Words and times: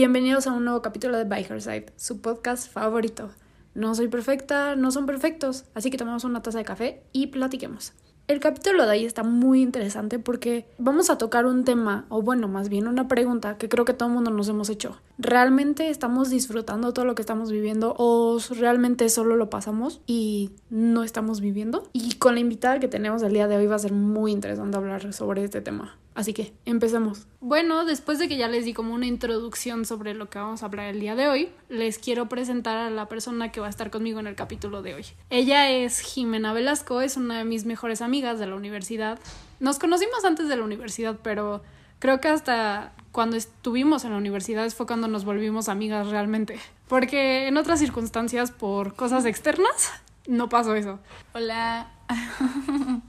Bienvenidos 0.00 0.46
a 0.46 0.52
un 0.52 0.64
nuevo 0.64 0.80
capítulo 0.80 1.18
de 1.18 1.24
By 1.24 1.44
Her 1.50 1.60
Side, 1.60 1.86
su 1.96 2.20
podcast 2.20 2.72
favorito. 2.72 3.30
No 3.74 3.96
soy 3.96 4.06
perfecta, 4.06 4.76
no 4.76 4.92
son 4.92 5.06
perfectos, 5.06 5.64
así 5.74 5.90
que 5.90 5.98
tomemos 5.98 6.22
una 6.22 6.40
taza 6.40 6.58
de 6.58 6.64
café 6.64 7.02
y 7.10 7.26
platiquemos. 7.26 7.94
El 8.28 8.38
capítulo 8.38 8.86
de 8.86 8.92
ahí 8.92 9.04
está 9.04 9.24
muy 9.24 9.60
interesante 9.60 10.20
porque 10.20 10.68
vamos 10.78 11.10
a 11.10 11.18
tocar 11.18 11.46
un 11.46 11.64
tema, 11.64 12.06
o 12.10 12.22
bueno, 12.22 12.46
más 12.46 12.68
bien 12.68 12.86
una 12.86 13.08
pregunta 13.08 13.58
que 13.58 13.68
creo 13.68 13.84
que 13.84 13.92
todo 13.92 14.08
el 14.08 14.14
mundo 14.14 14.30
nos 14.30 14.48
hemos 14.48 14.70
hecho. 14.70 15.00
¿Realmente 15.20 15.90
estamos 15.90 16.30
disfrutando 16.30 16.92
todo 16.92 17.04
lo 17.04 17.16
que 17.16 17.22
estamos 17.22 17.50
viviendo 17.50 17.92
o 17.98 18.38
realmente 18.56 19.08
solo 19.08 19.34
lo 19.34 19.50
pasamos 19.50 20.00
y 20.06 20.52
no 20.70 21.02
estamos 21.02 21.40
viviendo? 21.40 21.88
Y 21.92 22.14
con 22.14 22.34
la 22.34 22.40
invitada 22.40 22.78
que 22.78 22.86
tenemos 22.86 23.24
el 23.24 23.32
día 23.32 23.48
de 23.48 23.56
hoy 23.56 23.66
va 23.66 23.74
a 23.74 23.80
ser 23.80 23.92
muy 23.92 24.30
interesante 24.30 24.76
hablar 24.76 25.12
sobre 25.12 25.42
este 25.42 25.60
tema. 25.60 25.98
Así 26.14 26.32
que 26.32 26.52
empecemos. 26.64 27.26
Bueno, 27.40 27.84
después 27.84 28.20
de 28.20 28.28
que 28.28 28.36
ya 28.36 28.46
les 28.46 28.64
di 28.64 28.74
como 28.74 28.94
una 28.94 29.06
introducción 29.06 29.84
sobre 29.84 30.14
lo 30.14 30.30
que 30.30 30.38
vamos 30.38 30.62
a 30.62 30.66
hablar 30.66 30.86
el 30.86 31.00
día 31.00 31.16
de 31.16 31.26
hoy, 31.26 31.48
les 31.68 31.98
quiero 31.98 32.28
presentar 32.28 32.76
a 32.76 32.90
la 32.90 33.06
persona 33.06 33.50
que 33.50 33.60
va 33.60 33.66
a 33.66 33.70
estar 33.70 33.90
conmigo 33.90 34.20
en 34.20 34.28
el 34.28 34.36
capítulo 34.36 34.82
de 34.82 34.94
hoy. 34.94 35.04
Ella 35.30 35.68
es 35.70 35.98
Jimena 35.98 36.52
Velasco, 36.52 37.00
es 37.00 37.16
una 37.16 37.38
de 37.38 37.44
mis 37.44 37.66
mejores 37.66 38.02
amigas 38.02 38.38
de 38.38 38.46
la 38.46 38.54
universidad. 38.54 39.18
Nos 39.58 39.80
conocimos 39.80 40.24
antes 40.24 40.48
de 40.48 40.56
la 40.56 40.62
universidad, 40.62 41.18
pero 41.24 41.62
creo 41.98 42.20
que 42.20 42.28
hasta 42.28 42.92
cuando 43.18 43.36
estuvimos 43.36 44.04
en 44.04 44.12
la 44.12 44.16
universidad 44.16 44.70
fue 44.70 44.86
cuando 44.86 45.08
nos 45.08 45.24
volvimos 45.24 45.68
amigas 45.68 46.06
realmente. 46.06 46.56
Porque 46.86 47.48
en 47.48 47.56
otras 47.56 47.80
circunstancias, 47.80 48.52
por 48.52 48.94
cosas 48.94 49.24
externas, 49.24 49.90
no 50.28 50.48
pasó 50.48 50.76
eso. 50.76 51.00
Hola. 51.34 51.90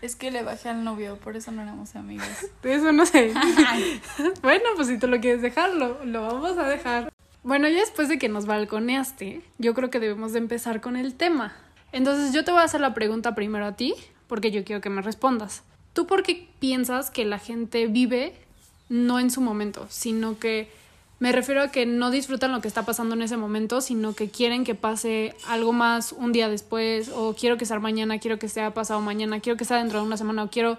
Es 0.00 0.16
que 0.16 0.30
le 0.30 0.42
bajé 0.42 0.70
al 0.70 0.84
novio, 0.84 1.18
por 1.18 1.36
eso 1.36 1.52
no 1.52 1.60
éramos 1.60 1.96
amigas. 1.96 2.46
Eso 2.62 2.92
no 2.92 3.04
sé. 3.04 3.34
bueno, 4.42 4.64
pues 4.74 4.88
si 4.88 4.98
tú 4.98 5.06
lo 5.06 5.20
quieres 5.20 5.42
dejar, 5.42 5.74
lo, 5.74 5.98
vamos 6.02 6.56
a 6.56 6.66
dejar. 6.66 7.12
Bueno, 7.42 7.68
ya 7.68 7.80
después 7.80 8.08
de 8.08 8.18
que 8.18 8.30
nos 8.30 8.46
balconeaste, 8.46 9.42
yo 9.58 9.74
creo 9.74 9.90
que 9.90 10.00
debemos 10.00 10.32
de 10.32 10.38
empezar 10.38 10.80
con 10.80 10.96
el 10.96 11.14
tema. 11.14 11.54
Entonces 11.92 12.32
yo 12.32 12.42
te 12.42 12.52
voy 12.52 12.62
a 12.62 12.64
hacer 12.64 12.80
la 12.80 12.94
pregunta 12.94 13.34
primero 13.34 13.66
a 13.66 13.76
ti, 13.76 13.94
porque 14.28 14.50
yo 14.50 14.64
quiero 14.64 14.80
que 14.80 14.88
me 14.88 15.02
respondas. 15.02 15.62
¿Tú 15.92 16.06
por 16.06 16.22
qué 16.22 16.48
piensas 16.58 17.10
que 17.10 17.26
la 17.26 17.38
gente 17.38 17.86
vive 17.86 18.34
no 18.92 19.18
en 19.18 19.30
su 19.30 19.40
momento, 19.40 19.86
sino 19.88 20.38
que 20.38 20.70
me 21.18 21.32
refiero 21.32 21.62
a 21.62 21.68
que 21.68 21.86
no 21.86 22.10
disfrutan 22.10 22.52
lo 22.52 22.60
que 22.60 22.68
está 22.68 22.84
pasando 22.84 23.14
en 23.14 23.22
ese 23.22 23.36
momento, 23.36 23.80
sino 23.80 24.12
que 24.12 24.28
quieren 24.28 24.64
que 24.64 24.74
pase 24.74 25.34
algo 25.46 25.72
más 25.72 26.12
un 26.12 26.32
día 26.32 26.48
después, 26.48 27.10
o 27.14 27.34
quiero 27.34 27.56
que 27.56 27.64
sea 27.64 27.78
mañana, 27.78 28.18
quiero 28.18 28.38
que 28.38 28.48
sea 28.48 28.74
pasado 28.74 29.00
mañana, 29.00 29.40
quiero 29.40 29.56
que 29.56 29.64
sea 29.64 29.78
dentro 29.78 30.00
de 30.00 30.06
una 30.06 30.16
semana, 30.16 30.42
o 30.42 30.50
quiero 30.50 30.78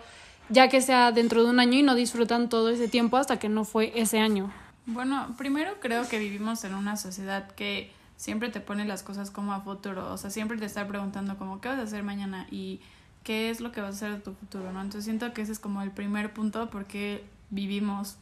ya 0.50 0.68
que 0.68 0.82
sea 0.82 1.12
dentro 1.12 1.44
de 1.44 1.50
un 1.50 1.60
año 1.60 1.80
y 1.80 1.84
no 1.84 1.96
disfrutan 1.96 2.50
todo 2.50 2.70
ese 2.70 2.88
tiempo 2.88 3.18
hasta 3.18 3.40
que 3.40 3.50
no 3.50 3.66
fue 3.66 3.94
ese 3.96 4.20
año. 4.20 4.54
Bueno, 4.86 5.34
primero 5.38 5.72
creo 5.80 6.08
que 6.08 6.20
vivimos 6.20 6.64
en 6.66 6.76
una 6.76 6.98
sociedad 6.98 7.50
que 7.52 7.92
siempre 8.18 8.50
te 8.50 8.60
pone 8.60 8.86
las 8.86 9.02
cosas 9.02 9.32
como 9.32 9.54
a 9.54 9.62
futuro, 9.62 10.12
o 10.12 10.18
sea, 10.18 10.30
siempre 10.30 10.58
te 10.58 10.66
está 10.66 10.88
preguntando 10.88 11.38
como 11.38 11.62
qué 11.62 11.70
vas 11.70 11.80
a 11.80 11.84
hacer 11.84 12.04
mañana 12.04 12.48
y 12.52 12.82
qué 13.24 13.50
es 13.50 13.62
lo 13.62 13.72
que 13.72 13.82
vas 13.82 13.92
a 13.92 13.96
hacer 13.96 14.12
de 14.12 14.20
tu 14.20 14.34
futuro, 14.34 14.72
¿no? 14.72 14.82
Entonces 14.82 15.06
siento 15.06 15.34
que 15.34 15.42
ese 15.42 15.54
es 15.54 15.60
como 15.60 15.82
el 15.82 15.92
primer 15.92 16.34
punto 16.34 16.70
porque 16.70 17.24
vivimos 17.54 18.18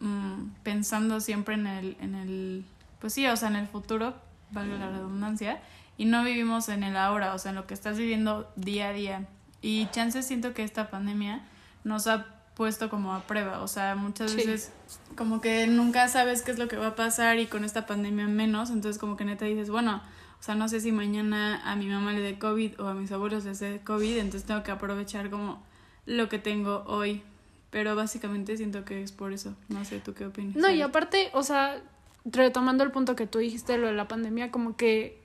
Mm, 0.00 0.52
pensando 0.62 1.20
siempre 1.20 1.54
en 1.54 1.66
el, 1.66 1.96
en 2.00 2.14
el, 2.14 2.64
pues 3.00 3.12
sí, 3.12 3.26
o 3.26 3.36
sea, 3.36 3.48
en 3.48 3.56
el 3.56 3.66
futuro, 3.66 4.14
valga 4.50 4.78
la 4.78 4.88
redundancia, 4.88 5.60
y 5.98 6.06
no 6.06 6.24
vivimos 6.24 6.70
en 6.70 6.82
el 6.82 6.96
ahora, 6.96 7.34
o 7.34 7.38
sea, 7.38 7.50
en 7.50 7.56
lo 7.56 7.66
que 7.66 7.74
estás 7.74 7.98
viviendo 7.98 8.50
día 8.56 8.88
a 8.88 8.92
día. 8.94 9.28
Y 9.60 9.88
chances 9.90 10.26
siento 10.26 10.54
que 10.54 10.64
esta 10.64 10.88
pandemia 10.90 11.42
nos 11.84 12.06
ha 12.06 12.26
puesto 12.54 12.88
como 12.88 13.14
a 13.14 13.20
prueba, 13.26 13.60
o 13.60 13.68
sea, 13.68 13.94
muchas 13.94 14.34
veces 14.34 14.72
como 15.16 15.42
que 15.42 15.66
nunca 15.66 16.08
sabes 16.08 16.42
qué 16.42 16.50
es 16.50 16.58
lo 16.58 16.66
que 16.66 16.76
va 16.76 16.88
a 16.88 16.96
pasar 16.96 17.38
y 17.38 17.46
con 17.46 17.64
esta 17.64 17.86
pandemia 17.86 18.26
menos, 18.26 18.70
entonces 18.70 18.98
como 18.98 19.18
que 19.18 19.26
neta 19.26 19.44
dices, 19.44 19.68
bueno, 19.68 20.02
o 20.40 20.42
sea, 20.42 20.54
no 20.54 20.68
sé 20.68 20.80
si 20.80 20.92
mañana 20.92 21.60
a 21.70 21.76
mi 21.76 21.86
mamá 21.86 22.12
le 22.12 22.20
dé 22.20 22.38
COVID 22.38 22.80
o 22.80 22.88
a 22.88 22.94
mis 22.94 23.12
abuelos 23.12 23.44
les 23.44 23.60
dé 23.60 23.82
COVID, 23.84 24.16
entonces 24.16 24.46
tengo 24.46 24.62
que 24.62 24.70
aprovechar 24.70 25.28
como 25.28 25.62
lo 26.06 26.30
que 26.30 26.38
tengo 26.38 26.84
hoy 26.86 27.22
pero 27.70 27.94
básicamente 27.94 28.56
siento 28.56 28.84
que 28.84 29.02
es 29.02 29.12
por 29.12 29.32
eso. 29.32 29.54
No 29.68 29.84
sé, 29.84 30.00
¿tú 30.00 30.14
qué 30.14 30.26
opinas? 30.26 30.56
No, 30.56 30.70
y 30.70 30.82
aparte, 30.82 31.30
o 31.32 31.42
sea, 31.42 31.80
retomando 32.24 32.84
el 32.84 32.90
punto 32.90 33.16
que 33.16 33.26
tú 33.26 33.38
dijiste, 33.38 33.78
lo 33.78 33.86
de 33.86 33.94
la 33.94 34.08
pandemia, 34.08 34.50
como 34.50 34.76
que 34.76 35.20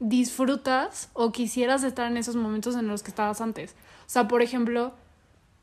disfrutas 0.00 1.10
o 1.12 1.32
quisieras 1.32 1.82
estar 1.82 2.10
en 2.10 2.16
esos 2.16 2.36
momentos 2.36 2.76
en 2.76 2.86
los 2.88 3.02
que 3.02 3.10
estabas 3.10 3.40
antes. 3.40 3.72
O 4.06 4.10
sea, 4.10 4.28
por 4.28 4.42
ejemplo, 4.42 4.94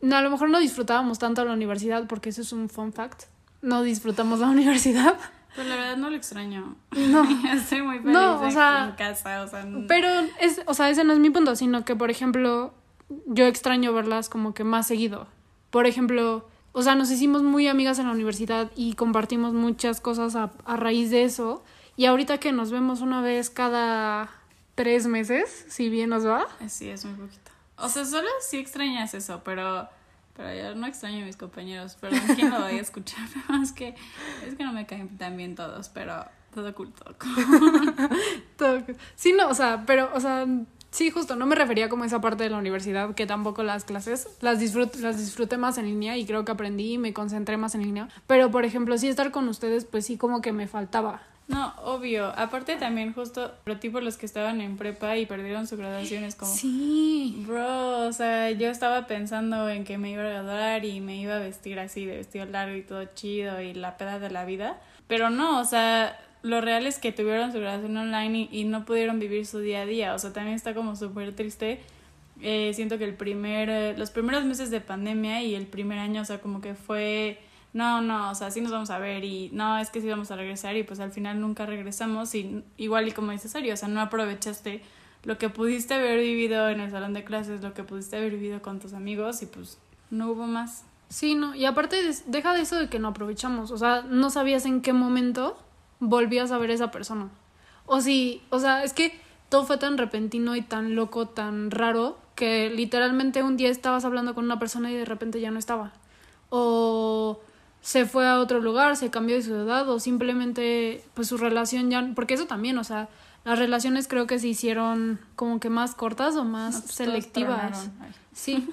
no, 0.01 0.15
a 0.15 0.21
lo 0.21 0.29
mejor 0.29 0.49
no 0.49 0.59
disfrutábamos 0.59 1.19
tanto 1.19 1.43
la 1.45 1.53
universidad, 1.53 2.07
porque 2.07 2.29
eso 2.29 2.41
es 2.41 2.51
un 2.51 2.69
fun 2.69 2.93
fact. 2.93 3.23
No 3.61 3.81
disfrutamos 3.81 4.39
la 4.39 4.47
universidad. 4.49 5.17
Pues 5.55 5.67
la 5.67 5.75
verdad 5.75 5.97
no 5.97 6.09
lo 6.09 6.17
extraño. 6.17 6.75
No. 6.91 7.23
Estoy 7.53 7.81
muy 7.81 7.99
feliz 7.99 8.13
no, 8.13 8.41
o 8.41 8.51
sea, 8.51 8.89
en 8.89 8.95
casa, 8.95 9.41
o 9.41 9.47
sea. 9.47 9.65
Pero 9.87 10.07
es, 10.39 10.61
o 10.65 10.73
sea, 10.73 10.89
ese 10.89 11.03
no 11.03 11.13
es 11.13 11.19
mi 11.19 11.29
punto, 11.29 11.55
sino 11.55 11.85
que 11.85 11.95
por 11.95 12.11
ejemplo, 12.11 12.73
yo 13.25 13.45
extraño 13.45 13.93
verlas 13.93 14.29
como 14.29 14.53
que 14.53 14.63
más 14.63 14.85
seguido. 14.87 15.27
Por 15.75 15.87
ejemplo, 15.87 16.47
o 16.71 16.83
sea, 16.83 16.95
nos 16.95 17.11
hicimos 17.11 17.43
muy 17.43 17.67
amigas 17.67 17.99
en 17.99 18.05
la 18.05 18.13
universidad 18.13 18.71
y 18.77 18.93
compartimos 18.93 19.51
muchas 19.51 19.99
cosas 19.99 20.33
a, 20.37 20.49
raíz 20.77 21.11
de 21.11 21.25
eso. 21.25 21.65
Y 21.97 22.05
ahorita 22.05 22.37
que 22.37 22.53
nos 22.53 22.71
vemos 22.71 23.01
una 23.01 23.19
vez 23.19 23.49
cada 23.49 24.29
tres 24.75 25.05
meses, 25.05 25.65
si 25.67 25.89
bien 25.89 26.11
nos 26.11 26.25
va. 26.25 26.47
Sí, 26.69 26.89
es 26.89 27.03
muy 27.03 27.15
poquito. 27.15 27.51
O 27.75 27.89
sea, 27.89 28.05
solo 28.05 28.29
sí 28.39 28.55
extrañas 28.55 29.13
eso, 29.15 29.41
pero, 29.43 29.89
pero 30.37 30.55
yo 30.55 30.75
no 30.75 30.87
extraño 30.87 31.23
a 31.23 31.25
mis 31.25 31.35
compañeros. 31.35 31.97
Pero 31.99 32.15
quién 32.35 32.51
lo 32.51 32.61
voy 32.61 32.77
a 32.77 32.81
escuchar. 32.81 33.27
es 33.61 33.73
que, 33.73 33.95
es 34.47 34.55
que 34.55 34.63
no 34.63 34.71
me 34.71 34.85
caen 34.85 35.17
tan 35.17 35.35
bien 35.35 35.55
todos, 35.55 35.89
pero 35.89 36.23
todo 36.53 36.69
oculto. 36.69 37.03
todo 38.55 38.81
Sí, 39.17 39.33
no, 39.33 39.49
o 39.49 39.53
sea, 39.53 39.83
pero, 39.85 40.09
o 40.13 40.21
sea, 40.21 40.47
Sí, 40.95 41.11
justo, 41.11 41.35
no 41.35 41.45
me 41.45 41.55
refería 41.55 41.89
como 41.89 42.05
a 42.05 42.07
esa 42.07 42.21
parte 42.21 42.45
de 42.45 42.49
la 42.49 42.57
universidad, 42.57 43.15
que 43.15 43.25
tampoco 43.25 43.63
las 43.63 43.83
clases 43.83 44.29
las 44.39 44.61
disfruté, 44.61 44.99
las 44.99 45.17
disfruté 45.17 45.57
más 45.57 45.77
en 45.77 45.87
línea 45.87 46.15
y 46.15 46.25
creo 46.25 46.45
que 46.45 46.53
aprendí 46.53 46.93
y 46.93 46.97
me 46.97 47.11
concentré 47.11 47.57
más 47.57 47.75
en 47.75 47.81
línea. 47.81 48.07
Pero, 48.27 48.49
por 48.49 48.63
ejemplo, 48.63 48.97
sí 48.97 49.09
estar 49.09 49.31
con 49.31 49.49
ustedes, 49.49 49.83
pues 49.83 50.05
sí 50.05 50.15
como 50.15 50.39
que 50.39 50.53
me 50.53 50.67
faltaba. 50.67 51.21
No, 51.49 51.73
obvio. 51.83 52.27
Aparte 52.37 52.77
también 52.77 53.11
justo, 53.11 53.51
pero 53.65 53.77
tipo 53.77 53.99
los 53.99 54.15
que 54.15 54.25
estaban 54.25 54.61
en 54.61 54.77
prepa 54.77 55.17
y 55.17 55.25
perdieron 55.25 55.67
su 55.67 55.75
graduación 55.75 56.23
es 56.23 56.35
como... 56.35 56.53
Sí. 56.53 57.43
Bro, 57.45 58.07
o 58.07 58.13
sea, 58.13 58.51
yo 58.51 58.69
estaba 58.69 59.05
pensando 59.05 59.67
en 59.67 59.83
que 59.83 59.97
me 59.97 60.11
iba 60.11 60.23
a 60.23 60.29
graduar 60.29 60.85
y 60.85 61.01
me 61.01 61.17
iba 61.17 61.35
a 61.35 61.39
vestir 61.39 61.77
así, 61.77 62.05
de 62.05 62.15
vestido 62.15 62.45
largo 62.45 62.73
y 62.73 62.83
todo 62.83 63.03
chido 63.15 63.59
y 63.59 63.73
la 63.73 63.97
peda 63.97 64.17
de 64.17 64.29
la 64.31 64.45
vida. 64.45 64.79
Pero 65.07 65.29
no, 65.29 65.59
o 65.59 65.65
sea, 65.65 66.17
lo 66.45 66.61
real 66.61 66.85
es 66.85 66.99
que 66.99 67.11
tuvieron 67.11 67.51
su 67.51 67.59
graduación 67.59 67.97
online 67.97 68.47
y, 68.51 68.65
no 68.65 68.85
pudieron 68.85 69.19
vivir 69.19 69.47
su 69.47 69.57
día 69.59 69.81
a 69.81 69.85
día. 69.87 70.13
O 70.13 70.19
sea, 70.19 70.31
también 70.31 70.55
está 70.55 70.75
como 70.75 70.95
súper 70.95 71.35
triste. 71.35 71.81
Eh, 72.39 72.71
siento 72.75 72.99
que 72.99 73.03
el 73.05 73.15
primer, 73.15 73.67
eh, 73.67 73.97
los 73.97 74.11
primeros 74.11 74.45
meses 74.45 74.69
de 74.69 74.79
pandemia 74.79 75.41
y 75.41 75.55
el 75.55 75.65
primer 75.65 75.97
año, 75.97 76.21
o 76.21 76.25
sea, 76.25 76.41
como 76.41 76.61
que 76.61 76.75
fue, 76.75 77.39
no, 77.73 77.99
no, 78.01 78.29
o 78.29 78.35
sea, 78.35 78.51
sí 78.51 78.61
nos 78.61 78.71
vamos 78.71 78.91
a 78.91 78.99
ver 78.99 79.23
y 79.23 79.49
no, 79.53 79.79
es 79.79 79.89
que 79.89 80.01
sí 80.01 80.07
vamos 80.07 80.29
a 80.29 80.35
regresar 80.35 80.77
y 80.77 80.83
pues 80.83 80.99
al 80.99 81.11
final 81.11 81.41
nunca 81.41 81.65
regresamos 81.65 82.35
y 82.35 82.63
igual 82.77 83.07
y 83.07 83.11
como 83.11 83.31
dices, 83.31 83.51
serio, 83.51 83.73
o 83.73 83.77
sea, 83.77 83.87
no 83.87 83.99
aprovechaste 83.99 84.81
lo 85.23 85.39
que 85.39 85.49
pudiste 85.49 85.95
haber 85.95 86.19
vivido 86.19 86.69
en 86.69 86.79
el 86.79 86.91
salón 86.91 87.13
de 87.13 87.23
clases, 87.23 87.63
lo 87.63 87.73
que 87.73 87.83
pudiste 87.83 88.17
haber 88.17 88.33
vivido 88.33 88.61
con 88.61 88.79
tus 88.79 88.93
amigos 88.93 89.41
y 89.41 89.47
pues 89.47 89.79
no 90.11 90.29
hubo 90.29 90.45
más. 90.45 90.83
Sí, 91.09 91.33
no, 91.33 91.55
y 91.55 91.65
aparte 91.65 91.97
deja 92.27 92.53
de 92.53 92.61
eso 92.61 92.77
de 92.77 92.87
que 92.87 92.99
no 92.99 93.07
aprovechamos, 93.07 93.71
o 93.71 93.77
sea, 93.79 94.03
no 94.03 94.29
sabías 94.29 94.67
en 94.67 94.81
qué 94.81 94.93
momento 94.93 95.57
volvías 95.99 96.51
a 96.51 96.57
ver 96.57 96.71
a 96.71 96.73
esa 96.73 96.91
persona. 96.91 97.29
O 97.85 98.01
si, 98.01 98.41
o 98.49 98.59
sea, 98.59 98.83
es 98.83 98.93
que 98.93 99.19
todo 99.49 99.65
fue 99.65 99.77
tan 99.77 99.97
repentino 99.97 100.55
y 100.55 100.61
tan 100.61 100.95
loco, 100.95 101.27
tan 101.27 101.71
raro, 101.71 102.17
que 102.35 102.69
literalmente 102.69 103.43
un 103.43 103.57
día 103.57 103.69
estabas 103.69 104.05
hablando 104.05 104.35
con 104.35 104.45
una 104.45 104.59
persona 104.59 104.91
y 104.91 104.95
de 104.95 105.05
repente 105.05 105.39
ya 105.39 105.51
no 105.51 105.59
estaba. 105.59 105.93
O 106.49 107.39
se 107.81 108.05
fue 108.05 108.27
a 108.27 108.39
otro 108.39 108.59
lugar, 108.59 108.97
se 108.97 109.11
cambió 109.11 109.35
de 109.35 109.43
ciudad, 109.43 109.87
o 109.89 109.99
simplemente, 109.99 111.05
pues 111.13 111.27
su 111.27 111.37
relación 111.37 111.89
ya, 111.91 112.11
porque 112.15 112.33
eso 112.33 112.47
también, 112.47 112.77
o 112.77 112.83
sea, 112.83 113.09
las 113.45 113.59
relaciones 113.59 114.07
creo 114.07 114.25
que 114.25 114.39
se 114.39 114.47
hicieron 114.47 115.19
como 115.35 115.59
que 115.59 115.69
más 115.69 115.93
cortas 115.93 116.35
o 116.35 116.43
más 116.43 116.81
pues, 116.81 116.95
selectivas. 116.95 117.89
Sí. 118.33 118.67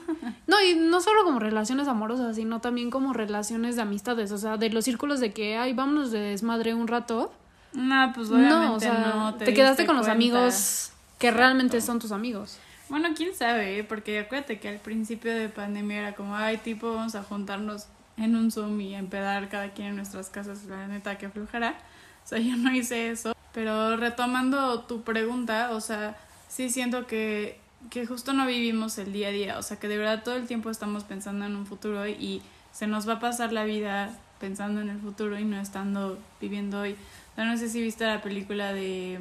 No, 0.47 0.61
y 0.61 0.75
no 0.75 1.01
solo 1.01 1.25
como 1.25 1.39
relaciones 1.39 1.87
amorosas, 1.89 2.37
sino 2.37 2.61
también 2.61 2.91
como 2.91 3.13
relaciones 3.13 3.77
de 3.77 3.83
amistades, 3.83 4.33
o 4.33 4.39
sea, 4.39 4.57
de 4.57 4.71
los 4.71 4.85
círculos 4.85 5.21
de 5.21 5.33
que, 5.33 5.57
ay, 5.57 5.73
vámonos 5.73 6.11
de 6.11 6.19
desmadre 6.19 6.75
un 6.75 6.89
rato. 6.89 7.33
No, 7.73 8.13
pues 8.15 8.31
obviamente 8.31 8.55
no, 8.57 8.75
o 8.75 8.81
sea, 8.81 9.35
te, 9.39 9.55
quedaste 9.55 9.87
con 9.87 9.97
los 9.97 10.09
amigos 10.09 10.91
que 11.19 11.31
realmente 11.31 11.81
son 11.81 11.99
tus 11.99 12.11
amigos. 12.11 12.59
Bueno, 12.89 13.11
quién 13.15 13.35
sabe, 13.35 13.79
¿eh? 13.79 13.85
porque 13.85 14.19
acuérdate 14.19 14.59
que 14.59 14.69
al 14.69 14.79
principio 14.79 15.35
de 15.35 15.49
pandemia 15.49 15.99
era 15.99 16.15
como, 16.15 16.35
ay, 16.35 16.59
tipo, 16.59 16.95
vamos 16.95 17.15
a 17.15 17.23
juntarnos 17.23 17.87
en 18.17 18.37
un 18.37 18.51
Zoom 18.51 18.81
y 18.81 18.95
empedar 18.95 19.49
cada 19.49 19.71
quien 19.73 19.89
en 19.89 19.97
nuestras 19.97 20.29
casas, 20.29 20.65
la 20.65 20.89
neta 20.89 21.19
que 21.19 21.29
flujera. 21.29 21.79
O 22.25 22.29
sea, 22.29 22.39
yo 22.39 22.57
no 22.57 22.75
hice 22.75 23.11
eso. 23.11 23.35
Pero 23.53 23.97
retomando 23.97 24.81
tu 24.81 25.03
pregunta, 25.03 25.71
o 25.73 25.81
sea, 25.81 26.17
sí 26.49 26.71
siento 26.71 27.07
que 27.07 27.61
que 27.91 28.07
justo 28.07 28.33
no 28.33 28.47
vivimos 28.47 28.99
el 28.99 29.13
día 29.13 29.29
a 29.29 29.33
día, 29.33 29.59
o 29.59 29.63
sea 29.63 29.79
que 29.79 29.89
de 29.89 29.99
verdad 29.99 30.23
todo 30.23 30.37
el 30.37 30.47
tiempo 30.47 30.71
estamos 30.71 31.05
pensando 31.05 31.45
en 31.45 31.57
un 31.57 31.67
futuro 31.67 32.07
y 32.07 32.43
se 32.73 32.87
nos 32.87 33.09
va 33.09 33.15
a 33.15 33.21
pasar 33.21 33.53
la 33.53 33.65
vida 33.65 34.11
pensando 34.41 34.81
en 34.81 34.89
el 34.89 34.99
futuro 34.99 35.39
y 35.39 35.45
no 35.45 35.61
estando 35.61 36.19
viviendo 36.41 36.81
hoy. 36.81 36.97
no 37.37 37.57
sé 37.57 37.69
si 37.69 37.83
viste 37.83 38.05
la 38.07 38.23
película 38.23 38.73
de 38.73 39.21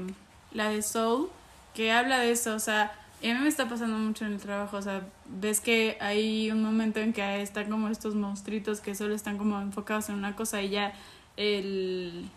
la 0.52 0.70
de 0.70 0.82
Soul, 0.82 1.30
que 1.74 1.92
habla 1.92 2.20
de 2.20 2.32
eso, 2.32 2.56
o 2.56 2.60
sea, 2.60 2.92
y 3.22 3.30
a 3.30 3.36
mí 3.36 3.40
me 3.42 3.48
está 3.48 3.70
pasando 3.70 3.98
mucho 3.98 4.26
en 4.26 4.34
el 4.34 4.40
trabajo, 4.40 4.78
o 4.78 4.82
sea, 4.82 5.02
ves 5.28 5.60
que 5.60 5.98
hay 6.02 6.50
un 6.52 6.64
momento 6.64 7.00
en 7.00 7.14
que 7.14 7.42
están 7.42 7.70
como 7.70 7.88
estos 7.88 8.16
monstruitos 8.16 8.80
que 8.80 8.96
solo 8.96 9.14
están 9.14 9.38
como 9.38 9.62
enfocados 9.62 10.10
en 10.10 10.16
una 10.16 10.36
cosa 10.36 10.62
y 10.62 10.70
ya 10.70 10.94
el, 11.42 12.30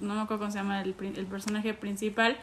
no 0.00 0.14
me 0.14 0.20
acuerdo 0.20 0.40
cómo 0.44 0.50
se 0.50 0.58
llama, 0.58 0.82
el, 0.82 0.94
el 1.00 1.26
personaje 1.26 1.74
principal, 1.74 2.36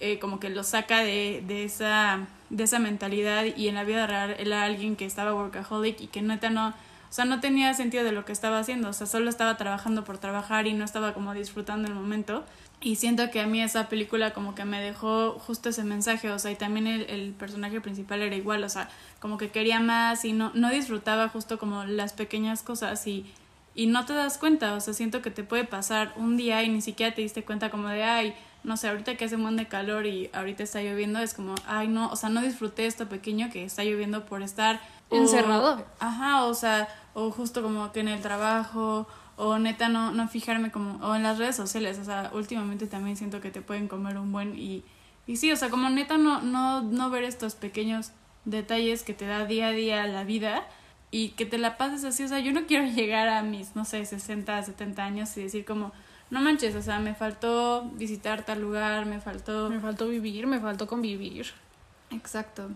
eh, 0.00 0.18
como 0.18 0.40
que 0.40 0.48
lo 0.48 0.64
saca 0.64 1.00
de, 1.00 1.44
de, 1.46 1.64
esa, 1.64 2.26
de 2.48 2.64
esa 2.64 2.78
mentalidad 2.78 3.44
y 3.44 3.68
en 3.68 3.74
la 3.74 3.84
vida 3.84 4.06
real 4.06 4.34
era 4.38 4.64
alguien 4.64 4.96
que 4.96 5.04
estaba 5.04 5.34
workaholic 5.34 6.00
y 6.00 6.06
que 6.06 6.22
neta 6.22 6.48
no, 6.48 6.68
o 6.68 7.12
sea, 7.12 7.26
no 7.26 7.40
tenía 7.40 7.74
sentido 7.74 8.02
de 8.04 8.12
lo 8.12 8.24
que 8.24 8.32
estaba 8.32 8.58
haciendo, 8.60 8.88
o 8.88 8.92
sea, 8.92 9.06
solo 9.06 9.28
estaba 9.28 9.56
trabajando 9.56 10.04
por 10.04 10.16
trabajar 10.18 10.66
y 10.66 10.72
no 10.72 10.84
estaba 10.84 11.12
como 11.12 11.34
disfrutando 11.34 11.88
el 11.88 11.94
momento. 11.94 12.44
Y 12.80 12.96
siento 12.96 13.30
que 13.30 13.40
a 13.40 13.46
mí 13.46 13.60
esa 13.60 13.90
película 13.90 14.32
como 14.32 14.54
que 14.54 14.64
me 14.64 14.80
dejó 14.80 15.32
justo 15.32 15.68
ese 15.68 15.84
mensaje, 15.84 16.30
o 16.30 16.38
sea, 16.38 16.50
y 16.50 16.56
también 16.56 16.86
el, 16.86 17.02
el, 17.10 17.32
personaje 17.32 17.78
principal 17.82 18.22
era 18.22 18.34
igual, 18.36 18.64
o 18.64 18.68
sea, 18.70 18.88
como 19.18 19.36
que 19.36 19.50
quería 19.50 19.80
más 19.80 20.24
y 20.24 20.32
no, 20.32 20.50
no 20.54 20.70
disfrutaba 20.70 21.28
justo 21.28 21.58
como 21.58 21.84
las 21.84 22.14
pequeñas 22.14 22.62
cosas 22.62 23.06
y, 23.06 23.30
y 23.74 23.86
no 23.86 24.04
te 24.04 24.12
das 24.12 24.38
cuenta, 24.38 24.74
o 24.74 24.80
sea, 24.80 24.94
siento 24.94 25.22
que 25.22 25.30
te 25.30 25.44
puede 25.44 25.64
pasar 25.64 26.12
un 26.16 26.36
día 26.36 26.62
y 26.62 26.68
ni 26.68 26.80
siquiera 26.80 27.14
te 27.14 27.22
diste 27.22 27.44
cuenta 27.44 27.70
como 27.70 27.88
de, 27.88 28.02
ay, 28.02 28.34
no 28.62 28.76
sé, 28.76 28.88
ahorita 28.88 29.16
que 29.16 29.24
hace 29.24 29.36
un 29.36 29.42
buen 29.42 29.56
de 29.56 29.68
calor 29.68 30.06
y 30.06 30.28
ahorita 30.32 30.62
está 30.62 30.82
lloviendo, 30.82 31.18
es 31.20 31.34
como, 31.34 31.54
ay, 31.66 31.88
no, 31.88 32.10
o 32.10 32.16
sea, 32.16 32.28
no 32.28 32.42
disfruté 32.42 32.86
esto 32.86 33.08
pequeño 33.08 33.50
que 33.50 33.64
está 33.64 33.84
lloviendo 33.84 34.26
por 34.26 34.42
estar... 34.42 34.80
Encerrado. 35.10 35.84
ajá, 35.98 36.44
o 36.44 36.54
sea, 36.54 36.88
o 37.14 37.30
justo 37.32 37.62
como 37.62 37.90
que 37.90 38.00
en 38.00 38.08
el 38.08 38.20
trabajo 38.20 39.08
o 39.36 39.58
neta 39.58 39.88
no, 39.88 40.12
no 40.12 40.28
fijarme 40.28 40.70
como, 40.70 41.04
o 41.04 41.14
en 41.14 41.22
las 41.22 41.38
redes 41.38 41.56
sociales, 41.56 41.98
o 41.98 42.04
sea, 42.04 42.30
últimamente 42.34 42.86
también 42.86 43.16
siento 43.16 43.40
que 43.40 43.50
te 43.50 43.60
pueden 43.60 43.88
comer 43.88 44.18
un 44.18 44.30
buen 44.30 44.56
y, 44.56 44.84
y 45.26 45.36
sí, 45.36 45.50
o 45.50 45.56
sea, 45.56 45.70
como 45.70 45.88
neta 45.88 46.18
no, 46.18 46.42
no, 46.42 46.82
no 46.82 47.10
ver 47.10 47.24
estos 47.24 47.54
pequeños 47.54 48.12
detalles 48.44 49.02
que 49.02 49.14
te 49.14 49.26
da 49.26 49.46
día 49.46 49.68
a 49.68 49.72
día 49.72 50.06
la 50.06 50.24
vida 50.24 50.66
y 51.10 51.30
que 51.30 51.46
te 51.46 51.58
la 51.58 51.76
pases 51.76 52.04
así, 52.04 52.24
o 52.24 52.28
sea, 52.28 52.40
yo 52.40 52.52
no 52.52 52.66
quiero 52.66 52.86
llegar 52.94 53.28
a 53.28 53.42
mis, 53.42 53.74
no 53.76 53.84
sé, 53.84 54.04
60, 54.04 54.62
70 54.62 55.04
años 55.04 55.36
y 55.36 55.42
decir 55.42 55.64
como, 55.64 55.92
no 56.30 56.40
manches, 56.40 56.74
o 56.76 56.82
sea, 56.82 57.00
me 57.00 57.14
faltó 57.14 57.90
visitar 57.94 58.44
tal 58.44 58.60
lugar, 58.60 59.06
me 59.06 59.20
faltó... 59.20 59.68
Me 59.68 59.80
faltó 59.80 60.08
vivir, 60.08 60.46
me 60.46 60.60
faltó 60.60 60.86
convivir. 60.86 61.46
Exacto. 62.10 62.68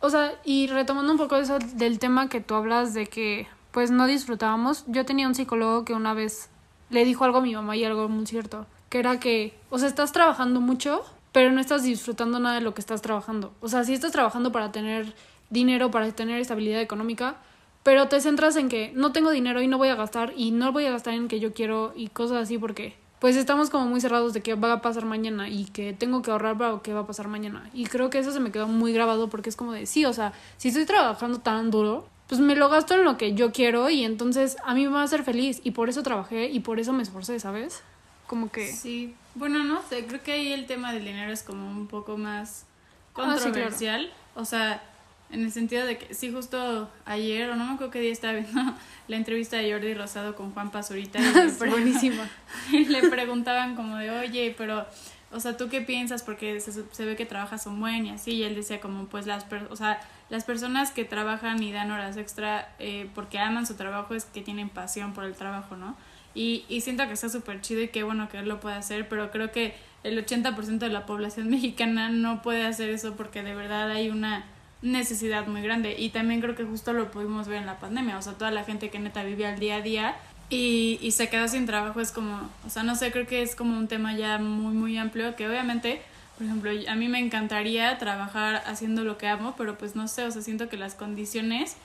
O 0.00 0.10
sea, 0.10 0.32
y 0.44 0.68
retomando 0.68 1.12
un 1.12 1.18
poco 1.18 1.36
eso 1.36 1.58
del 1.58 1.98
tema 1.98 2.28
que 2.28 2.40
tú 2.40 2.54
hablas 2.54 2.94
de 2.94 3.06
que 3.06 3.48
pues 3.72 3.90
no 3.90 4.06
disfrutábamos. 4.06 4.84
Yo 4.86 5.04
tenía 5.04 5.26
un 5.26 5.34
psicólogo 5.34 5.84
que 5.84 5.94
una 5.94 6.14
vez 6.14 6.50
le 6.90 7.04
dijo 7.04 7.24
algo 7.24 7.38
a 7.38 7.40
mi 7.40 7.54
mamá 7.54 7.76
y 7.76 7.84
algo 7.84 8.08
muy 8.08 8.26
cierto, 8.26 8.66
que 8.88 9.00
era 9.00 9.18
que, 9.18 9.58
o 9.70 9.78
sea, 9.78 9.88
estás 9.88 10.12
trabajando 10.12 10.60
mucho, 10.60 11.04
pero 11.32 11.50
no 11.50 11.60
estás 11.60 11.82
disfrutando 11.82 12.38
nada 12.38 12.54
de 12.54 12.60
lo 12.60 12.74
que 12.74 12.80
estás 12.80 13.02
trabajando. 13.02 13.52
O 13.60 13.68
sea, 13.68 13.82
sí 13.82 13.92
estás 13.92 14.12
trabajando 14.12 14.52
para 14.52 14.70
tener 14.70 15.12
dinero, 15.50 15.90
para 15.90 16.10
tener 16.12 16.40
estabilidad 16.40 16.80
económica, 16.80 17.36
pero 17.84 18.08
te 18.08 18.20
centras 18.20 18.56
en 18.56 18.68
que 18.68 18.90
no 18.96 19.12
tengo 19.12 19.30
dinero 19.30 19.62
y 19.62 19.68
no 19.68 19.78
voy 19.78 19.88
a 19.88 19.94
gastar 19.94 20.32
y 20.36 20.50
no 20.50 20.72
voy 20.72 20.86
a 20.86 20.90
gastar 20.90 21.14
en 21.14 21.28
que 21.28 21.38
yo 21.38 21.52
quiero 21.52 21.92
y 21.94 22.08
cosas 22.08 22.38
así 22.42 22.58
porque 22.58 22.96
pues 23.20 23.36
estamos 23.36 23.70
como 23.70 23.86
muy 23.86 24.00
cerrados 24.00 24.32
de 24.32 24.42
que 24.42 24.54
va 24.54 24.72
a 24.72 24.82
pasar 24.82 25.04
mañana 25.04 25.48
y 25.48 25.66
que 25.66 25.92
tengo 25.92 26.22
que 26.22 26.30
ahorrar 26.30 26.58
para 26.58 26.70
lo 26.70 26.82
que 26.82 26.92
va 26.92 27.00
a 27.00 27.06
pasar 27.06 27.28
mañana. 27.28 27.70
Y 27.72 27.86
creo 27.86 28.10
que 28.10 28.18
eso 28.18 28.32
se 28.32 28.40
me 28.40 28.50
quedó 28.50 28.68
muy 28.68 28.92
grabado 28.92 29.28
porque 29.28 29.48
es 29.48 29.56
como 29.56 29.72
de, 29.72 29.86
sí, 29.86 30.04
o 30.04 30.12
sea, 30.12 30.32
si 30.56 30.68
estoy 30.68 30.84
trabajando 30.84 31.38
tan 31.38 31.70
duro, 31.70 32.06
pues 32.26 32.40
me 32.40 32.56
lo 32.56 32.68
gasto 32.68 32.94
en 32.94 33.04
lo 33.04 33.16
que 33.16 33.34
yo 33.34 33.52
quiero 33.52 33.88
y 33.88 34.04
entonces 34.04 34.56
a 34.64 34.74
mí 34.74 34.84
me 34.84 34.92
va 34.92 35.00
a 35.02 35.04
hacer 35.04 35.22
feliz 35.22 35.60
y 35.62 35.70
por 35.70 35.88
eso 35.88 36.02
trabajé 36.02 36.50
y 36.50 36.60
por 36.60 36.80
eso 36.80 36.92
me 36.92 37.02
esforcé, 37.02 37.38
¿sabes? 37.40 37.82
Como 38.26 38.50
que... 38.50 38.70
Sí, 38.72 39.14
bueno, 39.34 39.62
no 39.64 39.80
sé, 39.88 40.06
creo 40.06 40.22
que 40.22 40.32
ahí 40.32 40.52
el 40.52 40.66
tema 40.66 40.92
del 40.92 41.04
dinero 41.04 41.32
es 41.32 41.42
como 41.42 41.70
un 41.70 41.86
poco 41.86 42.16
más 42.16 42.66
controversial, 43.12 44.10
o 44.34 44.44
sea, 44.44 44.82
en 45.30 45.42
el 45.42 45.52
sentido 45.52 45.84
de 45.86 45.98
que 45.98 46.14
sí, 46.14 46.32
justo 46.32 46.90
ayer, 47.04 47.50
o 47.50 47.56
no 47.56 47.64
me 47.64 47.74
acuerdo 47.74 47.90
qué 47.90 48.00
día 48.00 48.12
estaba 48.12 48.34
viendo 48.34 48.74
la 49.08 49.16
entrevista 49.16 49.56
de 49.56 49.72
Jordi 49.72 49.94
Rosado 49.94 50.36
con 50.36 50.52
Juan 50.52 50.70
Pazurita. 50.70 51.18
Y 51.20 51.50
Buenísima. 51.58 52.28
Y 52.72 52.86
le 52.86 53.08
preguntaban 53.08 53.74
como 53.76 53.96
de, 53.96 54.10
oye, 54.10 54.54
pero 54.56 54.86
o 55.34 55.40
sea, 55.40 55.56
¿tú 55.56 55.68
qué 55.68 55.80
piensas? 55.80 56.22
Porque 56.22 56.60
se, 56.60 56.72
se 56.72 57.04
ve 57.04 57.16
que 57.16 57.26
trabajas 57.26 57.66
un 57.66 57.80
buen 57.80 58.06
y 58.06 58.10
así, 58.10 58.32
y 58.32 58.42
él 58.44 58.54
decía 58.54 58.80
como, 58.80 59.06
pues 59.06 59.26
las, 59.26 59.46
o 59.68 59.76
sea, 59.76 60.00
las 60.30 60.44
personas 60.44 60.92
que 60.92 61.04
trabajan 61.04 61.62
y 61.62 61.72
dan 61.72 61.90
horas 61.90 62.16
extra 62.16 62.72
eh, 62.78 63.10
porque 63.14 63.38
aman 63.40 63.66
su 63.66 63.74
trabajo 63.74 64.14
es 64.14 64.24
que 64.26 64.42
tienen 64.42 64.68
pasión 64.68 65.12
por 65.12 65.24
el 65.24 65.34
trabajo, 65.34 65.76
¿no? 65.76 65.96
Y, 66.34 66.64
y 66.68 66.80
siento 66.80 67.06
que 67.06 67.12
está 67.12 67.28
súper 67.28 67.60
chido 67.60 67.82
y 67.82 67.88
qué 67.88 68.04
bueno 68.04 68.28
que 68.28 68.38
él 68.38 68.48
lo 68.48 68.60
puede 68.60 68.76
hacer, 68.76 69.08
pero 69.08 69.30
creo 69.30 69.50
que 69.50 69.74
el 70.04 70.24
80% 70.24 70.78
de 70.78 70.88
la 70.88 71.06
población 71.06 71.48
mexicana 71.50 72.08
no 72.08 72.42
puede 72.42 72.64
hacer 72.64 72.90
eso 72.90 73.16
porque 73.16 73.42
de 73.42 73.54
verdad 73.54 73.90
hay 73.90 74.10
una 74.10 74.44
necesidad 74.84 75.46
muy 75.46 75.62
grande. 75.62 75.96
Y 75.98 76.10
también 76.10 76.40
creo 76.40 76.54
que 76.54 76.64
justo 76.64 76.92
lo 76.92 77.10
pudimos 77.10 77.48
ver 77.48 77.58
en 77.58 77.66
la 77.66 77.78
pandemia, 77.80 78.18
o 78.18 78.22
sea, 78.22 78.34
toda 78.34 78.50
la 78.50 78.64
gente 78.64 78.90
que 78.90 78.98
neta 79.00 79.24
vivía 79.24 79.48
al 79.48 79.58
día 79.58 79.76
a 79.76 79.80
día 79.80 80.16
y, 80.50 80.98
y 81.02 81.10
se 81.12 81.28
quedó 81.28 81.48
sin 81.48 81.66
trabajo 81.66 82.00
es 82.00 82.12
como, 82.12 82.50
o 82.66 82.70
sea, 82.70 82.82
no 82.82 82.94
sé, 82.94 83.10
creo 83.10 83.26
que 83.26 83.42
es 83.42 83.56
como 83.56 83.76
un 83.76 83.88
tema 83.88 84.14
ya 84.14 84.38
muy, 84.38 84.74
muy 84.74 84.96
amplio 84.98 85.34
que 85.34 85.48
obviamente, 85.48 86.02
por 86.36 86.46
ejemplo, 86.46 86.70
a 86.88 86.94
mí 86.94 87.08
me 87.08 87.18
encantaría 87.18 87.96
trabajar 87.98 88.62
haciendo 88.66 89.04
lo 89.04 89.16
que 89.16 89.26
amo, 89.26 89.54
pero 89.56 89.78
pues 89.78 89.96
no 89.96 90.06
sé, 90.06 90.24
o 90.24 90.30
sea, 90.30 90.42
siento 90.42 90.68
que 90.68 90.76
las 90.76 90.94
condiciones 90.94 91.76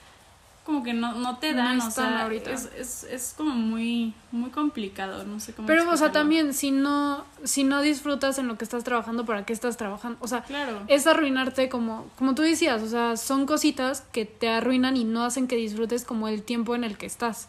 como 0.64 0.82
que 0.82 0.92
no, 0.92 1.14
no 1.14 1.38
te 1.38 1.54
dan, 1.54 1.80
o 1.80 1.90
sea, 1.90 2.22
ahorita. 2.22 2.50
Es, 2.50 2.68
es, 2.76 3.04
es, 3.04 3.34
como 3.36 3.54
muy, 3.54 4.14
muy 4.30 4.50
complicado, 4.50 5.24
no 5.24 5.40
sé 5.40 5.54
cómo. 5.54 5.66
Pero, 5.66 5.90
o 5.90 5.96
sea, 5.96 6.12
también, 6.12 6.52
si 6.52 6.70
no, 6.70 7.24
si 7.44 7.64
no 7.64 7.80
disfrutas 7.80 8.38
en 8.38 8.46
lo 8.46 8.58
que 8.58 8.64
estás 8.64 8.84
trabajando, 8.84 9.24
¿para 9.24 9.44
qué 9.44 9.52
estás 9.52 9.76
trabajando? 9.76 10.18
O 10.20 10.28
sea, 10.28 10.42
claro. 10.42 10.82
es 10.86 11.06
arruinarte 11.06 11.68
como, 11.68 12.06
como 12.16 12.34
tú 12.34 12.42
decías, 12.42 12.82
o 12.82 12.88
sea, 12.88 13.16
son 13.16 13.46
cositas 13.46 14.02
que 14.12 14.26
te 14.26 14.48
arruinan 14.48 14.96
y 14.96 15.04
no 15.04 15.24
hacen 15.24 15.48
que 15.48 15.56
disfrutes 15.56 16.04
como 16.04 16.28
el 16.28 16.42
tiempo 16.42 16.74
en 16.74 16.84
el 16.84 16.98
que 16.98 17.06
estás. 17.06 17.48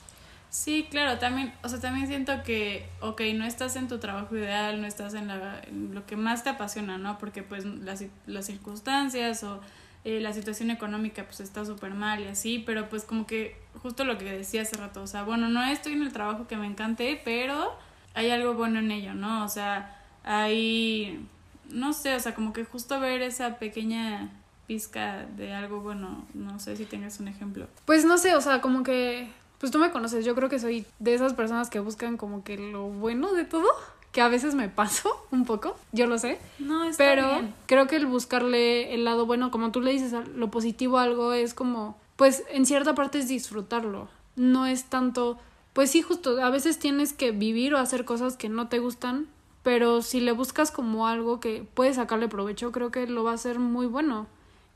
Sí, 0.49 0.87
claro, 0.89 1.17
también, 1.17 1.53
o 1.63 1.69
sea, 1.69 1.79
también 1.79 2.07
siento 2.07 2.43
que, 2.43 2.85
ok, 2.99 3.21
no 3.35 3.45
estás 3.45 3.77
en 3.77 3.87
tu 3.87 3.99
trabajo 3.99 4.35
ideal, 4.35 4.81
no 4.81 4.87
estás 4.87 5.13
en, 5.13 5.27
la, 5.27 5.61
en 5.65 5.95
lo 5.95 6.05
que 6.05 6.17
más 6.17 6.43
te 6.43 6.49
apasiona, 6.49 6.97
¿no? 6.97 7.17
Porque 7.17 7.41
pues 7.41 7.65
las, 7.65 8.03
las 8.25 8.47
circunstancias 8.47 9.43
o 9.43 9.61
eh, 10.03 10.19
la 10.19 10.33
situación 10.33 10.71
económica 10.71 11.23
pues 11.25 11.39
está 11.39 11.65
súper 11.65 11.93
mal 11.93 12.21
y 12.21 12.27
así, 12.27 12.63
pero 12.65 12.89
pues 12.89 13.03
como 13.03 13.27
que 13.27 13.55
justo 13.81 14.03
lo 14.03 14.17
que 14.17 14.25
decía 14.25 14.63
hace 14.63 14.77
rato, 14.77 15.03
o 15.03 15.07
sea, 15.07 15.23
bueno, 15.23 15.49
no 15.49 15.63
estoy 15.63 15.93
en 15.93 16.03
el 16.03 16.11
trabajo 16.11 16.47
que 16.47 16.57
me 16.57 16.67
encante, 16.67 17.21
pero 17.23 17.73
hay 18.13 18.29
algo 18.29 18.53
bueno 18.53 18.79
en 18.79 18.91
ello, 18.91 19.13
¿no? 19.13 19.43
O 19.43 19.47
sea, 19.47 19.97
hay, 20.23 21.25
no 21.69 21.93
sé, 21.93 22.15
o 22.15 22.19
sea, 22.19 22.35
como 22.35 22.53
que 22.53 22.65
justo 22.65 22.99
ver 22.99 23.21
esa 23.21 23.59
pequeña 23.59 24.29
pizca 24.67 25.25
de 25.37 25.53
algo 25.53 25.81
bueno, 25.81 26.25
no 26.33 26.59
sé 26.59 26.75
si 26.75 26.85
tengas 26.85 27.19
un 27.19 27.27
ejemplo. 27.27 27.67
Pues 27.85 28.05
no 28.05 28.17
sé, 28.17 28.35
o 28.35 28.41
sea, 28.41 28.61
como 28.61 28.83
que 28.83 29.29
pues 29.61 29.71
tú 29.71 29.77
me 29.77 29.91
conoces, 29.91 30.25
yo 30.25 30.33
creo 30.33 30.49
que 30.49 30.57
soy 30.57 30.87
de 30.97 31.13
esas 31.13 31.35
personas 31.35 31.69
que 31.69 31.79
buscan 31.79 32.17
como 32.17 32.43
que 32.43 32.57
lo 32.57 32.87
bueno 32.87 33.31
de 33.33 33.45
todo, 33.45 33.67
que 34.11 34.21
a 34.21 34.27
veces 34.27 34.55
me 34.55 34.69
paso 34.69 35.09
un 35.31 35.45
poco, 35.45 35.75
yo 35.91 36.07
lo 36.07 36.17
sé. 36.17 36.39
No, 36.59 36.83
está 36.83 37.03
Pero 37.03 37.41
creo 37.65 37.87
que 37.87 37.95
el 37.95 38.05
buscarle 38.05 38.93
el 38.93 39.05
lado 39.05 39.25
bueno, 39.25 39.51
como 39.51 39.71
tú 39.71 39.81
le 39.81 39.91
dices, 39.91 40.13
lo 40.35 40.51
positivo 40.51 40.97
a 40.97 41.03
algo 41.03 41.33
es 41.33 41.53
como, 41.53 41.97
pues 42.15 42.43
en 42.51 42.65
cierta 42.65 42.95
parte 42.95 43.19
es 43.19 43.27
disfrutarlo. 43.27 44.09
No 44.35 44.65
es 44.65 44.85
tanto, 44.85 45.39
pues 45.73 45.91
sí, 45.91 46.01
justo, 46.01 46.43
a 46.43 46.49
veces 46.49 46.79
tienes 46.79 47.13
que 47.13 47.31
vivir 47.31 47.73
o 47.73 47.77
hacer 47.77 48.05
cosas 48.05 48.37
que 48.37 48.49
no 48.49 48.67
te 48.67 48.79
gustan, 48.79 49.27
pero 49.63 50.01
si 50.01 50.19
le 50.19 50.31
buscas 50.31 50.71
como 50.71 51.07
algo 51.07 51.39
que 51.39 51.65
puedes 51.73 51.97
sacarle 51.97 52.27
provecho, 52.27 52.71
creo 52.71 52.91
que 52.91 53.07
lo 53.07 53.23
va 53.23 53.31
a 53.31 53.35
hacer 53.35 53.59
muy 53.59 53.85
bueno. 53.85 54.27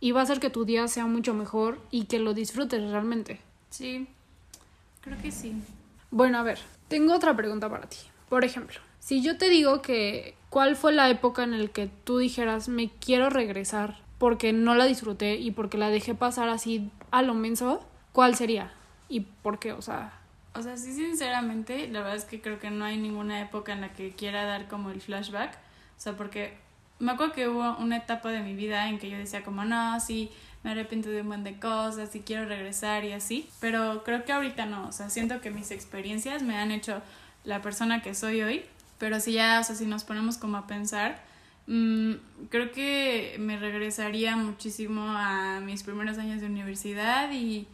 Y 0.02 0.12
va 0.12 0.20
a 0.20 0.24
hacer 0.24 0.40
que 0.40 0.50
tu 0.50 0.66
día 0.66 0.88
sea 0.88 1.06
mucho 1.08 1.34
mejor 1.34 1.80
y 1.90 2.06
que 2.06 2.20
lo 2.20 2.34
disfrutes 2.34 2.92
realmente. 2.92 3.40
Sí, 3.70 4.08
Creo 5.06 5.22
que 5.22 5.32
sí. 5.32 5.54
Bueno, 6.10 6.40
a 6.40 6.44
ver, 6.44 6.58
tengo 6.88 7.14
otra 7.14 7.36
pregunta 7.36 7.70
para 7.70 7.88
ti. 7.88 7.98
Por 8.28 8.44
ejemplo, 8.44 8.80
si 9.06 9.22
yo 9.22 9.38
te 9.38 9.50
digo 9.50 9.84
que 9.84 10.34
cuál 10.50 10.76
fue 10.76 10.92
la 10.92 11.08
época 11.12 11.44
en 11.44 11.62
la 11.62 11.68
que 11.68 11.92
tú 12.06 12.18
dijeras 12.18 12.70
me 12.70 12.90
quiero 12.90 13.30
regresar 13.30 14.00
porque 14.18 14.52
no 14.52 14.74
la 14.74 14.86
disfruté 14.86 15.36
y 15.36 15.52
porque 15.52 15.78
la 15.78 15.92
dejé 15.92 16.16
pasar 16.16 16.50
así 16.50 16.90
a 17.12 17.22
lo 17.22 17.36
menso, 17.36 17.86
¿cuál 18.14 18.36
sería? 18.36 18.74
¿Y 19.08 19.20
por 19.20 19.60
qué? 19.60 19.74
O 19.74 19.82
sea... 19.84 20.20
O 20.56 20.64
sea, 20.64 20.76
sí, 20.76 20.92
sinceramente, 20.92 21.88
la 21.88 22.00
verdad 22.00 22.16
es 22.16 22.26
que 22.26 22.42
creo 22.42 22.58
que 22.60 22.72
no 22.72 22.84
hay 22.84 22.98
ninguna 22.98 23.42
época 23.42 23.74
en 23.74 23.82
la 23.82 23.94
que 23.94 24.14
quiera 24.14 24.44
dar 24.46 24.68
como 24.68 24.90
el 24.90 25.02
flashback. 25.02 25.54
O 25.54 26.00
sea, 26.00 26.18
porque 26.18 26.58
me 26.98 27.12
acuerdo 27.12 27.34
que 27.34 27.48
hubo 27.48 27.78
una 27.78 27.98
etapa 27.98 28.32
de 28.32 28.42
mi 28.42 28.56
vida 28.56 28.90
en 28.90 28.98
que 28.98 29.12
yo 29.12 29.20
decía 29.20 29.44
como, 29.44 29.66
no, 29.66 30.00
sí, 30.00 30.32
me 30.64 30.72
arrepiento 30.72 31.10
de 31.10 31.22
un 31.22 31.28
montón 31.28 31.44
de 31.44 31.60
cosas 31.60 32.16
y 32.16 32.22
quiero 32.22 32.46
regresar 32.46 33.06
y 33.06 33.12
así, 33.12 33.48
pero 33.60 34.04
creo 34.04 34.26
que 34.26 34.32
ahorita 34.32 34.66
no, 34.66 34.88
o 34.88 34.92
sea, 34.92 35.12
siento 35.12 35.42
que 35.42 35.52
mis 35.52 35.70
experiencias 35.70 36.42
me 36.42 36.58
han 36.58 36.72
hecho 36.72 37.04
la 37.44 37.62
persona 37.62 38.02
que 38.02 38.16
soy 38.16 38.42
hoy, 38.42 38.66
pero 38.98 39.20
si 39.20 39.34
ya, 39.34 39.60
o 39.60 39.64
sea, 39.64 39.76
si 39.76 39.86
nos 39.86 40.04
ponemos 40.04 40.38
como 40.38 40.58
a 40.58 40.68
pensar, 40.68 41.22
mmm, 41.68 42.14
creo 42.50 42.72
que 42.72 43.36
me 43.40 43.58
regresaría 43.58 44.36
muchísimo 44.36 45.04
a 45.08 45.60
mis 45.60 45.84
primeros 45.84 46.18
años 46.18 46.42
de 46.42 46.48
universidad 46.48 47.32
y, 47.32 47.68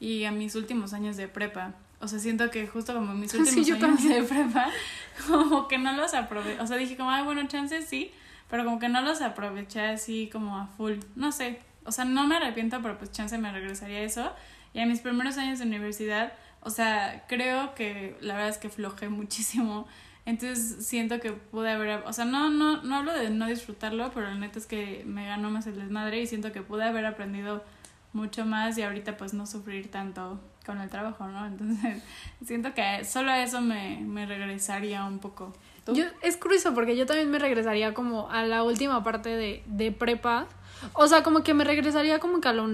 y 0.00 0.24
a 0.24 0.32
mis 0.32 0.54
últimos 0.54 0.92
años 0.92 1.16
de 1.16 1.28
prepa. 1.28 1.74
O 2.00 2.06
sea, 2.06 2.18
siento 2.18 2.50
que 2.50 2.66
justo 2.66 2.94
como 2.94 3.14
mis 3.14 3.34
últimos 3.34 3.70
años 3.70 4.08
de 4.08 4.22
prepa, 4.22 4.68
como 5.26 5.68
que 5.68 5.78
no 5.78 5.92
los 5.92 6.14
aproveché. 6.14 6.60
O 6.60 6.66
sea, 6.66 6.76
dije 6.76 6.96
como, 6.96 7.10
ay, 7.10 7.24
bueno, 7.24 7.46
chances 7.48 7.86
sí, 7.86 8.12
pero 8.48 8.64
como 8.64 8.78
que 8.78 8.88
no 8.88 9.02
los 9.02 9.20
aproveché 9.20 9.80
así 9.80 10.28
como 10.32 10.56
a 10.58 10.66
full. 10.66 10.94
No 11.16 11.32
sé, 11.32 11.60
o 11.84 11.92
sea, 11.92 12.04
no 12.04 12.26
me 12.26 12.36
arrepiento, 12.36 12.80
pero 12.82 12.98
pues 12.98 13.10
chance 13.12 13.36
me 13.38 13.50
regresaría 13.50 13.98
a 13.98 14.02
eso. 14.02 14.32
Y 14.74 14.80
a 14.80 14.86
mis 14.86 15.00
primeros 15.00 15.38
años 15.38 15.58
de 15.58 15.64
universidad, 15.64 16.34
o 16.60 16.70
sea, 16.70 17.24
creo 17.28 17.74
que 17.74 18.16
la 18.20 18.34
verdad 18.34 18.50
es 18.50 18.58
que 18.58 18.68
flojé 18.68 19.08
muchísimo. 19.08 19.86
Entonces 20.28 20.86
siento 20.86 21.20
que 21.20 21.32
pude 21.32 21.70
haber, 21.70 22.02
o 22.04 22.12
sea, 22.12 22.26
no, 22.26 22.50
no, 22.50 22.82
no 22.82 22.96
hablo 22.96 23.14
de 23.14 23.30
no 23.30 23.46
disfrutarlo, 23.46 24.10
pero 24.12 24.26
la 24.26 24.34
neta 24.34 24.58
es 24.58 24.66
que 24.66 25.02
me 25.06 25.26
ganó 25.26 25.48
más 25.48 25.66
el 25.66 25.76
desmadre 25.76 26.20
y 26.20 26.26
siento 26.26 26.52
que 26.52 26.60
pude 26.60 26.84
haber 26.84 27.06
aprendido 27.06 27.64
mucho 28.12 28.44
más 28.44 28.76
y 28.76 28.82
ahorita 28.82 29.16
pues 29.16 29.32
no 29.32 29.46
sufrir 29.46 29.90
tanto 29.90 30.38
con 30.66 30.82
el 30.82 30.90
trabajo, 30.90 31.26
¿no? 31.28 31.46
Entonces 31.46 32.02
siento 32.44 32.74
que 32.74 33.06
solo 33.06 33.30
a 33.30 33.42
eso 33.42 33.62
me, 33.62 34.02
me 34.02 34.26
regresaría 34.26 35.02
un 35.06 35.18
poco. 35.18 35.54
Yo, 35.86 36.04
es 36.20 36.36
curioso 36.36 36.74
porque 36.74 36.94
yo 36.94 37.06
también 37.06 37.30
me 37.30 37.38
regresaría 37.38 37.94
como 37.94 38.28
a 38.28 38.44
la 38.44 38.64
última 38.64 39.02
parte 39.02 39.30
de, 39.30 39.62
de 39.64 39.92
prepa. 39.92 40.46
O 40.92 41.06
sea, 41.06 41.22
como 41.22 41.42
que 41.42 41.54
me 41.54 41.64
regresaría 41.64 42.18
como 42.18 42.42
que 42.42 42.48
a, 42.48 42.52
lo, 42.52 42.64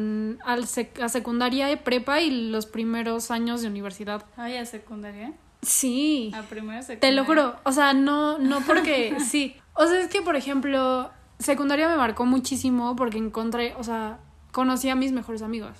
al 0.44 0.64
a 1.00 1.08
secundaria 1.08 1.68
de 1.68 1.76
prepa 1.76 2.20
y 2.20 2.50
los 2.50 2.66
primeros 2.66 3.30
años 3.30 3.62
de 3.62 3.68
universidad. 3.68 4.24
Ay, 4.36 4.56
¿a 4.56 4.66
secundaria? 4.66 5.34
Sí. 5.64 6.32
A 6.34 6.42
primera 6.42 6.82
secundaria. 6.82 7.00
Te 7.00 7.12
lo 7.12 7.24
juro. 7.24 7.56
O 7.64 7.72
sea, 7.72 7.92
no, 7.92 8.38
no 8.38 8.60
porque 8.60 9.16
sí. 9.28 9.56
O 9.74 9.86
sea, 9.86 10.00
es 10.00 10.08
que, 10.08 10.22
por 10.22 10.36
ejemplo, 10.36 11.10
secundaria 11.38 11.88
me 11.88 11.96
marcó 11.96 12.24
muchísimo 12.24 12.96
porque 12.96 13.18
encontré, 13.18 13.74
o 13.76 13.84
sea, 13.84 14.18
conocí 14.52 14.88
a 14.88 14.94
mis 14.94 15.12
mejores 15.12 15.42
amigos. 15.42 15.76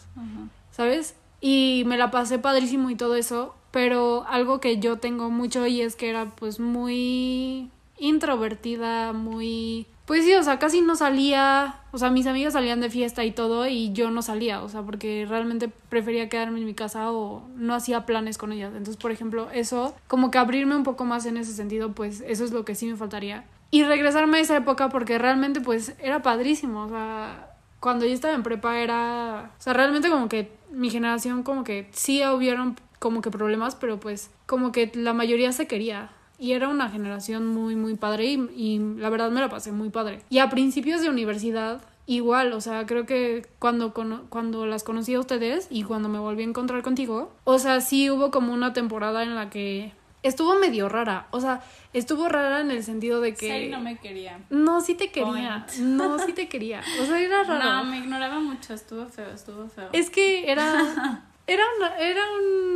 ¿Sabes? 0.70 1.14
Y 1.40 1.84
me 1.86 1.96
la 1.96 2.10
pasé 2.10 2.38
padrísimo 2.38 2.90
y 2.90 2.96
todo 2.96 3.14
eso 3.14 3.54
pero 3.74 4.24
algo 4.28 4.60
que 4.60 4.78
yo 4.78 4.98
tengo 4.98 5.30
mucho 5.30 5.66
y 5.66 5.80
es 5.80 5.96
que 5.96 6.08
era 6.08 6.26
pues 6.26 6.60
muy 6.60 7.70
introvertida, 7.98 9.12
muy... 9.12 9.88
Pues 10.06 10.24
sí, 10.24 10.34
o 10.34 10.42
sea, 10.42 10.58
casi 10.58 10.82
no 10.82 10.96
salía, 10.96 11.80
o 11.90 11.96
sea, 11.96 12.10
mis 12.10 12.26
amigas 12.26 12.52
salían 12.52 12.80
de 12.80 12.90
fiesta 12.90 13.24
y 13.24 13.30
todo 13.30 13.66
y 13.66 13.90
yo 13.94 14.10
no 14.10 14.20
salía, 14.20 14.62
o 14.62 14.68
sea, 14.68 14.82
porque 14.82 15.24
realmente 15.26 15.70
prefería 15.88 16.28
quedarme 16.28 16.58
en 16.58 16.66
mi 16.66 16.74
casa 16.74 17.10
o 17.10 17.48
no 17.56 17.74
hacía 17.74 18.04
planes 18.04 18.36
con 18.36 18.52
ellas. 18.52 18.72
Entonces, 18.72 18.98
por 18.98 19.12
ejemplo, 19.12 19.50
eso, 19.50 19.94
como 20.06 20.30
que 20.30 20.36
abrirme 20.36 20.76
un 20.76 20.82
poco 20.82 21.06
más 21.06 21.24
en 21.24 21.38
ese 21.38 21.54
sentido, 21.54 21.92
pues 21.92 22.22
eso 22.26 22.44
es 22.44 22.52
lo 22.52 22.66
que 22.66 22.74
sí 22.74 22.86
me 22.86 22.96
faltaría. 22.96 23.46
Y 23.70 23.82
regresarme 23.84 24.38
a 24.38 24.40
esa 24.42 24.56
época 24.58 24.90
porque 24.90 25.18
realmente 25.18 25.62
pues 25.62 25.94
era 25.98 26.20
padrísimo, 26.20 26.82
o 26.82 26.88
sea, 26.90 27.54
cuando 27.80 28.04
yo 28.04 28.12
estaba 28.12 28.34
en 28.34 28.42
prepa 28.42 28.78
era, 28.78 29.52
o 29.58 29.62
sea, 29.62 29.72
realmente 29.72 30.10
como 30.10 30.28
que 30.28 30.52
mi 30.70 30.90
generación 30.90 31.42
como 31.42 31.64
que 31.64 31.88
sí 31.92 32.22
hubieron 32.26 32.76
como 32.98 33.22
que 33.22 33.30
problemas, 33.30 33.74
pero 33.74 33.98
pues 34.00 34.30
como 34.46 34.70
que 34.70 34.92
la 34.94 35.14
mayoría 35.14 35.52
se 35.52 35.66
quería. 35.66 36.10
Y 36.44 36.52
era 36.52 36.68
una 36.68 36.90
generación 36.90 37.46
muy, 37.46 37.74
muy 37.74 37.94
padre 37.94 38.26
y, 38.26 38.34
y 38.54 38.78
la 38.98 39.08
verdad 39.08 39.30
me 39.30 39.40
la 39.40 39.48
pasé 39.48 39.72
muy 39.72 39.88
padre. 39.88 40.20
Y 40.28 40.40
a 40.40 40.50
principios 40.50 41.00
de 41.00 41.08
universidad, 41.08 41.80
igual, 42.04 42.52
o 42.52 42.60
sea, 42.60 42.84
creo 42.84 43.06
que 43.06 43.46
cuando, 43.58 43.94
cuando 44.28 44.66
las 44.66 44.84
conocí 44.84 45.14
a 45.14 45.20
ustedes 45.20 45.68
y 45.70 45.84
cuando 45.84 46.10
me 46.10 46.18
volví 46.18 46.42
a 46.42 46.46
encontrar 46.46 46.82
contigo, 46.82 47.32
o 47.44 47.58
sea, 47.58 47.80
sí 47.80 48.10
hubo 48.10 48.30
como 48.30 48.52
una 48.52 48.74
temporada 48.74 49.22
en 49.22 49.34
la 49.34 49.48
que 49.48 49.94
estuvo 50.22 50.58
medio 50.58 50.90
rara, 50.90 51.28
o 51.30 51.40
sea, 51.40 51.62
estuvo 51.94 52.28
rara 52.28 52.60
en 52.60 52.70
el 52.70 52.84
sentido 52.84 53.22
de 53.22 53.32
que... 53.32 53.62
Sí, 53.62 53.70
no 53.70 53.80
me 53.80 53.96
quería. 53.96 54.38
No, 54.50 54.82
sí 54.82 54.94
te 54.96 55.10
quería. 55.10 55.64
No, 55.80 56.18
sí 56.18 56.34
te 56.34 56.50
quería. 56.50 56.82
O 57.00 57.06
sea, 57.06 57.20
era 57.22 57.42
raro. 57.44 57.64
No, 57.64 57.84
me 57.84 57.96
ignoraba 57.96 58.38
mucho, 58.38 58.74
estuvo 58.74 59.06
feo, 59.06 59.30
estuvo 59.30 59.66
feo. 59.68 59.88
Es 59.94 60.10
que 60.10 60.52
era... 60.52 61.22
Era 61.46 61.62
una, 61.76 61.98
era 61.98 62.22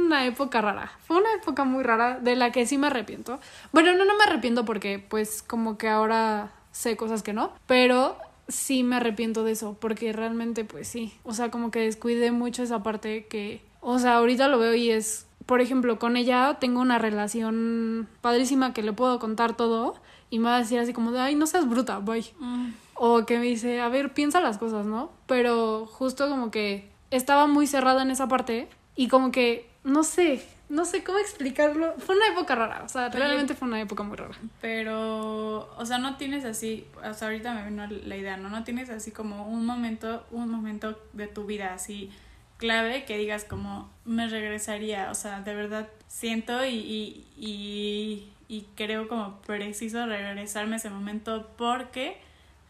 una 0.05 0.27
época 0.27 0.61
rara. 0.61 0.93
Fue 1.07 1.17
una 1.17 1.33
época 1.35 1.65
muy 1.65 1.83
rara 1.83 2.19
de 2.19 2.37
la 2.37 2.53
que 2.53 2.67
sí 2.67 2.77
me 2.77 2.89
arrepiento. 2.89 3.41
Bueno, 3.73 3.95
no, 3.95 4.05
no 4.05 4.17
me 4.17 4.25
arrepiento 4.25 4.65
porque 4.65 4.99
pues 4.99 5.43
como 5.43 5.79
que 5.79 5.89
ahora 5.89 6.53
sé 6.73 6.97
cosas 6.97 7.23
que 7.23 7.33
no, 7.33 7.53
pero 7.67 8.17
sí 8.49 8.83
me 8.83 8.97
arrepiento 8.97 9.45
de 9.45 9.53
eso 9.53 9.77
porque 9.79 10.13
realmente 10.13 10.65
pues 10.65 10.89
sí. 10.89 11.13
O 11.25 11.35
sea, 11.35 11.51
como 11.51 11.71
que 11.71 11.81
descuidé 11.81 12.31
mucho 12.31 12.63
esa 12.63 12.83
parte 12.83 13.27
que, 13.27 13.63
o 13.81 13.99
sea, 13.99 14.17
ahorita 14.17 14.49
lo 14.49 14.59
veo 14.59 14.75
y 14.75 14.91
es, 14.91 15.27
por 15.47 15.61
ejemplo, 15.61 15.99
con 15.99 16.17
ella 16.17 16.59
tengo 16.61 16.81
una 16.81 16.99
relación 16.99 18.09
padrísima 18.21 18.75
que 18.75 18.83
le 18.83 18.93
puedo 18.93 19.19
contar 19.19 19.57
todo 19.57 19.95
y 20.31 20.39
me 20.39 20.47
va 20.47 20.57
a 20.57 20.61
decir 20.61 20.79
así 20.79 20.93
como 20.93 21.13
de, 21.13 21.21
ay, 21.21 21.35
no 21.35 21.47
seas 21.47 21.69
bruta, 21.69 21.99
bye. 22.01 22.25
Mm. 22.39 22.71
O 22.95 23.25
que 23.25 23.39
me 23.39 23.45
dice, 23.45 23.81
a 23.81 23.89
ver, 23.89 24.13
piensa 24.13 24.41
las 24.41 24.59
cosas, 24.59 24.85
¿no? 24.85 25.11
Pero 25.27 25.87
justo 25.87 26.29
como 26.29 26.51
que 26.51 26.91
estaba 27.11 27.47
muy 27.47 27.67
cerrada 27.67 28.03
en 28.03 28.11
esa 28.11 28.29
parte 28.29 28.69
y 28.97 29.09
como 29.09 29.31
que, 29.31 29.69
no 29.85 30.03
sé, 30.03 30.45
no 30.69 30.85
sé 30.85 31.03
cómo 31.03 31.19
explicarlo. 31.19 31.95
Fue 31.99 32.17
una 32.17 32.29
época 32.29 32.55
rara, 32.55 32.83
o 32.85 32.89
sea, 32.89 33.09
realmente 33.09 33.55
fue 33.55 33.69
una 33.69 33.81
época 33.81 34.03
muy 34.03 34.17
rara. 34.17 34.35
Pero, 34.61 35.75
o 35.77 35.87
sea, 35.87 35.99
no 35.99 36.17
tienes 36.17 36.45
así, 36.45 36.87
o 37.09 37.15
sea, 37.15 37.29
ahorita 37.29 37.55
me 37.55 37.65
vino 37.65 37.87
la 37.87 38.17
idea, 38.17 38.37
¿no? 38.37 38.51
No 38.51 38.65
tienes 38.65 38.91
así 38.91 39.11
como 39.11 39.49
un 39.49 39.65
momento, 39.65 40.27
un 40.31 40.51
momento 40.51 40.99
de 41.13 41.27
tu 41.27 41.47
vida 41.47 41.75
así 41.75 42.11
clave 42.59 43.05
que 43.05 43.17
digas 43.17 43.45
como 43.45 43.89
me 44.05 44.29
regresaría, 44.29 45.11
o 45.11 45.15
sea, 45.15 45.41
de 45.41 45.55
verdad 45.55 45.89
siento 46.09 46.65
y, 46.67 46.75
y, 46.75 47.27
y, 47.37 48.33
y 48.49 48.67
creo 48.75 49.09
como 49.09 49.41
preciso 49.43 50.05
regresarme 50.07 50.75
a 50.75 50.79
ese 50.79 50.91
momento 50.91 51.49
porque 51.57 52.21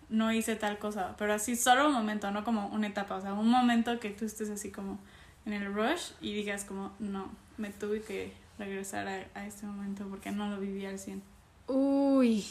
no 0.09 0.33
hice 0.33 0.57
tal 0.57 0.79
cosa, 0.79 1.15
pero 1.19 1.35
así 1.35 1.57
solo 1.57 1.89
un 1.89 1.93
momento, 1.93 2.31
no 2.31 2.45
como 2.45 2.69
una 2.69 2.87
etapa, 2.87 3.17
o 3.17 3.21
sea, 3.21 3.35
un 3.35 3.49
momento 3.49 3.99
que 4.01 4.11
tú 4.11 4.25
estés 4.25 4.51
así 4.51 4.71
como 4.71 4.99
en 5.45 5.53
el 5.53 5.73
rush 5.75 6.13
y 6.21 6.35
digas 6.35 6.65
como, 6.65 6.93
no, 6.99 7.31
me 7.57 7.71
tuve 7.71 8.03
que 8.03 8.33
regresar 8.59 9.07
a, 9.35 9.47
este 9.47 9.67
momento 9.67 10.07
porque 10.09 10.31
no 10.31 10.49
lo 10.49 10.59
viví 10.59 10.85
al 10.87 10.99
100. 10.99 11.23
Uy, 11.69 12.45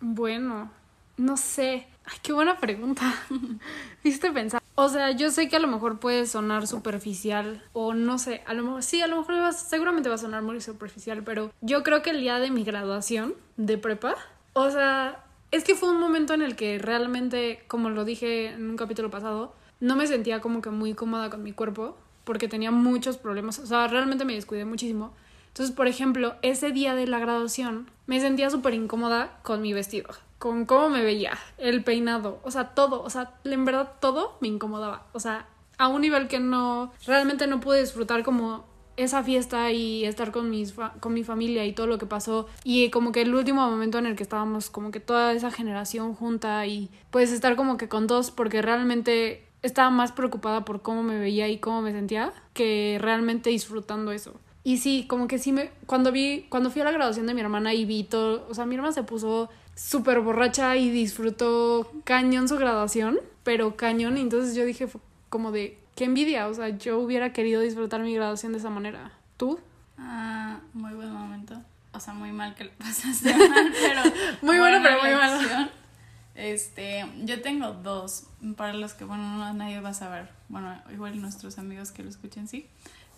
bueno, 0.00 0.70
no 1.16 1.36
sé. 1.36 1.86
Ay, 2.04 2.18
qué 2.22 2.32
buena 2.32 2.58
pregunta. 2.58 3.12
Viste 4.04 4.30
pensar. 4.32 4.60
O 4.74 4.88
sea, 4.88 5.10
yo 5.10 5.30
sé 5.30 5.48
que 5.48 5.56
a 5.56 5.60
lo 5.60 5.68
mejor 5.68 6.00
puede 6.00 6.26
sonar 6.26 6.66
superficial 6.66 7.62
o 7.74 7.92
no 7.92 8.18
sé, 8.18 8.42
a 8.46 8.54
lo 8.54 8.62
mejor 8.62 8.82
sí, 8.82 9.02
a 9.02 9.06
lo 9.06 9.18
mejor 9.18 9.52
seguramente 9.52 10.08
va 10.08 10.14
a 10.14 10.18
sonar 10.18 10.42
muy 10.42 10.60
superficial, 10.60 11.22
pero 11.22 11.52
yo 11.60 11.82
creo 11.82 12.00
que 12.00 12.10
el 12.10 12.20
día 12.20 12.38
de 12.38 12.50
mi 12.50 12.64
graduación 12.64 13.34
de 13.58 13.76
prepa, 13.76 14.14
o 14.54 14.70
sea, 14.70 15.22
es 15.50 15.64
que 15.64 15.74
fue 15.74 15.90
un 15.90 16.00
momento 16.00 16.34
en 16.34 16.42
el 16.42 16.56
que 16.56 16.78
realmente, 16.78 17.64
como 17.66 17.90
lo 17.90 18.04
dije 18.04 18.48
en 18.48 18.70
un 18.70 18.76
capítulo 18.76 19.10
pasado, 19.10 19.54
no 19.80 19.96
me 19.96 20.06
sentía 20.06 20.40
como 20.40 20.62
que 20.62 20.70
muy 20.70 20.94
cómoda 20.94 21.30
con 21.30 21.42
mi 21.42 21.52
cuerpo 21.52 21.96
porque 22.24 22.48
tenía 22.48 22.70
muchos 22.70 23.16
problemas, 23.16 23.58
o 23.58 23.66
sea, 23.66 23.88
realmente 23.88 24.24
me 24.24 24.34
descuidé 24.34 24.64
muchísimo. 24.64 25.12
Entonces, 25.48 25.74
por 25.74 25.88
ejemplo, 25.88 26.36
ese 26.42 26.70
día 26.70 26.94
de 26.94 27.08
la 27.08 27.18
graduación 27.18 27.90
me 28.06 28.20
sentía 28.20 28.50
súper 28.50 28.74
incómoda 28.74 29.40
con 29.42 29.62
mi 29.62 29.72
vestido, 29.72 30.10
con 30.38 30.64
cómo 30.64 30.90
me 30.90 31.02
veía, 31.02 31.36
el 31.58 31.82
peinado, 31.82 32.38
o 32.44 32.50
sea, 32.52 32.68
todo, 32.68 33.02
o 33.02 33.10
sea, 33.10 33.34
en 33.44 33.64
verdad 33.64 33.94
todo 34.00 34.36
me 34.40 34.46
incomodaba, 34.46 35.06
o 35.12 35.18
sea, 35.18 35.48
a 35.78 35.88
un 35.88 36.02
nivel 36.02 36.28
que 36.28 36.38
no, 36.38 36.92
realmente 37.04 37.48
no 37.48 37.58
pude 37.58 37.80
disfrutar 37.80 38.22
como 38.22 38.64
esa 39.02 39.22
fiesta 39.22 39.72
y 39.72 40.04
estar 40.04 40.30
con, 40.30 40.50
mis 40.50 40.74
con 41.00 41.14
mi 41.14 41.24
familia 41.24 41.64
y 41.64 41.72
todo 41.72 41.86
lo 41.86 41.98
que 41.98 42.06
pasó 42.06 42.46
y 42.64 42.90
como 42.90 43.12
que 43.12 43.22
el 43.22 43.34
último 43.34 43.68
momento 43.68 43.98
en 43.98 44.06
el 44.06 44.16
que 44.16 44.22
estábamos 44.22 44.68
como 44.68 44.90
que 44.90 45.00
toda 45.00 45.32
esa 45.32 45.50
generación 45.50 46.14
junta 46.14 46.66
y 46.66 46.90
pues 47.10 47.32
estar 47.32 47.56
como 47.56 47.76
que 47.76 47.88
con 47.88 48.06
dos 48.06 48.30
porque 48.30 48.60
realmente 48.62 49.46
estaba 49.62 49.90
más 49.90 50.12
preocupada 50.12 50.64
por 50.64 50.82
cómo 50.82 51.02
me 51.02 51.18
veía 51.18 51.48
y 51.48 51.58
cómo 51.58 51.82
me 51.82 51.92
sentía 51.92 52.32
que 52.52 52.98
realmente 53.00 53.50
disfrutando 53.50 54.12
eso. 54.12 54.34
Y 54.62 54.78
sí, 54.78 55.06
como 55.08 55.26
que 55.26 55.38
sí 55.38 55.52
me 55.52 55.70
cuando 55.86 56.12
vi 56.12 56.46
cuando 56.50 56.70
fui 56.70 56.82
a 56.82 56.84
la 56.84 56.92
graduación 56.92 57.26
de 57.26 57.34
mi 57.34 57.40
hermana 57.40 57.72
y 57.72 57.86
vi 57.86 58.04
todo, 58.04 58.46
o 58.50 58.54
sea, 58.54 58.66
mi 58.66 58.74
hermana 58.74 58.92
se 58.92 59.02
puso 59.02 59.48
súper 59.74 60.20
borracha 60.20 60.76
y 60.76 60.90
disfrutó 60.90 61.90
cañón 62.04 62.48
su 62.48 62.56
graduación, 62.56 63.18
pero 63.44 63.76
cañón, 63.76 64.18
y 64.18 64.20
entonces 64.20 64.54
yo 64.54 64.66
dije 64.66 64.86
como 65.30 65.52
de 65.52 65.79
qué 66.00 66.06
envidia, 66.06 66.48
o 66.48 66.54
sea, 66.54 66.70
yo 66.70 66.98
hubiera 66.98 67.34
querido 67.34 67.60
disfrutar 67.60 68.00
mi 68.00 68.14
graduación 68.14 68.52
de 68.52 68.58
esa 68.58 68.70
manera. 68.70 69.12
¿Tú? 69.36 69.60
Ah, 69.98 70.58
muy 70.72 70.94
buen 70.94 71.12
momento. 71.12 71.62
O 71.92 72.00
sea, 72.00 72.14
muy 72.14 72.32
mal 72.32 72.54
que 72.54 72.64
lo 72.64 72.70
pasaste 72.78 73.34
mal, 73.48 73.70
pero... 73.78 74.02
muy 74.40 74.58
bueno, 74.58 74.78
pero 74.82 74.98
muy 75.02 75.12
mal. 75.12 75.70
Este, 76.34 77.04
yo 77.24 77.42
tengo 77.42 77.72
dos, 77.72 78.28
para 78.56 78.72
los 78.72 78.94
que, 78.94 79.04
bueno, 79.04 79.36
no, 79.36 79.52
nadie 79.52 79.78
va 79.82 79.90
a 79.90 79.94
saber. 79.94 80.30
Bueno, 80.48 80.74
igual 80.90 81.20
nuestros 81.20 81.58
amigos 81.58 81.92
que 81.92 82.02
lo 82.02 82.08
escuchen, 82.08 82.48
sí. 82.48 82.66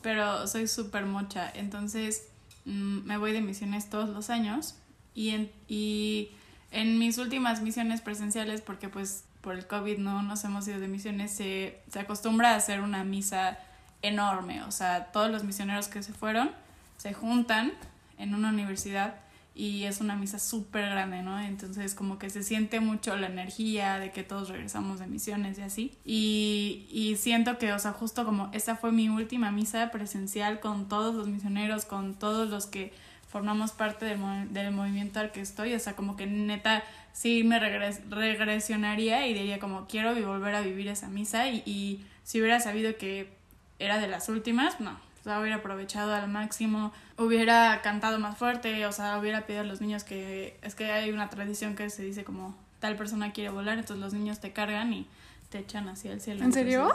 Pero 0.02 0.48
soy 0.48 0.66
súper 0.66 1.06
mocha, 1.06 1.52
entonces 1.54 2.26
mm, 2.64 3.04
me 3.04 3.16
voy 3.16 3.30
de 3.30 3.42
misiones 3.42 3.90
todos 3.90 4.08
los 4.08 4.28
años. 4.28 4.74
Y 5.14 5.28
en, 5.28 5.52
y 5.68 6.32
en 6.72 6.98
mis 6.98 7.18
últimas 7.18 7.60
misiones 7.60 8.00
presenciales, 8.00 8.62
porque 8.62 8.88
pues 8.88 9.24
por 9.42 9.54
el 9.54 9.66
COVID 9.66 9.98
no 9.98 10.22
nos 10.22 10.42
hemos 10.44 10.66
ido 10.66 10.80
de 10.80 10.88
misiones, 10.88 11.30
se, 11.30 11.80
se 11.90 12.00
acostumbra 12.00 12.52
a 12.52 12.56
hacer 12.56 12.80
una 12.80 13.04
misa 13.04 13.58
enorme. 14.00 14.62
O 14.64 14.70
sea, 14.70 15.12
todos 15.12 15.30
los 15.30 15.44
misioneros 15.44 15.88
que 15.88 16.02
se 16.02 16.12
fueron 16.12 16.50
se 16.96 17.12
juntan 17.12 17.72
en 18.18 18.34
una 18.34 18.50
universidad 18.50 19.16
y 19.54 19.84
es 19.84 20.00
una 20.00 20.16
misa 20.16 20.38
súper 20.38 20.88
grande, 20.88 21.22
¿no? 21.22 21.38
Entonces 21.38 21.94
como 21.94 22.18
que 22.18 22.30
se 22.30 22.42
siente 22.42 22.80
mucho 22.80 23.16
la 23.16 23.26
energía 23.26 23.98
de 23.98 24.10
que 24.10 24.22
todos 24.22 24.48
regresamos 24.48 24.98
de 24.98 25.06
misiones 25.06 25.58
y 25.58 25.62
así. 25.62 25.92
Y, 26.06 26.86
y 26.90 27.16
siento 27.16 27.58
que, 27.58 27.72
o 27.72 27.78
sea, 27.78 27.92
justo 27.92 28.24
como 28.24 28.48
esa 28.52 28.76
fue 28.76 28.92
mi 28.92 29.10
última 29.10 29.50
misa 29.50 29.90
presencial 29.90 30.60
con 30.60 30.88
todos 30.88 31.14
los 31.14 31.28
misioneros, 31.28 31.84
con 31.84 32.14
todos 32.14 32.48
los 32.48 32.66
que 32.66 32.94
formamos 33.32 33.72
parte 33.72 34.04
del, 34.04 34.20
del 34.52 34.70
movimiento 34.72 35.18
al 35.18 35.32
que 35.32 35.40
estoy, 35.40 35.72
o 35.74 35.78
sea, 35.78 35.96
como 35.96 36.16
que 36.16 36.26
neta 36.26 36.84
sí 37.14 37.44
me 37.44 37.58
regresionaría 37.58 39.26
y 39.26 39.32
diría 39.32 39.58
como 39.58 39.86
quiero 39.86 40.14
volver 40.14 40.54
a 40.54 40.60
vivir 40.60 40.88
esa 40.88 41.08
misa 41.08 41.48
y, 41.48 41.62
y 41.64 42.06
si 42.24 42.40
hubiera 42.40 42.60
sabido 42.60 42.96
que 42.96 43.32
era 43.78 43.98
de 43.98 44.06
las 44.06 44.28
últimas, 44.28 44.80
no, 44.80 44.92
o 44.92 45.24
sea, 45.24 45.40
hubiera 45.40 45.56
aprovechado 45.56 46.14
al 46.14 46.28
máximo, 46.28 46.92
hubiera 47.16 47.80
cantado 47.82 48.18
más 48.18 48.36
fuerte, 48.36 48.84
o 48.84 48.92
sea, 48.92 49.18
hubiera 49.18 49.46
pedido 49.46 49.62
a 49.62 49.66
los 49.66 49.80
niños 49.80 50.04
que 50.04 50.58
es 50.62 50.74
que 50.74 50.92
hay 50.92 51.10
una 51.10 51.30
tradición 51.30 51.74
que 51.74 51.88
se 51.88 52.02
dice 52.02 52.24
como 52.24 52.54
tal 52.80 52.96
persona 52.96 53.32
quiere 53.32 53.48
volar, 53.48 53.78
entonces 53.78 54.02
los 54.02 54.12
niños 54.12 54.40
te 54.40 54.52
cargan 54.52 54.92
y 54.92 55.06
te 55.48 55.58
echan 55.58 55.88
hacia 55.88 56.12
el 56.12 56.20
cielo. 56.20 56.44
¿En 56.44 56.52
serio? 56.52 56.92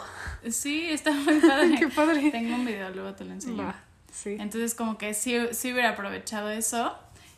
sí, 0.51 0.87
está 0.89 1.11
muy 1.11 1.39
padre. 1.39 1.75
Qué 1.79 1.87
padre. 1.87 2.29
Tengo 2.29 2.55
un 2.55 2.65
video, 2.65 2.91
luego 2.91 3.13
te 3.13 3.25
lo 3.25 3.33
enseño. 3.33 3.73
Sí. 4.11 4.37
Entonces 4.39 4.73
como 4.73 4.97
que 4.97 5.13
sí, 5.13 5.35
sí 5.51 5.73
hubiera 5.73 5.91
aprovechado 5.91 6.49
eso. 6.49 6.95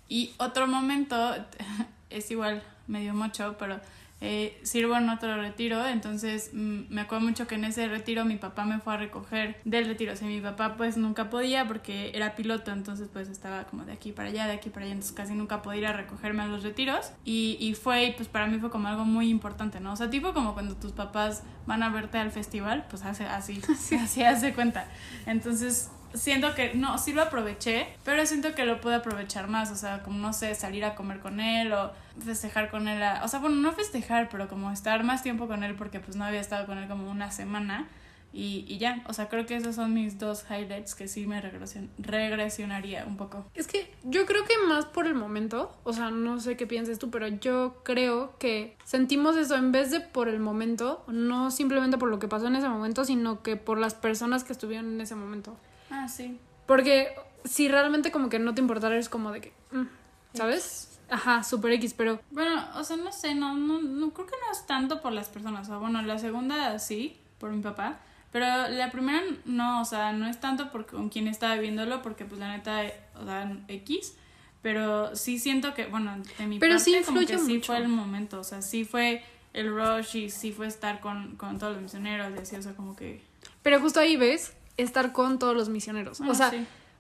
Y 0.08 0.34
otro 0.38 0.68
momento, 0.68 1.36
es 2.10 2.32
igual 2.32 2.64
medio 2.88 3.14
mucho, 3.14 3.56
pero 3.60 3.80
eh, 4.22 4.60
sirvo 4.64 4.98
en 4.98 5.08
otro 5.08 5.38
retiro, 5.38 5.86
entonces 5.88 6.50
mm, 6.52 6.82
me 6.90 7.00
acuerdo 7.02 7.26
mucho 7.26 7.48
que 7.48 7.56
en 7.56 7.64
ese 7.64 7.88
retiro 7.88 8.26
mi 8.26 8.36
papá 8.36 8.66
me 8.66 8.80
fue 8.80 8.96
a 8.96 8.98
recoger 8.98 9.62
del 9.64 9.86
retiro, 9.86 10.12
o 10.12 10.16
sea, 10.18 10.28
mi 10.28 10.42
papá 10.42 10.76
pues 10.76 10.98
nunca 10.98 11.30
podía 11.30 11.66
porque 11.66 12.12
era 12.14 12.36
piloto, 12.36 12.72
entonces 12.72 13.08
pues 13.14 13.30
estaba 13.30 13.64
como 13.64 13.86
de 13.86 13.94
aquí 13.94 14.12
para 14.12 14.28
allá, 14.28 14.46
de 14.46 14.54
aquí 14.54 14.70
para 14.70 14.86
allá, 14.86 14.96
entonces 14.96 15.16
casi 15.16 15.36
nunca 15.36 15.62
podía 15.62 15.80
ir 15.80 15.88
a 15.88 15.94
recogerme 15.94 16.44
a 16.44 16.48
los 16.48 16.64
retiros 16.64 17.14
y, 17.24 17.56
y 17.62 17.76
fue, 17.76 18.04
y 18.08 18.12
pues 18.12 18.28
para 18.28 18.48
mí 18.48 18.60
fue 18.60 18.70
como 18.70 18.90
algo 18.90 19.06
muy 19.06 19.30
importante, 19.30 19.80
¿no? 19.80 19.94
O 19.94 19.96
sea, 19.96 20.10
tipo 20.10 20.34
como 20.34 20.54
cuando 20.54 20.76
tus 20.76 20.92
papás 20.92 21.44
van 21.66 21.82
a 21.82 21.90
verte 21.90 22.18
al 22.18 22.32
festival, 22.32 22.88
pues 22.90 23.04
hace 23.06 23.24
así, 23.24 23.62
así 24.02 24.24
hace 24.24 24.54
cuenta. 24.54 24.90
Entonces 25.28 25.92
siento 26.14 26.54
que 26.56 26.74
no, 26.74 26.98
sí 26.98 27.14
lo 27.14 27.22
aproveché, 27.22 27.88
pero 28.04 28.26
siento 28.26 28.54
que 28.56 28.66
lo 28.66 28.82
puedo 28.82 28.96
aprovechar 28.96 29.48
más, 29.48 29.72
o 29.72 29.76
sea, 29.76 30.04
como 30.04 30.20
no 30.20 30.34
sé, 30.34 30.56
salir 30.56 30.86
a 30.86 30.96
comer 30.96 31.20
con 31.20 31.40
él 31.40 31.72
o 31.74 31.92
festejar 32.24 32.70
con 32.70 32.88
él, 32.88 33.02
o 33.24 33.28
sea, 33.28 33.40
bueno, 33.40 33.56
no 33.58 33.72
festejar, 33.72 34.30
pero 34.30 34.48
como 34.48 34.72
estar 34.72 35.04
más 35.04 35.24
tiempo 35.24 35.48
con 35.48 35.64
él 35.64 35.76
porque 35.76 36.00
pues 36.00 36.16
no 36.16 36.26
había 36.26 36.42
estado 36.42 36.66
con 36.66 36.78
él 36.78 36.88
como 36.88 37.10
una 37.10 37.32
semana 37.32 37.88
y, 38.32 38.66
y 38.68 38.78
ya, 38.78 39.04
o 39.08 39.14
sea, 39.14 39.28
creo 39.28 39.46
que 39.48 39.56
esos 39.56 39.76
son 39.76 39.94
mis 39.94 40.20
dos 40.20 40.46
highlights 40.50 40.94
que 40.94 41.08
sí 41.08 41.26
me 41.26 41.42
regresion, 41.42 41.90
regresionaría 41.98 43.06
un 43.06 43.18
poco. 43.18 43.46
Es 43.56 43.66
que 43.66 43.92
yo 44.04 44.26
creo 44.28 44.46
que 44.46 44.54
más 44.68 44.86
por 44.86 45.08
el 45.08 45.16
momento, 45.16 45.76
o 45.84 45.94
sea, 45.94 46.12
no 46.12 46.40
sé 46.40 46.56
qué 46.56 46.68
pienses 46.68 47.00
tú, 47.00 47.10
pero 47.10 47.28
yo 47.28 47.82
creo 47.84 48.38
que 48.38 48.78
sentimos 48.84 49.36
eso 49.36 49.56
en 49.56 49.72
vez 49.72 49.90
de 49.90 50.00
por 50.00 50.30
el 50.30 50.40
momento, 50.40 51.04
no 51.08 51.50
simplemente 51.50 51.98
por 51.98 52.10
lo 52.10 52.20
que 52.20 52.28
pasó 52.28 52.48
en 52.48 52.56
ese 52.56 52.70
momento, 52.70 53.04
sino 53.04 53.42
que 53.42 53.56
por 53.56 53.80
las 53.80 53.96
personas 53.96 54.44
que 54.44 54.54
estuvieron 54.54 54.94
en 54.94 55.02
ese 55.02 55.16
momento. 55.16 55.58
Ah, 55.90 56.08
sí. 56.08 56.40
Porque 56.66 57.16
si 57.44 57.68
realmente 57.68 58.12
como 58.12 58.30
que 58.30 58.40
no 58.40 58.54
te 58.54 58.62
importara, 58.62 58.98
es 58.98 59.10
como 59.10 59.32
de 59.32 59.42
que, 59.42 59.54
mm, 59.72 59.88
¿sabes? 60.34 61.00
Ajá, 61.10 61.44
super 61.44 61.72
X, 61.74 61.96
pero... 61.98 62.22
Bueno, 62.30 62.64
o 62.76 62.84
sea, 62.84 62.98
no 62.98 63.12
sé, 63.12 63.34
no, 63.34 63.56
no, 63.56 63.82
no 63.82 64.12
creo 64.12 64.28
que 64.28 64.36
no 64.46 64.52
es 64.52 64.66
tanto 64.68 65.02
por 65.02 65.12
las 65.12 65.28
personas. 65.28 65.68
O 65.68 65.72
sea, 65.72 65.78
bueno, 65.78 66.02
la 66.04 66.20
segunda 66.20 66.78
sí, 66.78 67.18
por 67.40 67.52
mi 67.52 67.62
papá. 67.62 68.00
Pero 68.32 68.46
la 68.68 68.92
primera 68.92 69.24
no, 69.46 69.82
o 69.82 69.86
sea, 69.86 70.12
no 70.12 70.28
es 70.28 70.40
tanto 70.40 70.72
por 70.72 70.86
con 70.86 71.10
quien 71.10 71.28
estaba 71.28 71.56
viéndolo, 71.56 72.04
porque 72.04 72.26
pues 72.26 72.40
la 72.40 72.56
neta, 72.56 72.84
o 73.16 73.26
sea, 73.26 73.52
X. 73.68 74.16
Pero 74.62 75.16
sí 75.16 75.40
siento 75.40 75.74
que, 75.74 75.88
bueno, 75.88 76.16
de 76.38 76.46
mi 76.46 76.60
pero 76.60 76.76
parte, 76.76 76.92
sí 76.92 77.02
como 77.04 77.22
que 77.22 77.40
sí 77.40 77.60
fue 77.60 77.78
el 77.78 77.88
momento. 77.88 78.40
O 78.40 78.44
sea, 78.44 78.62
sí 78.62 78.86
fue 78.86 79.24
el 79.54 79.74
rush 79.74 80.16
y 80.16 80.30
sí 80.30 80.52
fue 80.52 80.68
estar 80.68 81.00
con, 81.00 81.38
con 81.38 81.58
todos 81.58 81.74
los 81.74 81.82
misioneros 81.82 82.32
y 82.36 82.40
así, 82.40 82.56
o 82.56 82.62
sea, 82.62 82.74
como 82.74 82.96
que... 82.96 83.22
Pero 83.64 83.80
justo 83.80 84.00
ahí 84.00 84.16
ves 84.16 84.54
estar 84.82 85.12
con 85.12 85.40
todos 85.40 85.56
los 85.56 85.70
misioneros. 85.70 86.22
o 86.22 86.34
sea, 86.34 86.52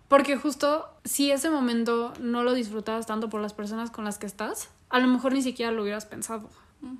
porque 0.08 0.38
justo 0.38 0.88
si 1.06 1.32
ese 1.32 1.50
momento 1.50 2.14
no 2.20 2.44
lo 2.44 2.54
disfrutabas 2.54 3.06
tanto 3.06 3.30
por 3.30 3.42
las 3.42 3.54
personas 3.54 3.92
con 3.92 4.06
las 4.06 4.18
que 4.18 4.26
estás, 4.26 4.70
a 4.90 5.00
lo 5.00 5.08
mejor 5.08 5.34
ni 5.34 5.42
siquiera 5.42 5.72
lo 5.72 5.84
hubieras 5.84 6.06
pensado. 6.06 6.50
Mm. 6.82 6.98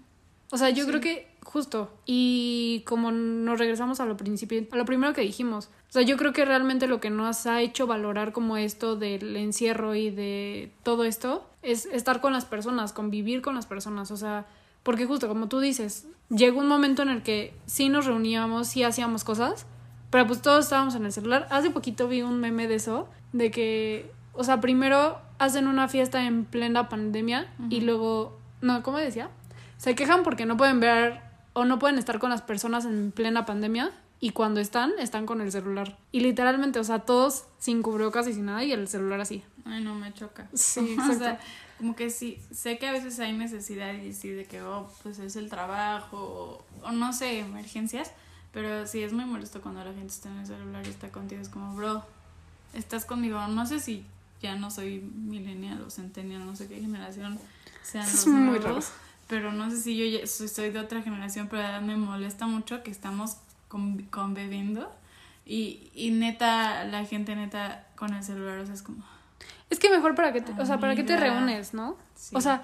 O 0.52 0.58
sea, 0.58 0.70
yo 0.70 0.86
creo 0.88 1.00
que 1.00 1.28
justo, 1.44 1.92
y 2.06 2.84
como 2.86 3.12
nos 3.12 3.58
regresamos 3.58 4.00
a 4.00 4.06
lo 4.06 4.18
principio, 4.18 4.66
a 4.72 4.76
lo 4.76 4.86
primero 4.86 5.14
que 5.14 5.22
dijimos, 5.22 5.70
o 5.90 5.92
sea, 5.92 6.04
yo 6.04 6.18
creo 6.18 6.34
que 6.34 6.46
realmente 6.46 6.88
lo 6.88 7.00
que 7.00 7.10
nos 7.10 7.48
ha 7.48 7.62
hecho 7.62 7.88
valorar 7.88 8.32
como 8.32 8.58
esto 8.58 8.96
del 8.96 9.36
encierro 9.36 9.96
y 9.96 10.12
de 10.12 10.72
todo 10.84 11.04
esto 11.04 11.48
es 11.64 11.86
estar 11.88 12.22
con 12.22 12.34
las 12.34 12.46
personas, 12.46 12.94
convivir 12.94 13.42
con 13.42 13.56
las 13.56 13.66
personas, 13.66 14.12
o 14.12 14.18
sea, 14.18 14.46
porque 14.84 15.06
justo 15.06 15.28
como 15.28 15.48
tú 15.48 15.60
dices, 15.60 16.08
llegó 16.30 16.60
un 16.60 16.68
momento 16.68 17.02
en 17.02 17.10
el 17.10 17.24
que 17.24 17.54
sí 17.66 17.90
nos 17.90 18.06
reuníamos, 18.06 18.68
sí 18.68 18.84
hacíamos 18.84 19.24
cosas, 19.24 19.66
pero 20.10 20.26
pues 20.26 20.42
todos 20.42 20.66
estábamos 20.66 20.96
en 20.96 21.06
el 21.06 21.12
celular. 21.12 21.48
Hace 21.52 21.70
poquito 21.70 22.08
vi 22.08 22.22
un 22.22 22.40
meme 22.40 22.68
de 22.68 22.76
eso, 22.76 23.08
de 23.32 23.52
que, 23.52 24.12
o 24.34 24.44
sea, 24.44 24.60
primero 24.60 25.20
hacen 25.38 25.68
una 25.68 25.88
fiesta 25.88 26.26
en 26.26 26.46
plena 26.46 26.90
pandemia 26.90 27.48
y 27.70 27.82
luego, 27.82 28.38
no, 28.62 28.82
¿cómo 28.84 28.98
decía? 28.98 29.30
Se 29.78 29.96
quejan 29.96 30.24
porque 30.24 30.46
no 30.46 30.58
pueden 30.58 30.80
ver 30.80 31.22
o 31.54 31.66
no 31.66 31.80
pueden 31.80 31.98
estar 31.98 32.20
con 32.20 32.30
las 32.30 32.42
personas 32.42 32.86
en 32.86 33.12
plena 33.12 33.46
pandemia 33.46 33.92
y 34.20 34.32
cuando 34.32 34.60
están, 34.60 34.92
están 35.00 35.26
con 35.26 35.42
el 35.42 35.52
celular. 35.52 35.98
Y 36.12 36.20
literalmente, 36.22 36.80
o 36.80 36.84
sea, 36.84 37.00
todos 37.00 37.46
sin 37.60 37.82
cubrebocas 37.82 38.28
y 38.28 38.34
sin 38.34 38.46
nada 38.46 38.64
y 38.64 38.72
el 38.72 38.88
celular 38.88 39.22
así. 39.22 39.44
Ay, 39.64 39.84
no, 39.84 39.96
me 39.96 40.14
choca. 40.14 40.50
Sí, 40.54 40.98
o 41.10 41.14
sea, 41.14 41.40
como 41.78 41.96
que 41.96 42.10
sí, 42.10 42.42
sé 42.52 42.78
que 42.78 42.88
a 42.88 42.92
veces 42.92 43.20
hay 43.20 43.34
necesidad 43.34 43.94
y 43.94 44.08
decir 44.08 44.36
de 44.36 44.46
que, 44.46 44.62
oh, 44.62 44.92
pues 45.04 45.20
es 45.20 45.36
el 45.36 45.50
trabajo 45.50 46.18
o, 46.18 46.88
o 46.88 46.92
no 46.92 47.14
sé, 47.14 47.40
emergencias 47.40 48.12
pero 48.52 48.88
sí 48.88 49.04
es 49.04 49.14
muy 49.14 49.26
molesto 49.26 49.62
cuando 49.62 49.84
la 49.84 49.94
gente 49.94 50.08
está 50.08 50.30
en 50.30 50.40
el 50.40 50.48
celular 50.48 50.86
y 50.86 50.90
está 50.90 51.10
contigo. 51.10 51.42
Es 51.42 51.50
como, 51.50 51.76
bro, 51.76 52.04
estás 52.74 53.06
conmigo. 53.06 53.46
No 53.48 53.66
sé 53.66 53.80
si 53.80 54.06
ya 54.42 54.56
no 54.56 54.72
soy 54.72 55.00
millennial 55.00 55.82
o 55.82 55.90
centennial, 55.90 56.46
no 56.46 56.56
sé 56.56 56.68
qué 56.68 56.80
generación 56.80 57.40
sean 57.84 58.06
los 58.06 58.28
nuevos. 58.28 58.92
Pero 59.28 59.52
no 59.52 59.70
sé 59.70 59.78
si 59.78 59.96
yo 59.96 60.06
ya 60.06 60.26
soy 60.26 60.72
de 60.72 60.80
otra 60.80 61.04
generación, 61.04 61.48
pero 61.50 61.82
me 61.82 61.96
molesta 61.98 62.48
mucho 62.48 62.82
que 62.82 62.90
estamos 62.90 63.38
conviviendo. 63.68 64.92
Y, 65.46 65.92
y 65.94 66.12
neta, 66.12 66.84
la 66.86 67.06
gente 67.06 67.36
neta 67.36 67.88
con 67.96 68.14
el 68.14 68.24
celular, 68.24 68.60
o 68.60 68.66
sea, 68.66 68.74
es 68.74 68.82
como... 68.82 69.04
Es 69.70 69.78
que 69.78 69.90
mejor 69.90 70.16
para 70.16 70.34
que 70.34 70.42
te, 70.42 70.60
o 70.60 70.66
sea, 70.66 70.80
para 70.80 70.96
que 70.96 71.04
te 71.04 71.16
reúnes, 71.16 71.76
¿no? 71.76 71.96
O 72.34 72.42
sea, 72.42 72.64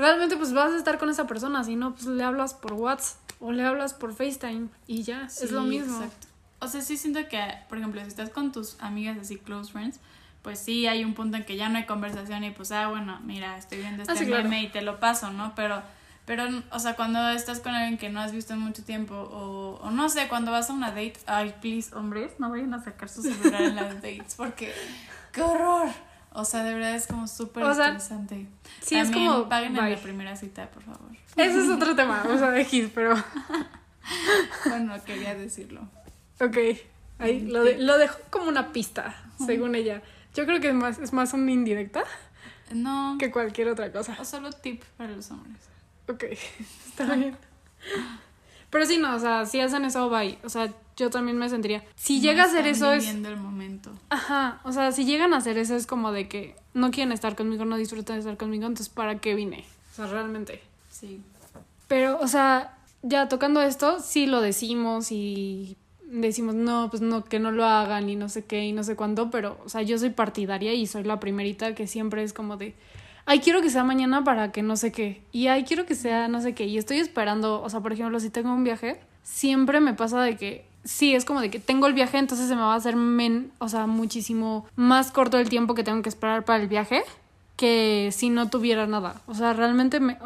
realmente 0.00 0.36
pues 0.36 0.52
vas 0.52 0.72
a 0.72 0.76
estar 0.76 0.98
con 0.98 1.10
esa 1.10 1.26
persona, 1.26 1.62
si 1.62 1.76
no, 1.76 1.94
pues 1.94 2.06
le 2.06 2.24
hablas 2.24 2.54
por 2.54 2.72
WhatsApp 2.72 3.18
o 3.40 3.52
le 3.52 3.64
hablas 3.64 3.94
por 3.94 4.14
FaceTime 4.14 4.68
y 4.86 5.02
ya, 5.02 5.26
es 5.26 5.50
lo 5.50 5.62
mismo. 5.62 6.02
Exacto. 6.02 6.26
O 6.58 6.68
sea, 6.68 6.82
sí 6.82 6.96
siento 6.96 7.20
que, 7.28 7.42
por 7.68 7.78
ejemplo, 7.78 8.00
si 8.02 8.08
estás 8.08 8.30
con 8.30 8.52
tus 8.52 8.76
amigas 8.80 9.16
así, 9.18 9.36
close 9.38 9.72
friends, 9.72 9.98
pues 10.42 10.58
sí 10.58 10.86
hay 10.86 11.04
un 11.04 11.14
punto 11.14 11.36
en 11.36 11.44
que 11.44 11.56
ya 11.56 11.68
no 11.68 11.78
hay 11.78 11.86
conversación 11.86 12.44
y 12.44 12.50
pues, 12.50 12.72
ah, 12.72 12.88
bueno, 12.88 13.18
mira, 13.24 13.56
estoy 13.56 13.78
viendo 13.78 14.02
ah, 14.06 14.12
este 14.12 14.26
meme 14.26 14.62
y 14.62 14.68
te 14.68 14.82
lo 14.82 15.00
paso, 15.00 15.30
¿no? 15.32 15.54
Pero, 15.54 15.82
pero, 16.26 16.44
o 16.70 16.78
sea, 16.78 16.96
cuando 16.96 17.30
estás 17.30 17.60
con 17.60 17.74
alguien 17.74 17.98
que 17.98 18.10
no 18.10 18.20
has 18.20 18.32
visto 18.32 18.52
en 18.52 18.60
mucho 18.60 18.84
tiempo 18.84 19.14
o, 19.14 19.80
o 19.82 19.90
no 19.90 20.08
sé, 20.08 20.28
cuando 20.28 20.50
vas 20.50 20.68
a 20.68 20.72
una 20.74 20.88
date, 20.88 21.18
ay, 21.26 21.54
please, 21.60 21.94
hombres, 21.94 22.32
no 22.38 22.50
vayan 22.50 22.74
a 22.74 22.82
sacar 22.82 23.08
su 23.08 23.22
celular 23.22 23.62
en 23.62 23.76
las 23.76 23.94
dates 23.96 24.34
porque, 24.36 24.72
¡qué 25.32 25.42
horror! 25.42 25.88
O 26.32 26.44
sea, 26.44 26.62
de 26.62 26.74
verdad 26.74 26.94
es 26.94 27.06
como 27.06 27.26
súper 27.26 27.64
interesante. 27.64 28.46
Sí, 28.80 28.96
es 28.96 29.10
como. 29.10 29.48
Paguen 29.48 29.76
en 29.76 29.90
la 29.90 29.96
primera 29.98 30.36
cita, 30.36 30.70
por 30.70 30.82
favor. 30.82 31.10
Ese 31.36 31.58
es 31.58 31.68
otro 31.68 31.94
tema, 31.96 32.24
o 32.28 32.38
sea, 32.38 32.50
de 32.50 32.64
hit, 32.64 32.92
pero. 32.94 33.14
bueno, 34.66 34.94
quería 35.04 35.34
decirlo. 35.34 35.88
Ok. 36.40 36.56
Ahí 37.18 37.40
lo, 37.40 37.64
de, 37.64 37.78
lo 37.78 37.98
dejo 37.98 38.18
como 38.30 38.48
una 38.48 38.72
pista, 38.72 39.14
según 39.44 39.74
ella. 39.74 40.02
Yo 40.34 40.46
creo 40.46 40.60
que 40.60 40.68
es 40.68 40.74
más, 40.74 40.98
es 40.98 41.12
más 41.12 41.34
una 41.34 41.50
indirecta. 41.50 42.04
No. 42.72 43.16
Que 43.18 43.30
cualquier 43.30 43.68
otra 43.68 43.92
cosa. 43.92 44.16
O 44.18 44.24
solo 44.24 44.52
tip 44.52 44.82
para 44.96 45.10
los 45.10 45.30
hombres. 45.30 45.56
Ok, 46.08 46.24
está 46.88 47.14
bien. 47.14 47.36
Pero 48.70 48.86
sí, 48.86 48.98
no, 48.98 49.14
o 49.14 49.18
sea, 49.18 49.46
si 49.46 49.60
hacen 49.60 49.84
eso, 49.84 50.08
bye. 50.08 50.38
O 50.44 50.48
sea, 50.48 50.72
yo 50.96 51.10
también 51.10 51.36
me 51.38 51.48
sentiría. 51.48 51.84
Si 51.96 52.20
llega 52.20 52.44
a 52.44 52.46
hacer 52.46 52.66
eso 52.66 52.92
es. 52.92 53.08
el 53.08 53.36
momento. 53.36 53.90
Ajá, 54.10 54.60
o 54.64 54.72
sea, 54.72 54.92
si 54.92 55.04
llegan 55.04 55.34
a 55.34 55.38
hacer 55.38 55.58
eso 55.58 55.74
es 55.74 55.86
como 55.86 56.12
de 56.12 56.28
que 56.28 56.56
no 56.74 56.90
quieren 56.90 57.12
estar 57.12 57.36
conmigo, 57.36 57.64
no 57.64 57.76
disfrutan 57.76 58.16
de 58.16 58.20
estar 58.20 58.36
conmigo, 58.36 58.66
entonces 58.66 58.88
¿para 58.88 59.18
qué 59.18 59.34
vine? 59.34 59.64
O 59.92 59.96
sea, 59.96 60.06
realmente. 60.06 60.62
Sí. 60.90 61.20
Pero, 61.88 62.20
o 62.20 62.28
sea, 62.28 62.78
ya 63.02 63.28
tocando 63.28 63.60
esto, 63.62 63.98
sí 64.00 64.26
lo 64.26 64.40
decimos 64.40 65.10
y 65.10 65.76
decimos, 66.10 66.54
no, 66.54 66.88
pues 66.90 67.02
no, 67.02 67.24
que 67.24 67.38
no 67.38 67.50
lo 67.52 67.64
hagan 67.64 68.08
y 68.08 68.16
no 68.16 68.28
sé 68.28 68.44
qué 68.44 68.64
y 68.64 68.72
no 68.72 68.84
sé 68.84 68.96
cuándo, 68.96 69.30
pero, 69.30 69.58
o 69.64 69.68
sea, 69.68 69.82
yo 69.82 69.98
soy 69.98 70.10
partidaria 70.10 70.74
y 70.74 70.86
soy 70.86 71.04
la 71.04 71.20
primerita 71.20 71.74
que 71.74 71.86
siempre 71.86 72.22
es 72.22 72.32
como 72.32 72.56
de, 72.56 72.74
ay, 73.30 73.38
quiero 73.38 73.62
que 73.62 73.70
sea 73.70 73.84
mañana 73.84 74.24
para 74.24 74.50
que 74.50 74.60
no 74.60 74.76
sé 74.76 74.90
qué, 74.90 75.22
y 75.30 75.46
ay, 75.46 75.62
quiero 75.62 75.86
que 75.86 75.94
sea 75.94 76.26
no 76.26 76.40
sé 76.40 76.52
qué, 76.52 76.66
y 76.66 76.78
estoy 76.78 76.98
esperando, 76.98 77.62
o 77.62 77.70
sea, 77.70 77.78
por 77.78 77.92
ejemplo, 77.92 78.18
si 78.18 78.28
tengo 78.28 78.52
un 78.52 78.64
viaje, 78.64 79.00
siempre 79.22 79.78
me 79.78 79.94
pasa 79.94 80.20
de 80.20 80.36
que 80.36 80.64
sí, 80.82 81.14
es 81.14 81.24
como 81.24 81.40
de 81.40 81.48
que 81.48 81.60
tengo 81.60 81.86
el 81.86 81.92
viaje, 81.92 82.18
entonces 82.18 82.48
se 82.48 82.56
me 82.56 82.62
va 82.62 82.72
a 82.72 82.76
hacer 82.76 82.96
men, 82.96 83.52
o 83.58 83.68
sea, 83.68 83.86
muchísimo 83.86 84.66
más 84.74 85.12
corto 85.12 85.38
el 85.38 85.48
tiempo 85.48 85.76
que 85.76 85.84
tengo 85.84 86.02
que 86.02 86.08
esperar 86.08 86.44
para 86.44 86.60
el 86.60 86.66
viaje 86.66 87.04
que 87.54 88.08
si 88.10 88.30
no 88.30 88.50
tuviera 88.50 88.88
nada. 88.88 89.20
O 89.28 89.34
sea, 89.34 89.52
realmente 89.52 90.00
me, 90.00 90.18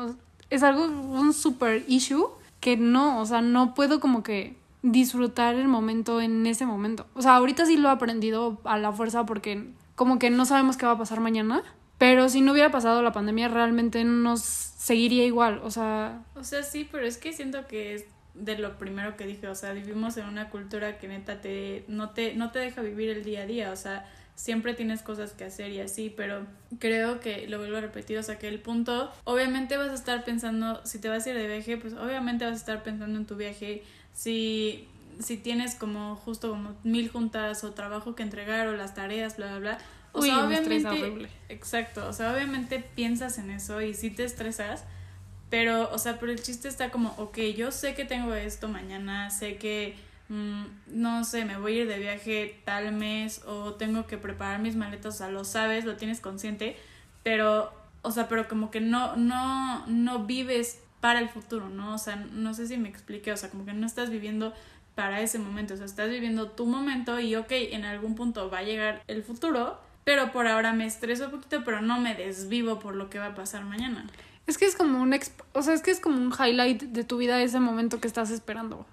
es 0.49 0.63
algo, 0.63 0.87
un 0.87 1.35
super 1.35 1.85
issue 1.87 2.29
que 2.61 2.79
no, 2.79 3.21
o 3.21 3.27
sea, 3.27 3.43
no 3.43 3.75
puedo 3.75 4.01
como 4.01 4.23
que 4.23 4.57
disfrutar 4.81 5.57
el 5.57 5.69
momento 5.69 6.23
en 6.23 6.47
ese 6.47 6.65
momento. 6.65 7.05
O 7.15 7.21
sea, 7.21 7.37
ahorita 7.37 7.67
sí 7.67 7.77
lo 7.77 7.91
he 7.91 7.93
aprendido 7.93 8.59
a 8.65 8.79
la 8.79 8.93
fuerza 8.93 9.27
porque 9.27 9.69
como 9.95 10.19
que 10.19 10.31
no 10.31 10.47
sabemos 10.47 10.79
qué 10.79 10.87
va 10.87 10.93
a 10.93 10.99
pasar 10.99 11.21
mañana. 11.21 11.63
Pero 11.99 12.29
si 12.29 12.41
no 12.41 12.53
hubiera 12.53 12.71
pasado 12.71 13.03
la 13.03 13.13
pandemia, 13.13 13.49
realmente 13.49 14.05
nos 14.05 14.43
seguiría 14.43 15.25
igual. 15.25 15.61
O 15.63 15.71
sea. 15.71 16.23
O 16.35 16.45
sea, 16.45 16.63
sí, 16.63 16.89
pero 16.91 17.07
es 17.07 17.19
que 17.19 17.33
siento 17.33 17.67
que 17.67 17.95
es 17.95 18.05
de 18.35 18.59
lo 18.59 18.79
primero 18.79 19.17
que 19.17 19.27
dije. 19.27 19.49
O 19.49 19.55
sea, 19.55 19.73
vivimos 19.73 20.17
en 20.17 20.27
una 20.27 20.51
cultura 20.51 20.99
que 20.99 21.09
neta 21.09 21.41
te 21.41 21.85
no 21.89 22.11
te, 22.11 22.35
no 22.35 22.51
te 22.51 22.59
deja 22.59 22.83
vivir 22.83 23.11
el 23.11 23.25
día 23.25 23.43
a 23.43 23.47
día. 23.47 23.73
O 23.73 23.77
sea, 23.77 24.07
siempre 24.35 24.75
tienes 24.75 25.03
cosas 25.03 25.33
que 25.33 25.45
hacer 25.45 25.71
y 25.71 25.81
así, 25.81 26.13
pero 26.15 26.47
creo 26.79 27.21
que 27.21 27.47
lo 27.49 27.59
vuelvo 27.59 27.77
a 27.77 27.81
repetir, 27.81 28.19
o 28.19 28.23
sea 28.23 28.39
que 28.39 28.49
el 28.49 28.61
punto, 28.61 29.11
obviamente 29.25 29.77
vas 29.77 29.91
a 29.91 29.95
estar 29.95 30.25
pensando, 30.25 30.85
si 30.85 30.99
te 30.99 31.09
vas 31.09 31.27
a 31.27 31.31
ir 31.31 31.37
de 31.37 31.47
viaje, 31.47 31.77
pues 31.77 31.95
obviamente 31.95 32.45
vas 32.45 32.55
a 32.55 32.57
estar 32.57 32.83
pensando 32.83 33.19
en 33.19 33.27
tu 33.27 33.37
viaje, 33.37 33.85
si, 34.13 34.89
si 35.21 35.37
tienes 35.37 35.77
como 35.77 36.17
justo 36.17 36.51
como 36.51 36.75
mil 36.83 37.09
juntas 37.11 37.63
o 37.65 37.73
trabajo 37.73 38.15
que 38.15 38.23
entregar 38.23 38.67
o 38.67 38.73
las 38.77 38.95
tareas, 38.95 39.37
bla, 39.37 39.47
bla, 39.47 39.59
bla. 39.59 39.79
O 40.15 40.23
sea, 40.23 40.47
obviamente, 40.47 40.89
horrible. 40.89 41.29
Exacto, 41.49 42.09
o 42.09 42.13
sea, 42.13 42.33
obviamente 42.33 42.83
piensas 42.95 43.37
en 43.39 43.51
eso 43.51 43.83
y 43.83 43.95
sí 43.95 44.11
te 44.11 44.25
estresas, 44.25 44.85
pero, 45.51 45.91
o 45.93 45.99
sea, 45.99 46.19
pero 46.19 46.33
el 46.33 46.43
chiste 46.43 46.69
está 46.69 46.91
como, 46.91 47.11
ok, 47.19 47.39
yo 47.57 47.71
sé 47.71 47.95
que 47.95 48.05
tengo 48.05 48.33
esto 48.33 48.69
mañana, 48.69 49.29
sé 49.31 49.57
que 49.57 49.97
Mm, 50.29 50.65
no 50.87 51.23
sé, 51.25 51.45
me 51.45 51.59
voy 51.59 51.79
a 51.79 51.83
ir 51.83 51.89
de 51.89 51.99
viaje 51.99 52.61
tal 52.65 52.93
mes 52.93 53.43
o 53.47 53.75
tengo 53.75 54.07
que 54.07 54.17
preparar 54.17 54.61
mis 54.61 54.75
maletas, 54.75 55.15
o 55.15 55.19
sea, 55.19 55.29
lo 55.29 55.45
sabes, 55.45 55.85
lo 55.85 55.97
tienes 55.97 56.21
consciente, 56.21 56.77
pero, 57.23 57.73
o 58.03 58.11
sea, 58.11 58.29
pero 58.29 58.49
como 58.49 58.71
que 58.71 58.81
no, 58.81 59.17
no, 59.17 59.87
no 59.87 60.25
vives 60.25 60.81
para 61.01 61.19
el 61.21 61.29
futuro, 61.29 61.69
¿no? 61.69 61.95
O 61.95 61.99
sea, 61.99 62.17
no 62.17 62.55
sé 62.55 62.67
si 62.67 62.79
me 62.79 62.89
expliqué, 62.89 63.33
o 63.33 63.37
sea, 63.37 63.51
como 63.51 63.67
que 63.67 63.75
no 63.75 63.87
estás 63.87 64.09
viviendo 64.11 64.55
para 64.95 65.21
ese 65.21 65.39
momento, 65.39 65.75
o 65.75 65.77
sea, 65.77 65.87
estás 65.87 66.09
viviendo 66.09 66.51
tu 66.51 66.67
momento 66.67 67.21
y 67.21 67.35
ok, 67.37 67.51
en 67.51 67.85
algún 67.85 68.15
punto 68.15 68.49
va 68.51 68.59
a 68.59 68.63
llegar 68.63 69.03
el 69.09 69.23
futuro, 69.23 69.79
pero 70.05 70.33
por 70.33 70.47
ahora 70.47 70.73
me 70.73 70.87
estreso 70.87 71.27
un 71.27 71.31
poquito, 71.33 71.63
pero 71.65 71.81
no 71.81 72.01
me 72.01 72.15
desvivo 72.15 72.79
por 72.79 72.95
lo 72.95 73.11
que 73.11 73.19
va 73.19 73.27
a 73.27 73.35
pasar 73.35 73.65
mañana. 73.65 74.07
Es 74.47 74.59
que 74.59 74.67
es 74.67 74.77
como 74.77 75.01
un, 75.01 75.19
o 75.53 75.63
sea, 75.63 75.75
es 75.75 75.83
que 75.83 75.91
es 75.91 76.01
como 76.01 76.19
un 76.19 76.33
highlight 76.33 76.83
de 76.83 77.05
tu 77.05 77.17
vida 77.17 77.43
ese 77.43 77.61
momento 77.61 78.01
que 78.01 78.07
estás 78.07 78.31
esperando. 78.31 78.87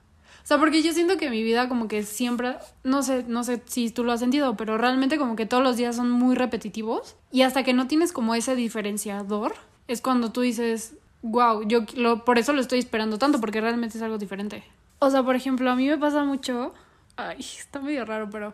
O 0.43 0.47
sea, 0.47 0.57
porque 0.57 0.81
yo 0.81 0.91
siento 0.93 1.17
que 1.17 1.29
mi 1.29 1.43
vida 1.43 1.69
como 1.69 1.87
que 1.87 2.03
siempre, 2.03 2.55
no 2.83 3.03
sé, 3.03 3.25
no 3.27 3.43
sé 3.43 3.61
si 3.65 3.91
tú 3.91 4.03
lo 4.03 4.11
has 4.11 4.19
sentido, 4.21 4.57
pero 4.57 4.77
realmente 4.77 5.17
como 5.17 5.35
que 5.35 5.45
todos 5.45 5.61
los 5.61 5.77
días 5.77 5.95
son 5.95 6.09
muy 6.09 6.35
repetitivos 6.35 7.15
y 7.31 7.43
hasta 7.43 7.63
que 7.63 7.73
no 7.73 7.87
tienes 7.87 8.11
como 8.11 8.33
ese 8.33 8.55
diferenciador 8.55 9.53
es 9.87 10.01
cuando 10.01 10.31
tú 10.31 10.41
dices, 10.41 10.95
wow, 11.21 11.67
yo 11.67 11.85
lo, 11.95 12.25
por 12.25 12.39
eso 12.39 12.53
lo 12.53 12.61
estoy 12.61 12.79
esperando 12.79 13.19
tanto 13.19 13.39
porque 13.39 13.61
realmente 13.61 13.97
es 13.97 14.03
algo 14.03 14.17
diferente. 14.17 14.63
O 14.97 15.09
sea, 15.11 15.21
por 15.21 15.35
ejemplo, 15.35 15.69
a 15.69 15.75
mí 15.75 15.87
me 15.87 15.97
pasa 15.97 16.23
mucho, 16.23 16.73
ay, 17.17 17.39
está 17.39 17.79
medio 17.79 18.05
raro, 18.05 18.29
pero 18.31 18.53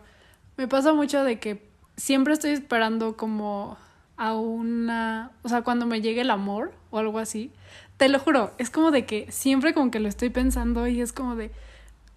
me 0.58 0.68
pasa 0.68 0.92
mucho 0.92 1.24
de 1.24 1.38
que 1.38 1.67
siempre 1.98 2.32
estoy 2.32 2.52
esperando 2.52 3.16
como 3.16 3.76
a 4.16 4.34
una, 4.34 5.32
o 5.42 5.48
sea, 5.48 5.62
cuando 5.62 5.84
me 5.84 6.00
llegue 6.00 6.22
el 6.22 6.30
amor 6.30 6.72
o 6.90 6.98
algo 6.98 7.18
así, 7.18 7.52
te 7.98 8.08
lo 8.08 8.18
juro, 8.18 8.52
es 8.58 8.70
como 8.70 8.90
de 8.90 9.04
que 9.04 9.30
siempre 9.30 9.74
como 9.74 9.90
que 9.90 10.00
lo 10.00 10.08
estoy 10.08 10.30
pensando 10.30 10.86
y 10.86 11.00
es 11.00 11.12
como 11.12 11.36
de, 11.36 11.50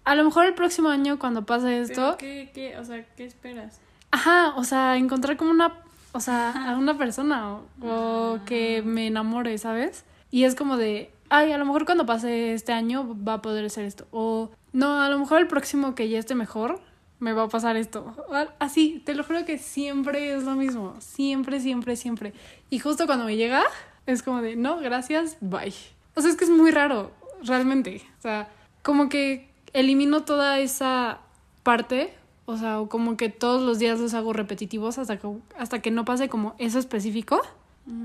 a 0.04 0.14
lo 0.14 0.24
mejor 0.24 0.46
el 0.46 0.54
próximo 0.54 0.88
año 0.88 1.18
cuando 1.18 1.44
pase 1.44 1.80
esto... 1.80 2.16
¿Qué, 2.18 2.50
qué, 2.54 2.78
o 2.78 2.84
sea, 2.84 3.04
¿qué 3.16 3.24
esperas? 3.24 3.80
Ajá, 4.10 4.54
o 4.56 4.64
sea, 4.64 4.96
encontrar 4.96 5.36
como 5.36 5.50
una, 5.50 5.74
o 6.12 6.20
sea, 6.20 6.70
a 6.70 6.76
una 6.76 6.96
persona 6.96 7.58
o, 7.80 8.38
que 8.46 8.82
ah. 8.82 8.86
me 8.86 9.08
enamore, 9.08 9.56
¿sabes? 9.58 10.04
Y 10.30 10.44
es 10.44 10.54
como 10.54 10.76
de, 10.76 11.10
ay, 11.28 11.52
a 11.52 11.58
lo 11.58 11.66
mejor 11.66 11.84
cuando 11.84 12.06
pase 12.06 12.54
este 12.54 12.72
año 12.72 13.16
va 13.26 13.34
a 13.34 13.42
poder 13.42 13.68
ser 13.70 13.84
esto. 13.84 14.06
O 14.10 14.50
no, 14.72 15.00
a 15.00 15.08
lo 15.08 15.18
mejor 15.18 15.40
el 15.40 15.46
próximo 15.46 15.94
que 15.94 16.08
ya 16.08 16.18
esté 16.18 16.34
mejor 16.34 16.80
me 17.22 17.32
va 17.32 17.44
a 17.44 17.48
pasar 17.48 17.76
esto. 17.76 18.16
Así, 18.58 19.00
te 19.06 19.14
lo 19.14 19.22
juro 19.22 19.44
que 19.44 19.56
siempre 19.56 20.34
es 20.34 20.42
lo 20.42 20.56
mismo. 20.56 20.96
Siempre, 20.98 21.60
siempre, 21.60 21.94
siempre. 21.94 22.32
Y 22.68 22.80
justo 22.80 23.06
cuando 23.06 23.26
me 23.26 23.36
llega, 23.36 23.62
es 24.06 24.24
como 24.24 24.42
de, 24.42 24.56
no, 24.56 24.80
gracias, 24.80 25.36
bye. 25.40 25.72
O 26.16 26.20
sea, 26.20 26.30
es 26.30 26.36
que 26.36 26.44
es 26.44 26.50
muy 26.50 26.72
raro, 26.72 27.12
realmente. 27.44 28.02
O 28.18 28.22
sea, 28.22 28.48
como 28.82 29.08
que 29.08 29.48
elimino 29.72 30.24
toda 30.24 30.58
esa 30.58 31.20
parte, 31.62 32.12
o 32.44 32.56
sea, 32.56 32.80
como 32.88 33.16
que 33.16 33.28
todos 33.28 33.62
los 33.62 33.78
días 33.78 34.00
los 34.00 34.14
hago 34.14 34.32
repetitivos 34.32 34.98
hasta 34.98 35.18
que, 35.18 35.28
hasta 35.56 35.80
que 35.80 35.92
no 35.92 36.04
pase 36.04 36.28
como 36.28 36.56
eso 36.58 36.80
específico. 36.80 37.40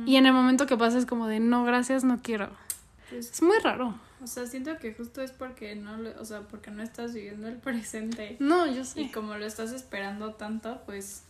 Y 0.06 0.16
en 0.16 0.26
el 0.28 0.34
momento 0.34 0.68
que 0.68 0.78
pasa 0.78 0.98
es 0.98 1.08
como 1.08 1.28
de, 1.28 1.40
no, 1.40 1.64
gracias, 1.64 2.04
no 2.04 2.20
quiero. 2.22 2.50
Pues 3.10 3.32
es 3.32 3.42
muy 3.42 3.58
raro. 3.60 4.00
O 4.22 4.28
sea, 4.28 4.46
siento 4.48 4.78
que 4.78 4.94
justo 4.94 5.22
es 5.22 5.32
porque 5.32 5.76
no, 5.76 5.98
o 6.20 6.26
sea, 6.26 6.42
porque 6.42 6.72
no 6.72 6.84
estás 6.84 7.14
viviendo 7.14 7.48
el 7.48 7.58
presente. 7.58 8.38
No, 8.40 8.66
yo 8.66 8.84
sé. 8.84 9.02
Y 9.02 9.12
como 9.12 9.36
lo 9.36 9.46
estás 9.46 9.72
esperando 9.72 10.34
tanto, 10.34 10.82
pues 10.86 11.24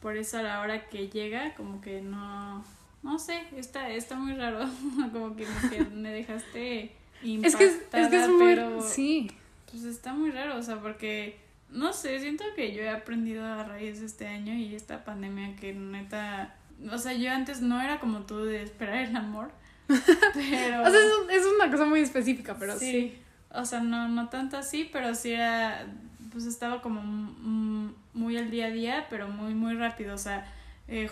por 0.00 0.16
eso 0.16 0.38
a 0.38 0.42
la 0.42 0.60
hora 0.60 0.88
que 0.88 1.08
llega, 1.08 1.54
como 1.54 1.80
que 1.80 2.02
no, 2.02 2.64
no 3.02 3.18
sé, 3.18 3.44
está, 3.56 3.88
está 3.88 4.16
muy 4.16 4.34
raro. 4.34 4.68
como 5.12 5.34
que 5.36 5.46
me, 5.92 6.10
dejaste 6.10 6.92
impactada, 7.22 7.48
es 7.48 7.56
que 7.56 7.64
es, 7.64 8.04
es, 8.04 8.10
que 8.10 8.22
es 8.22 8.28
muy, 8.28 8.82
sí 8.82 9.30
pues 9.74 9.86
está 9.86 10.14
muy 10.14 10.30
raro, 10.30 10.56
o 10.56 10.62
sea, 10.62 10.80
porque, 10.80 11.40
no 11.68 11.92
sé, 11.92 12.20
siento 12.20 12.44
que 12.54 12.72
yo 12.72 12.82
he 12.82 12.90
aprendido 12.90 13.44
a 13.44 13.64
raíz 13.64 13.98
de 13.98 14.06
este 14.06 14.28
año 14.28 14.54
y 14.54 14.76
esta 14.76 15.04
pandemia 15.04 15.56
que 15.56 15.72
neta, 15.72 16.54
o 16.92 16.96
sea, 16.96 17.12
yo 17.14 17.32
antes 17.32 17.60
no 17.60 17.80
era 17.80 17.98
como 17.98 18.20
tú 18.20 18.44
de 18.44 18.62
esperar 18.62 18.98
el 18.98 19.16
amor, 19.16 19.50
pero... 19.86 20.82
o 20.82 20.90
sea, 20.90 21.00
es, 21.30 21.46
una 21.46 21.70
cosa 21.70 21.84
muy 21.84 22.00
específica, 22.00 22.56
pero 22.58 22.78
sí. 22.78 23.18
O 23.50 23.64
sea, 23.64 23.80
no, 23.80 24.08
no 24.08 24.28
tanto 24.28 24.56
así, 24.56 24.88
pero 24.92 25.14
sí 25.14 25.32
era, 25.32 25.86
pues 26.32 26.46
estaba 26.46 26.82
como 26.82 27.00
muy 28.12 28.36
al 28.36 28.50
día 28.50 28.66
a 28.66 28.70
día, 28.70 29.06
pero 29.10 29.28
muy, 29.28 29.54
muy 29.54 29.74
rápido, 29.74 30.14
o 30.14 30.18
sea, 30.18 30.50
eh, 30.88 31.10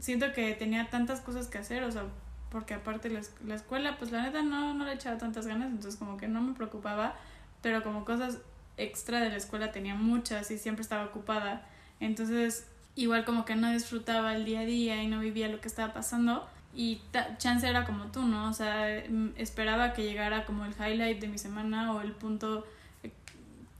siento 0.00 0.32
que 0.32 0.52
tenía 0.54 0.90
tantas 0.90 1.20
cosas 1.20 1.46
que 1.46 1.58
hacer, 1.58 1.82
o 1.84 1.90
sea, 1.90 2.04
porque 2.50 2.74
aparte 2.74 3.08
la, 3.10 3.20
la 3.46 3.54
escuela, 3.54 3.96
pues 3.98 4.10
la 4.10 4.22
neta 4.22 4.42
no, 4.42 4.74
no 4.74 4.84
le 4.84 4.94
echaba 4.94 5.18
tantas 5.18 5.46
ganas, 5.46 5.70
entonces 5.70 5.98
como 5.98 6.16
que 6.16 6.28
no 6.28 6.40
me 6.40 6.54
preocupaba 6.54 7.14
pero 7.62 7.82
como 7.82 8.04
cosas 8.04 8.38
extra 8.76 9.20
de 9.20 9.30
la 9.30 9.36
escuela 9.36 9.72
tenía 9.72 9.94
muchas 9.94 10.50
y 10.50 10.58
siempre 10.58 10.82
estaba 10.82 11.04
ocupada. 11.04 11.66
Entonces, 12.00 12.68
igual 12.94 13.24
como 13.24 13.44
que 13.44 13.56
no 13.56 13.70
disfrutaba 13.72 14.34
el 14.34 14.44
día 14.44 14.60
a 14.60 14.64
día 14.64 15.02
y 15.02 15.08
no 15.08 15.20
vivía 15.20 15.48
lo 15.48 15.60
que 15.60 15.68
estaba 15.68 15.92
pasando. 15.92 16.48
Y 16.78 17.00
chance 17.38 17.68
era 17.68 17.84
como 17.84 18.04
tú, 18.12 18.22
¿no? 18.22 18.48
O 18.48 18.52
sea, 18.52 19.02
mm, 19.08 19.30
esperaba 19.36 19.92
que 19.94 20.04
llegara 20.04 20.46
como 20.46 20.64
el 20.64 20.72
highlight 20.72 21.20
de 21.20 21.26
mi 21.26 21.36
semana 21.36 21.92
o 21.92 22.02
el 22.02 22.12
punto 22.12 22.64
eh, 23.02 23.10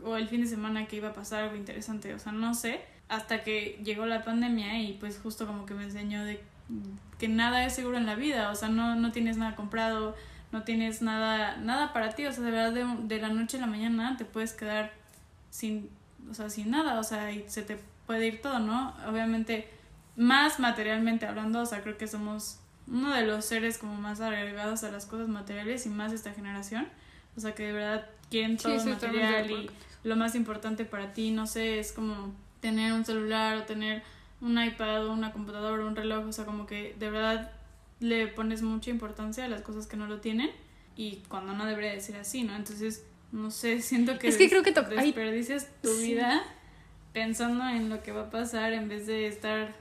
o 0.03 0.17
el 0.17 0.27
fin 0.27 0.41
de 0.41 0.49
semana 0.49 0.87
que 0.89 0.97
iba 0.97 1.11
a 1.11 1.13
pasar 1.13 1.45
algo 1.45 1.55
interesante. 1.55 2.13
O 2.13 2.19
sea, 2.19 2.33
no 2.33 2.55
sé. 2.55 2.81
Hasta 3.09 3.45
que 3.45 3.81
llegó 3.85 4.05
la 4.05 4.25
pandemia 4.25 4.83
y 4.83 4.95
pues 4.95 5.21
justo 5.23 5.47
como 5.47 5.65
que 5.65 5.75
me 5.75 5.85
enseñó 5.85 6.25
de 6.25 6.43
que 7.21 7.29
nada 7.29 7.65
es 7.65 7.73
seguro 7.73 7.99
en 7.99 8.05
la 8.05 8.17
vida. 8.17 8.51
O 8.51 8.57
sea, 8.57 8.69
no, 8.69 8.97
no 8.97 9.13
tienes 9.13 9.37
nada 9.37 9.55
comprado 9.55 10.17
no 10.51 10.63
tienes 10.63 11.03
nada, 11.03 11.59
nada 11.59 11.93
para 11.93 12.15
ti, 12.15 12.25
o 12.25 12.33
sea, 12.33 12.43
de 12.43 12.51
verdad 12.51 12.73
de, 12.73 12.87
de 13.03 13.21
la 13.21 13.29
noche 13.29 13.59
a 13.59 13.61
la 13.61 13.67
mañana 13.67 14.17
te 14.17 14.25
puedes 14.25 14.55
quedar 14.55 14.93
sin, 15.51 15.91
o 16.31 16.33
sea, 16.35 16.49
sin 16.49 16.71
nada, 16.71 16.99
o 16.99 17.05
sea, 17.05 17.31
y 17.31 17.45
se 17.49 17.63
te 17.63 17.79
puede 18.07 18.27
ir 18.27 18.41
todo, 18.41 18.59
¿no? 18.59 18.95
Obviamente, 19.07 19.69
más 20.17 20.59
materialmente 20.59 21.27
hablando, 21.27 21.61
o 21.61 21.67
sea, 21.67 21.83
creo 21.83 21.99
que 21.99 22.07
somos 22.07 22.61
uno 22.91 23.15
de 23.15 23.27
los 23.27 23.45
seres 23.45 23.79
como 23.79 23.95
más 23.95 24.21
agregados 24.21 24.85
a 24.85 24.91
las 24.91 25.07
cosas 25.07 25.29
materiales 25.29 25.87
y 25.87 25.89
más 25.89 26.13
esta 26.13 26.33
generación, 26.33 26.89
o 27.37 27.41
sea, 27.41 27.55
que 27.55 27.67
de 27.67 27.73
verdad 27.73 28.07
quieren 28.31 28.57
todo 28.57 28.83
material 28.85 29.51
y 29.51 29.71
lo 30.05 30.17
más 30.17 30.35
importante 30.35 30.85
para 30.85 31.13
ti, 31.13 31.31
no 31.31 31.47
sé, 31.47 31.79
es 31.79 31.93
como 31.93 32.35
tener 32.61 32.93
un 32.93 33.05
celular 33.05 33.57
o 33.59 33.63
tener 33.65 34.03
un 34.41 34.63
iPad 34.63 35.07
o 35.07 35.13
una 35.13 35.33
computadora 35.33 35.85
o 35.85 35.89
un 35.89 35.97
reloj, 35.97 36.27
o 36.27 36.33
sea, 36.33 36.45
como 36.45 36.67
que 36.67 36.95
de 36.99 37.11
verdad 37.11 37.53
le 38.01 38.29
pones 38.29 38.63
mucha 38.63 38.91
importancia 38.91 39.45
a 39.45 39.49
las 39.49 39.63
cosas 39.63 39.87
que 39.87 39.97
no 39.97 40.07
lo 40.07 40.21
tienen 40.21 40.51
y 40.97 41.23
cuando 41.29 41.53
no 41.53 41.67
debería 41.67 41.93
de 41.93 42.01
ser 42.01 42.17
así, 42.17 42.43
¿no? 42.43 42.55
Entonces, 42.55 43.05
no 43.33 43.51
sé, 43.51 43.83
siento 43.83 44.19
que, 44.19 44.29
es 44.29 44.37
que 44.37 44.49
creo 44.49 44.63
que 44.63 44.73
desperdicias 44.73 45.69
tu 45.83 45.95
vida 45.99 46.43
pensando 47.13 47.69
en 47.69 47.89
lo 47.89 48.03
que 48.03 48.13
va 48.13 48.23
a 48.23 48.31
pasar 48.31 48.73
en 48.73 48.89
vez 48.89 49.07
de 49.07 49.27
estar, 49.27 49.75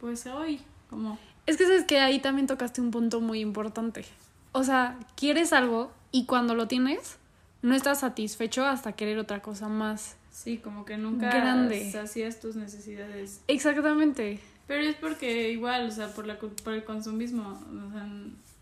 pues, 0.00 0.26
hoy, 0.26 0.60
como... 0.90 1.18
Es 1.46 1.56
que 1.56 1.64
sabes 1.64 1.84
que 1.84 2.00
ahí 2.00 2.20
también 2.20 2.46
tocaste 2.46 2.80
un 2.80 2.90
punto 2.90 3.20
muy 3.20 3.40
importante. 3.40 4.04
O 4.52 4.64
sea, 4.64 4.98
quieres 5.16 5.52
algo 5.52 5.92
y 6.10 6.26
cuando 6.26 6.54
lo 6.54 6.68
tienes, 6.68 7.16
no 7.62 7.74
estás 7.74 8.00
satisfecho 8.00 8.64
hasta 8.64 8.92
querer 8.92 9.18
otra 9.18 9.40
cosa 9.40 9.68
más. 9.68 10.16
Sí, 10.30 10.58
como 10.58 10.84
que 10.84 10.96
nunca 10.96 11.28
grande. 11.30 11.90
sacias 11.90 12.40
tus 12.40 12.56
necesidades. 12.56 13.42
Exactamente. 13.48 14.40
Pero 14.66 14.82
es 14.82 14.96
porque 14.96 15.50
igual, 15.50 15.86
o 15.88 15.90
sea, 15.90 16.08
por, 16.14 16.26
la, 16.26 16.38
por 16.38 16.72
el 16.72 16.84
consumismo, 16.84 17.60
o 17.88 17.92
sea, 17.92 18.08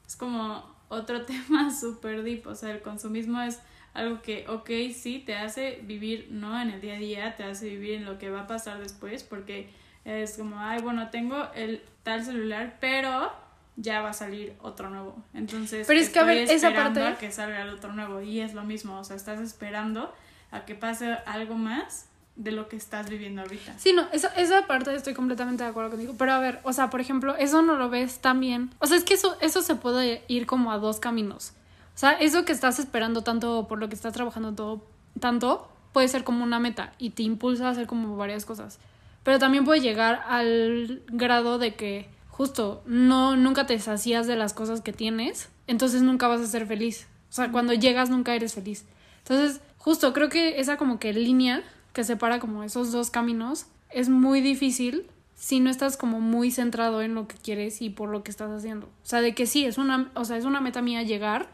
es 0.07 0.17
como 0.17 0.65
otro 0.89 1.23
tema 1.27 1.75
súper 1.75 2.23
deep, 2.23 2.47
o 2.47 2.55
sea, 2.55 2.73
el 2.73 2.83
consumismo 2.83 3.41
es 3.41 3.61
algo 3.95 4.23
que, 4.23 4.47
ok, 4.49 4.71
sí, 4.95 5.23
te 5.25 5.37
hace 5.37 5.81
vivir, 5.85 6.29
no 6.31 6.61
en 6.61 6.71
el 6.71 6.81
día 6.81 6.95
a 6.95 6.99
día, 6.99 7.37
te 7.37 7.45
hace 7.45 7.69
vivir 7.69 7.95
en 7.95 8.05
lo 8.05 8.19
que 8.19 8.31
va 8.31 8.43
a 8.43 8.47
pasar 8.47 8.81
después, 8.81 9.25
porque 9.25 9.69
es 10.05 10.37
como, 10.37 10.59
ay, 10.61 10.81
bueno, 10.81 11.11
tengo 11.11 11.37
el 11.55 11.83
tal 12.03 12.25
celular, 12.25 12.77
pero 12.81 13.33
ya 13.77 14.01
va 14.03 14.11
a 14.11 14.15
salir 14.15 14.55
otro 14.63 14.91
nuevo. 14.91 15.17
Entonces, 15.35 15.87
Pero 15.87 16.01
es 16.01 16.11
que, 16.11 16.19
a 16.19 16.25
ver, 16.25 16.39
esa 16.51 16.73
parte- 16.75 17.03
a 17.07 17.19
que 17.19 17.31
salga 17.31 17.63
el 17.63 17.71
otro 17.71 17.93
nuevo 17.93 18.21
y 18.21 18.41
es 18.41 18.55
lo 18.55 18.63
mismo, 18.65 18.99
o 18.99 19.05
sea, 19.05 19.17
estás 19.17 19.41
esperando 19.41 20.13
a 20.51 20.65
que 20.65 20.75
pase 20.75 21.13
algo 21.27 21.55
más 21.55 22.07
de 22.37 22.53
lo 22.53 22.69
que 22.69 22.77
estás 22.77 23.09
viviendo 23.11 23.43
ahorita. 23.43 23.75
Sí, 23.79 23.93
no, 23.93 24.07
esa, 24.13 24.29
esa 24.29 24.67
parte 24.67 24.95
estoy 24.95 25.15
completamente 25.15 25.63
de 25.63 25.69
acuerdo 25.71 25.91
contigo. 25.91 26.15
Pero 26.17 26.33
a 26.33 26.39
ver, 26.39 26.61
o 26.63 26.73
sea, 26.73 26.89
por 26.91 27.01
ejemplo, 27.01 27.37
eso 27.37 27.61
no 27.63 27.77
lo 27.77 27.91
ves 27.91 28.21
tan 28.21 28.41
bien. 28.41 28.71
O 28.79 28.87
sea, 28.87 28.97
es 28.97 29.05
que 29.05 29.15
eso, 29.15 29.37
eso 29.41 29.61
se 29.63 29.75
puede 29.75 30.25
ir 30.29 30.47
como 30.47 30.73
a 30.73 30.79
dos 30.79 31.01
caminos. 31.01 31.53
O 31.95 31.99
sea, 32.01 32.13
eso 32.13 32.45
que 32.47 32.53
estás 32.53 32.79
esperando 32.79 33.23
tanto 33.23 33.69
por 33.69 33.79
lo 33.79 33.89
que 33.89 33.95
estás 33.95 34.15
trabajando 34.15 34.55
todo, 34.55 34.83
tanto, 35.21 35.69
puede 35.93 36.09
ser 36.09 36.25
como 36.25 36.43
una 36.45 36.59
meta 36.59 36.93
y 36.99 37.11
te 37.11 37.23
impulsa 37.23 37.67
a 37.69 37.71
hacer 37.73 37.87
como 37.87 38.17
varias 38.17 38.47
cosas. 38.47 38.79
Pero 39.23 39.39
también 39.39 39.65
puede 39.65 39.81
llegar 39.81 40.23
al 40.29 41.03
grado 41.09 41.59
de 41.59 41.75
que 41.75 42.09
justo 42.29 42.83
no 42.87 43.37
nunca 43.37 43.67
te 43.67 43.79
sacías 43.79 44.27
de 44.27 44.37
las 44.37 44.55
cosas 44.55 44.81
que 44.81 44.93
tienes, 44.93 45.51
entonces 45.67 46.03
nunca 46.03 46.27
vas 46.27 46.41
a 46.41 46.47
ser 46.47 46.67
feliz. 46.67 47.07
O 47.29 47.33
sea, 47.33 47.53
cuando 47.53 47.75
llegas 47.75 48.11
nunca 48.11 48.35
eres 48.35 48.55
feliz. 48.55 48.87
Entonces, 49.19 49.61
justo 49.77 50.13
creo 50.13 50.29
que 50.29 50.61
esa 50.61 50.77
como 50.77 50.99
que 50.99 51.13
línea 51.13 51.63
que 51.93 52.05
separa 52.05 52.41
como 52.41 52.65
esos 52.65 52.93
dos 52.93 53.11
caminos 53.11 53.67
es 53.91 54.09
muy 54.09 54.41
difícil 54.41 55.07
si 55.35 55.59
no 55.61 55.71
estás 55.71 55.97
como 55.97 56.21
muy 56.21 56.51
centrado 56.51 57.03
en 57.03 57.15
lo 57.15 57.27
que 57.27 57.37
quieres 57.37 57.81
y 57.81 57.91
por 57.91 58.11
lo 58.11 58.23
que 58.23 58.31
estás 58.31 58.51
haciendo. 58.51 58.87
O 58.87 59.07
sea, 59.07 59.21
de 59.21 59.35
que 59.35 59.47
sí, 59.47 59.65
es 59.65 59.79
una, 59.79 60.11
o 60.15 60.25
sea, 60.25 60.37
es 60.37 60.45
una 60.45 60.61
meta 60.61 60.83
mía 60.83 61.03
llegar 61.03 61.49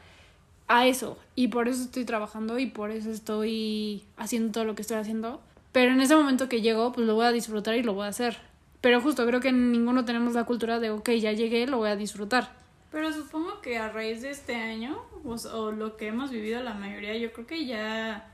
a 0.68 0.86
eso 0.86 1.18
y 1.34 1.48
por 1.48 1.68
eso 1.68 1.82
estoy 1.82 2.04
trabajando 2.04 2.58
y 2.58 2.66
por 2.66 2.90
eso 2.90 3.10
estoy 3.10 4.04
haciendo 4.16 4.52
todo 4.52 4.64
lo 4.64 4.74
que 4.74 4.82
estoy 4.82 4.96
haciendo. 4.96 5.40
Pero 5.76 5.92
en 5.92 6.00
ese 6.00 6.16
momento 6.16 6.48
que 6.48 6.62
llego, 6.62 6.90
pues 6.92 7.06
lo 7.06 7.16
voy 7.16 7.26
a 7.26 7.32
disfrutar 7.32 7.74
y 7.76 7.82
lo 7.82 7.92
voy 7.92 8.06
a 8.06 8.08
hacer. 8.08 8.38
Pero 8.80 9.02
justo 9.02 9.26
creo 9.26 9.40
que 9.40 9.52
ninguno 9.52 10.06
tenemos 10.06 10.32
la 10.32 10.44
cultura 10.44 10.80
de, 10.80 10.88
ok, 10.90 11.10
ya 11.10 11.32
llegué, 11.32 11.66
lo 11.66 11.76
voy 11.76 11.90
a 11.90 11.96
disfrutar. 11.96 12.50
Pero 12.90 13.12
supongo 13.12 13.60
que 13.60 13.76
a 13.76 13.90
raíz 13.90 14.22
de 14.22 14.30
este 14.30 14.54
año, 14.54 14.96
o, 15.22 15.34
s- 15.34 15.46
o 15.48 15.72
lo 15.72 15.98
que 15.98 16.06
hemos 16.06 16.30
vivido 16.30 16.62
la 16.62 16.72
mayoría, 16.72 17.14
yo 17.18 17.30
creo 17.30 17.46
que 17.46 17.66
ya, 17.66 18.26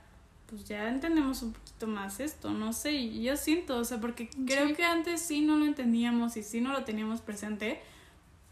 pues 0.49 0.67
ya 0.67 0.89
entendemos 0.89 1.43
un 1.43 1.53
poquito 1.53 1.89
más 1.89 2.21
esto, 2.21 2.51
no 2.53 2.73
sé, 2.73 3.11
yo 3.21 3.37
siento, 3.37 3.77
o 3.79 3.85
sea, 3.85 3.99
porque 4.01 4.29
creo 4.47 4.69
Sí. 4.69 4.75
que 4.75 4.85
antes 4.85 5.21
sí 5.21 5.41
no 5.41 5.57
lo 5.57 5.65
entendíamos 5.65 6.37
y 6.37 6.45
sí 6.45 6.61
no 6.61 6.71
lo 6.73 6.85
teníamos 6.85 7.23
presente, 7.23 7.81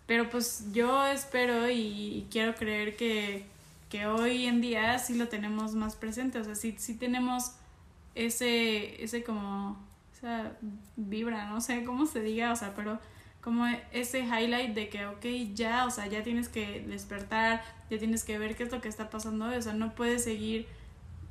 pero 0.06 0.28
pues 0.30 0.64
yo 0.72 1.06
espero 1.06 1.70
y, 1.70 1.76
y 1.78 2.26
quiero 2.28 2.56
creer 2.56 2.96
que, 2.96 3.44
que 3.88 4.06
hoy 4.06 4.46
en 4.46 4.60
día 4.60 4.98
sí 4.98 5.14
lo 5.14 5.28
tenemos 5.28 5.74
más 5.76 5.94
presente, 5.94 6.40
o 6.40 6.44
sea, 6.44 6.56
sí, 6.56 6.74
sí 6.76 6.94
tenemos 6.96 7.52
ese, 8.14 9.02
ese 9.02 9.22
como, 9.22 9.78
esa 10.16 10.52
vibra, 10.96 11.48
no 11.48 11.60
sé 11.60 11.84
cómo 11.84 12.06
se 12.06 12.20
diga, 12.20 12.52
o 12.52 12.56
sea, 12.56 12.74
pero 12.74 12.98
como 13.40 13.66
ese 13.92 14.20
highlight 14.20 14.74
de 14.74 14.88
que, 14.88 15.06
ok, 15.06 15.24
ya, 15.54 15.86
o 15.86 15.90
sea, 15.90 16.06
ya 16.06 16.22
tienes 16.22 16.48
que 16.48 16.82
despertar, 16.86 17.62
ya 17.90 17.98
tienes 17.98 18.24
que 18.24 18.38
ver 18.38 18.56
qué 18.56 18.64
es 18.64 18.72
lo 18.72 18.80
que 18.80 18.88
está 18.88 19.08
pasando, 19.08 19.46
o 19.46 19.62
sea, 19.62 19.72
no 19.72 19.94
puedes 19.94 20.24
seguir 20.24 20.66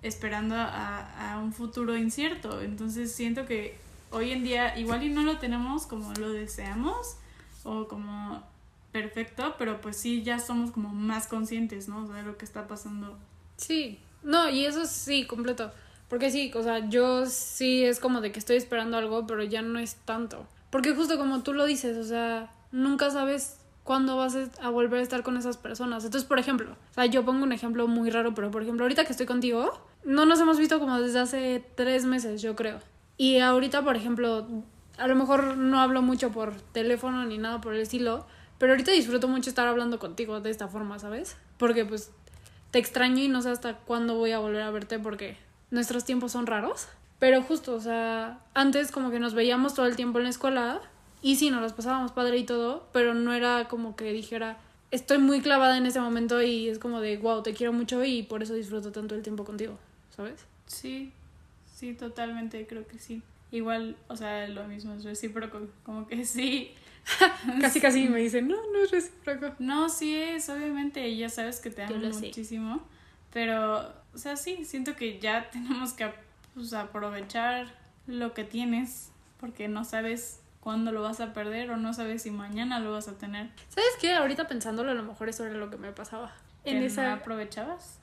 esperando 0.02 0.56
a, 0.56 1.34
a 1.34 1.40
un 1.40 1.54
futuro 1.54 1.96
incierto. 1.96 2.62
Entonces 2.62 3.12
siento 3.12 3.46
que 3.46 3.78
hoy 4.12 4.32
en 4.32 4.44
día 4.44 4.78
igual 4.78 5.04
y 5.04 5.10
no 5.10 5.24
lo 5.24 5.38
tenemos 5.38 5.86
como 5.86 6.14
lo 6.14 6.32
deseamos 6.32 7.18
o 7.64 7.88
como 7.88 8.44
perfecto, 8.92 9.56
pero 9.58 9.82
pues 9.82 9.98
sí 9.98 10.24
ya 10.24 10.40
somos 10.40 10.72
como 10.72 10.90
más 10.90 11.28
conscientes, 11.28 11.88
¿no? 11.88 12.04
O 12.04 12.08
sea, 12.08 12.16
de 12.16 12.24
lo 12.24 12.38
que 12.38 12.46
está 12.46 12.68
pasando. 12.68 13.18
Sí, 13.58 14.00
no, 14.24 14.50
y 14.50 14.66
eso 14.66 14.86
sí, 14.86 15.28
completo. 15.28 15.72
Porque 16.10 16.32
sí, 16.32 16.52
o 16.56 16.64
sea, 16.64 16.90
yo 16.90 17.26
sí 17.28 17.84
es 17.86 18.00
como 18.00 18.20
de 18.22 18.32
que 18.32 18.40
estoy 18.40 18.58
esperando 18.58 18.98
algo, 18.98 19.28
pero 19.28 19.44
ya 19.44 19.62
no 19.62 19.80
es 19.80 19.96
tanto. 20.06 20.46
Porque 20.70 20.94
justo 20.96 21.18
como 21.18 21.42
tú 21.44 21.54
lo 21.54 21.66
dices, 21.66 21.98
o 21.98 22.04
sea, 22.04 22.52
nunca 22.72 23.10
sabes 23.12 23.60
cuándo 23.84 24.18
vas 24.18 24.36
a- 24.62 24.70
volver 24.70 25.00
a 25.00 25.04
estar 25.04 25.24
con 25.24 25.38
esas 25.38 25.58
personas. 25.58 26.04
Entonces, 26.06 26.28
por 26.28 26.40
ejemplo, 26.40 26.72
o 26.92 26.94
sea, 26.94 27.06
yo 27.06 27.26
pongo 27.26 27.44
un 27.44 27.52
ejemplo 27.52 27.88
muy 27.88 28.10
raro, 28.10 28.34
pero 28.34 28.52
por 28.52 28.62
ejemplo, 28.64 28.84
ahorita 28.86 29.06
que 29.06 29.12
estoy 29.12 29.26
contigo, 29.26 29.72
no 30.04 30.26
nos 30.26 30.40
hemos 30.40 30.58
visto 30.58 30.80
como 30.80 31.00
desde 31.00 31.20
hace 31.20 31.64
tres 31.76 32.06
meses, 32.06 32.42
yo 32.42 32.56
creo. 32.56 32.80
Y 33.18 33.40
ahorita, 33.40 33.84
por 33.84 33.96
ejemplo, 33.96 34.48
a 34.98 35.08
lo 35.08 35.16
mejor 35.16 35.58
no 35.58 35.80
hablo 35.80 36.02
mucho 36.02 36.32
por 36.32 36.54
teléfono 36.72 37.26
ni 37.26 37.38
nada 37.38 37.62
por 37.62 37.74
el 37.74 37.82
estilo, 37.82 38.26
pero 38.58 38.74
ahorita 38.74 38.92
disfruto 38.92 39.28
mucho 39.28 39.50
estar 39.50 39.68
hablando 39.68 40.00
contigo 40.00 40.40
de 40.42 40.50
esta 40.50 40.68
forma, 40.68 41.00
¿sabes? 41.00 41.38
Porque 41.58 41.86
pues 41.86 42.12
te 42.72 42.80
extraño 42.80 43.24
y 43.24 43.28
no 43.28 43.42
sé 43.42 43.50
hasta 43.50 43.78
cuándo 43.78 44.16
voy 44.16 44.32
a 44.32 44.40
volver 44.40 44.62
a 44.62 44.72
verte 44.72 45.00
porque 45.00 45.38
nuestros 45.72 46.06
tiempos 46.06 46.32
son 46.32 46.48
raros. 46.48 46.88
Pero 47.20 47.42
justo, 47.42 47.76
o 47.76 47.82
sea, 47.82 48.40
antes 48.54 48.92
como 48.92 49.12
que 49.12 49.20
nos 49.20 49.34
veíamos 49.34 49.74
todo 49.74 49.86
el 49.86 49.96
tiempo 49.96 50.20
en 50.20 50.24
la 50.24 50.30
escuela 50.30 50.82
y 51.22 51.36
sí, 51.36 51.50
nos 51.50 51.62
las 51.62 51.74
pasábamos 51.74 52.12
padre 52.14 52.38
y 52.38 52.46
todo, 52.46 52.88
pero 52.94 53.14
no 53.14 53.34
era 53.34 53.68
como 53.68 53.96
que 53.98 54.14
dijera, 54.14 54.58
estoy 54.92 55.18
muy 55.18 55.42
clavada 55.42 55.78
en 55.78 55.86
ese 55.86 56.00
momento 56.00 56.42
y 56.42 56.70
es 56.70 56.80
como 56.80 57.02
de, 57.02 57.18
wow, 57.18 57.44
te 57.44 57.54
quiero 57.54 57.74
mucho 57.74 58.04
y 58.04 58.24
por 58.24 58.42
eso 58.42 58.54
disfruto 58.54 58.92
tanto 58.92 59.16
el 59.16 59.22
tiempo 59.22 59.44
contigo, 59.44 59.78
¿sabes? 60.16 60.46
Sí, 60.66 61.12
sí, 61.76 61.94
totalmente, 61.94 62.66
creo 62.68 62.88
que 62.88 63.00
sí. 63.00 63.22
Igual, 63.52 63.98
o 64.08 64.16
sea, 64.16 64.48
lo 64.48 64.64
mismo 64.66 64.94
es 64.94 65.04
recíproco, 65.04 65.62
como 65.84 66.08
que 66.08 66.24
sí. 66.26 66.72
Casi, 67.62 67.82
casi 67.82 68.08
me 68.08 68.20
dicen, 68.20 68.48
no, 68.48 68.58
no 68.72 68.84
es 68.84 68.92
recíproco. 68.92 69.56
No, 69.58 69.90
sí 69.90 70.16
es, 70.16 70.48
obviamente, 70.50 71.16
ya 71.16 71.28
sabes 71.30 71.60
que 71.60 71.72
te 71.72 71.82
amo 71.82 72.14
sé. 72.14 72.28
muchísimo, 72.28 72.84
pero, 73.34 73.92
o 74.14 74.18
sea, 74.18 74.36
sí, 74.36 74.66
siento 74.66 74.96
que 74.96 75.20
ya 75.20 75.50
tenemos 75.52 75.94
que 75.94 76.12
pues, 76.54 76.74
aprovechar 76.74 77.68
lo 78.08 78.34
que 78.34 78.44
tienes, 78.44 79.12
porque 79.40 79.68
no 79.68 79.86
sabes 79.86 80.42
cuándo 80.60 80.92
lo 80.92 81.02
vas 81.02 81.20
a 81.20 81.34
perder 81.34 81.72
o 81.72 81.78
no 81.78 81.94
sabes 81.94 82.24
si 82.24 82.32
mañana 82.32 82.80
lo 82.80 82.92
vas 82.92 83.08
a 83.08 83.18
tener. 83.18 83.50
¿Sabes 83.70 83.92
qué? 84.00 84.14
Ahorita 84.14 84.48
pensándolo, 84.48 84.92
a 84.92 84.96
lo 84.96 85.04
mejor 85.04 85.30
eso 85.30 85.46
era 85.46 85.56
lo 85.56 85.70
que 85.70 85.78
me 85.78 85.92
pasaba. 85.92 86.34
En 86.66 86.80
¿Que 86.80 86.88
esa... 86.88 87.04
no 87.04 87.14
aprovechabas 87.14 88.00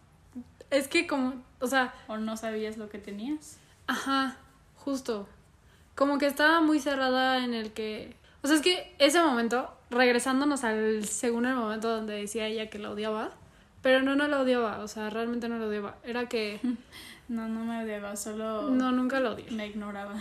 Es 0.71 0.89
que 0.89 1.07
como, 1.07 1.35
o 1.61 1.67
sea, 1.67 1.95
o 2.09 2.17
no 2.17 2.37
sabías 2.37 2.79
lo 2.79 2.89
que 2.89 2.99
tenías. 2.99 3.59
Ajá, 3.87 4.37
justo. 4.77 5.29
Como 5.95 6.19
que 6.19 6.27
estaba 6.27 6.61
muy 6.61 6.81
cerrada 6.81 7.45
en 7.45 7.55
el 7.55 7.73
que... 7.73 8.17
O 8.43 8.47
sea, 8.49 8.57
es 8.57 8.63
que 8.63 8.95
ese 8.99 9.21
momento, 9.21 9.71
regresándonos 9.91 10.65
al 10.65 11.05
segundo 11.05 11.49
momento 11.55 11.89
donde 11.89 12.15
decía 12.15 12.47
ella 12.47 12.71
que 12.71 12.79
la 12.79 12.91
odiaba, 12.91 13.33
pero 13.87 14.03
no, 14.03 14.17
no 14.17 14.27
la 14.27 14.41
odiaba, 14.41 14.81
o 14.81 14.89
sea, 14.89 15.11
realmente 15.11 15.49
no 15.49 15.61
la 15.61 15.67
odiaba. 15.67 15.95
Era 16.03 16.29
que... 16.29 16.59
No, 17.29 17.47
no 17.47 17.65
me 17.65 17.85
odiaba, 17.85 18.17
solo 18.17 18.69
No, 18.71 18.91
nunca 18.91 19.21
la 19.21 19.31
odié. 19.31 19.49
me 19.53 19.69
ignoraba. 19.69 20.15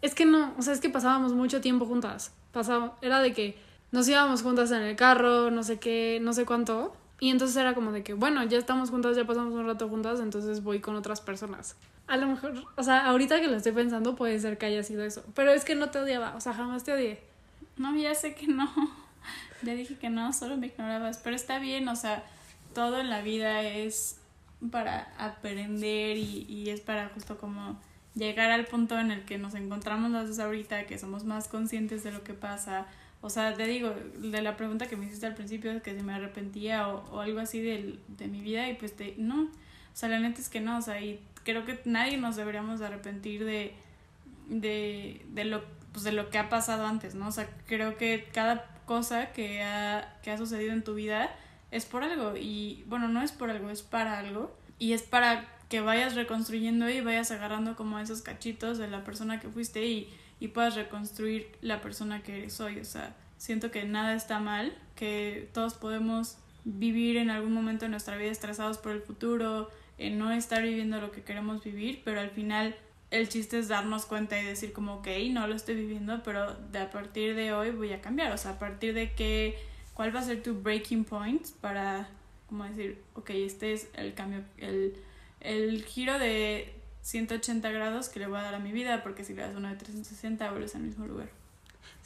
Es 0.00 0.14
que 0.14 0.26
no, 0.26 0.54
o 0.56 0.62
sea, 0.62 0.74
es 0.74 0.80
que 0.80 0.88
pasábamos 0.88 1.32
mucho 1.32 1.60
tiempo 1.60 1.86
juntas. 1.86 2.32
Pasaba, 2.52 2.96
era 3.02 3.18
de 3.18 3.32
que 3.32 3.58
nos 3.90 4.08
íbamos 4.08 4.42
juntas 4.42 4.70
en 4.70 4.82
el 4.82 4.94
carro, 4.94 5.50
no 5.50 5.64
sé 5.64 5.80
qué, 5.80 6.20
no 6.22 6.32
sé 6.32 6.44
cuánto. 6.46 6.94
Y 7.18 7.30
entonces 7.30 7.56
era 7.56 7.74
como 7.74 7.90
de 7.90 8.04
que, 8.04 8.14
bueno, 8.14 8.44
ya 8.44 8.58
estamos 8.58 8.90
juntas, 8.90 9.16
ya 9.16 9.24
pasamos 9.26 9.54
un 9.54 9.66
rato 9.66 9.88
juntas, 9.88 10.20
entonces 10.20 10.62
voy 10.62 10.78
con 10.78 10.94
otras 10.94 11.20
personas. 11.20 11.74
A 12.06 12.16
lo 12.16 12.28
mejor, 12.28 12.64
o 12.76 12.82
sea, 12.84 13.06
ahorita 13.06 13.40
que 13.40 13.48
lo 13.48 13.56
estoy 13.56 13.72
pensando 13.72 14.14
puede 14.14 14.38
ser 14.38 14.56
que 14.56 14.66
haya 14.66 14.84
sido 14.84 15.02
eso. 15.02 15.24
Pero 15.34 15.50
es 15.50 15.64
que 15.64 15.74
no 15.74 15.90
te 15.90 15.98
odiaba, 15.98 16.36
o 16.36 16.40
sea, 16.40 16.52
jamás 16.54 16.84
te 16.84 16.92
odié. 16.92 17.20
No, 17.76 17.96
ya 17.96 18.14
sé 18.14 18.36
que 18.36 18.46
no. 18.46 18.70
Ya 19.62 19.74
dije 19.74 19.96
que 19.96 20.08
no, 20.08 20.32
solo 20.32 20.56
me 20.56 20.68
ignorabas. 20.68 21.18
Pero 21.18 21.34
está 21.34 21.58
bien, 21.58 21.88
o 21.88 21.96
sea, 21.96 22.24
todo 22.78 23.00
en 23.00 23.10
la 23.10 23.22
vida 23.22 23.62
es 23.62 24.20
para 24.70 25.12
aprender 25.18 26.16
y, 26.16 26.70
es 26.70 26.80
para 26.80 27.08
justo 27.08 27.36
como 27.36 27.76
llegar 28.14 28.52
al 28.52 28.66
punto 28.66 28.96
en 29.00 29.10
el 29.10 29.24
que 29.24 29.36
nos 29.36 29.56
encontramos 29.56 30.12
las 30.12 30.28
dos 30.28 30.38
ahorita, 30.38 30.86
que 30.86 30.96
somos 30.96 31.24
más 31.24 31.48
conscientes 31.48 32.04
de 32.04 32.12
lo 32.12 32.22
que 32.22 32.34
pasa. 32.34 32.86
O 33.20 33.30
sea, 33.30 33.54
te 33.54 33.66
digo, 33.66 33.92
de 34.18 34.42
la 34.42 34.56
pregunta 34.56 34.86
que 34.86 34.96
me 34.96 35.06
hiciste 35.06 35.26
al 35.26 35.34
principio, 35.34 35.82
que 35.82 35.92
si 35.96 36.04
me 36.04 36.14
arrepentía 36.14 36.86
o, 36.86 37.16
o 37.16 37.18
algo 37.20 37.40
así 37.40 37.60
del- 37.60 37.98
de, 38.06 38.28
mi 38.28 38.42
vida, 38.42 38.68
y 38.70 38.74
pues 38.74 38.94
te, 38.94 39.16
no. 39.18 39.42
O 39.46 39.96
sea, 39.96 40.08
la 40.08 40.20
neta 40.20 40.40
es 40.40 40.48
que 40.48 40.60
no, 40.60 40.78
o 40.78 40.80
sea, 40.80 41.00
y 41.02 41.20
creo 41.42 41.64
que 41.64 41.80
nadie 41.84 42.16
nos 42.16 42.36
deberíamos 42.36 42.78
de 42.78 42.86
arrepentir 42.86 43.44
de, 43.44 43.74
de, 44.48 45.26
de 45.30 45.44
lo 45.44 45.64
pues 45.90 46.04
de 46.04 46.12
lo 46.12 46.30
que 46.30 46.38
ha 46.38 46.48
pasado 46.48 46.86
antes, 46.86 47.16
¿no? 47.16 47.26
O 47.26 47.32
sea, 47.32 47.48
creo 47.66 47.96
que 47.96 48.28
cada 48.32 48.66
cosa 48.86 49.32
que 49.32 49.64
ha, 49.64 50.16
que 50.22 50.30
ha 50.30 50.38
sucedido 50.38 50.72
en 50.72 50.84
tu 50.84 50.94
vida 50.94 51.28
es 51.70 51.84
por 51.84 52.02
algo 52.02 52.36
y 52.36 52.84
bueno, 52.86 53.08
no 53.08 53.22
es 53.22 53.32
por 53.32 53.50
algo, 53.50 53.70
es 53.70 53.82
para 53.82 54.18
algo 54.18 54.56
y 54.78 54.92
es 54.92 55.02
para 55.02 55.46
que 55.68 55.80
vayas 55.80 56.14
reconstruyendo 56.14 56.88
y 56.88 57.00
vayas 57.00 57.30
agarrando 57.30 57.76
como 57.76 57.98
esos 57.98 58.22
cachitos 58.22 58.78
de 58.78 58.88
la 58.88 59.04
persona 59.04 59.38
que 59.40 59.48
fuiste 59.48 59.84
y, 59.86 60.08
y 60.40 60.48
puedas 60.48 60.76
reconstruir 60.76 61.50
la 61.60 61.80
persona 61.80 62.22
que 62.22 62.38
eres 62.38 62.60
hoy, 62.60 62.78
o 62.78 62.84
sea, 62.84 63.14
siento 63.36 63.70
que 63.70 63.84
nada 63.84 64.14
está 64.14 64.40
mal, 64.40 64.76
que 64.94 65.48
todos 65.52 65.74
podemos 65.74 66.38
vivir 66.64 67.16
en 67.16 67.30
algún 67.30 67.52
momento 67.52 67.84
de 67.84 67.90
nuestra 67.90 68.16
vida 68.16 68.30
estresados 68.30 68.78
por 68.78 68.92
el 68.92 69.02
futuro, 69.02 69.70
en 69.98 70.18
no 70.18 70.30
estar 70.32 70.62
viviendo 70.62 71.00
lo 71.00 71.10
que 71.10 71.22
queremos 71.22 71.62
vivir, 71.64 72.02
pero 72.04 72.20
al 72.20 72.30
final 72.30 72.76
el 73.10 73.28
chiste 73.28 73.58
es 73.58 73.68
darnos 73.68 74.06
cuenta 74.06 74.40
y 74.40 74.44
decir 74.44 74.72
como, 74.72 74.96
ok, 74.96 75.08
no 75.30 75.46
lo 75.46 75.54
estoy 75.54 75.74
viviendo, 75.74 76.22
pero 76.22 76.54
de 76.54 76.78
a 76.78 76.90
partir 76.90 77.34
de 77.34 77.52
hoy 77.52 77.70
voy 77.70 77.92
a 77.92 78.00
cambiar, 78.00 78.32
o 78.32 78.38
sea, 78.38 78.52
a 78.52 78.58
partir 78.58 78.94
de 78.94 79.12
qué, 79.14 79.58
cuál 79.98 80.14
va 80.14 80.20
a 80.20 80.22
ser 80.22 80.44
tu 80.44 80.54
breaking 80.54 81.02
point 81.02 81.44
para, 81.60 82.08
como 82.48 82.62
decir, 82.62 83.02
ok, 83.16 83.30
este 83.30 83.72
es 83.72 83.88
el 83.94 84.14
cambio, 84.14 84.44
el, 84.56 84.94
el 85.40 85.84
giro 85.84 86.20
de 86.20 86.72
180 87.02 87.68
grados 87.72 88.08
que 88.08 88.20
le 88.20 88.28
voy 88.28 88.38
a 88.38 88.42
dar 88.42 88.54
a 88.54 88.60
mi 88.60 88.70
vida, 88.70 89.02
porque 89.02 89.24
si 89.24 89.34
le 89.34 89.42
das 89.42 89.56
uno 89.56 89.66
de 89.66 89.74
360 89.74 90.48
vuelves 90.52 90.76
al 90.76 90.82
mismo 90.82 91.04
lugar. 91.04 91.28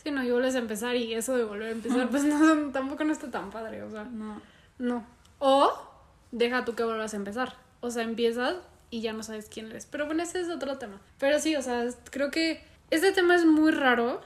Sí, 0.02 0.10
no, 0.10 0.24
y 0.24 0.30
vuelves 0.30 0.54
a 0.54 0.60
empezar 0.60 0.96
y 0.96 1.12
eso 1.12 1.36
de 1.36 1.44
volver 1.44 1.68
a 1.68 1.72
empezar, 1.72 2.08
pues 2.08 2.24
no, 2.24 2.70
tampoco 2.70 3.04
no 3.04 3.12
está 3.12 3.30
tan 3.30 3.50
padre, 3.50 3.82
o 3.82 3.90
sea. 3.90 4.04
No. 4.04 4.40
No. 4.78 5.04
O 5.38 5.70
deja 6.30 6.64
tú 6.64 6.74
que 6.74 6.84
vuelvas 6.84 7.12
a 7.12 7.18
empezar. 7.18 7.56
O 7.80 7.90
sea, 7.90 8.04
empiezas 8.04 8.56
y 8.88 9.02
ya 9.02 9.12
no 9.12 9.22
sabes 9.22 9.50
quién 9.52 9.66
eres. 9.66 9.84
Pero 9.84 10.06
bueno, 10.06 10.22
ese 10.22 10.40
es 10.40 10.48
otro 10.48 10.78
tema. 10.78 10.98
Pero 11.18 11.38
sí, 11.40 11.56
o 11.56 11.60
sea, 11.60 11.84
creo 12.10 12.30
que 12.30 12.64
este 12.90 13.12
tema 13.12 13.34
es 13.34 13.44
muy 13.44 13.70
raro 13.70 14.22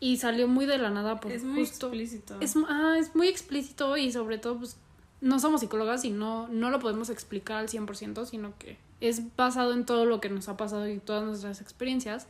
y 0.00 0.18
salió 0.18 0.48
muy 0.48 0.66
de 0.66 0.78
la 0.78 0.90
nada 0.90 1.20
por 1.20 1.32
Es 1.32 1.44
muy 1.44 1.60
justo. 1.60 1.86
explícito. 1.88 2.36
Es, 2.40 2.54
ah, 2.68 2.96
es 2.98 3.14
muy 3.14 3.28
explícito 3.28 3.96
y 3.96 4.12
sobre 4.12 4.38
todo, 4.38 4.58
pues, 4.58 4.76
no 5.20 5.40
somos 5.40 5.60
psicólogas 5.60 6.04
y 6.04 6.10
no, 6.10 6.46
no 6.48 6.70
lo 6.70 6.78
podemos 6.78 7.10
explicar 7.10 7.56
al 7.58 7.68
100%, 7.68 8.24
sino 8.26 8.56
que 8.58 8.78
es 9.00 9.34
basado 9.36 9.72
en 9.72 9.84
todo 9.84 10.04
lo 10.04 10.20
que 10.20 10.28
nos 10.28 10.48
ha 10.48 10.56
pasado 10.56 10.88
y 10.88 10.98
todas 10.98 11.24
nuestras 11.24 11.60
experiencias. 11.60 12.26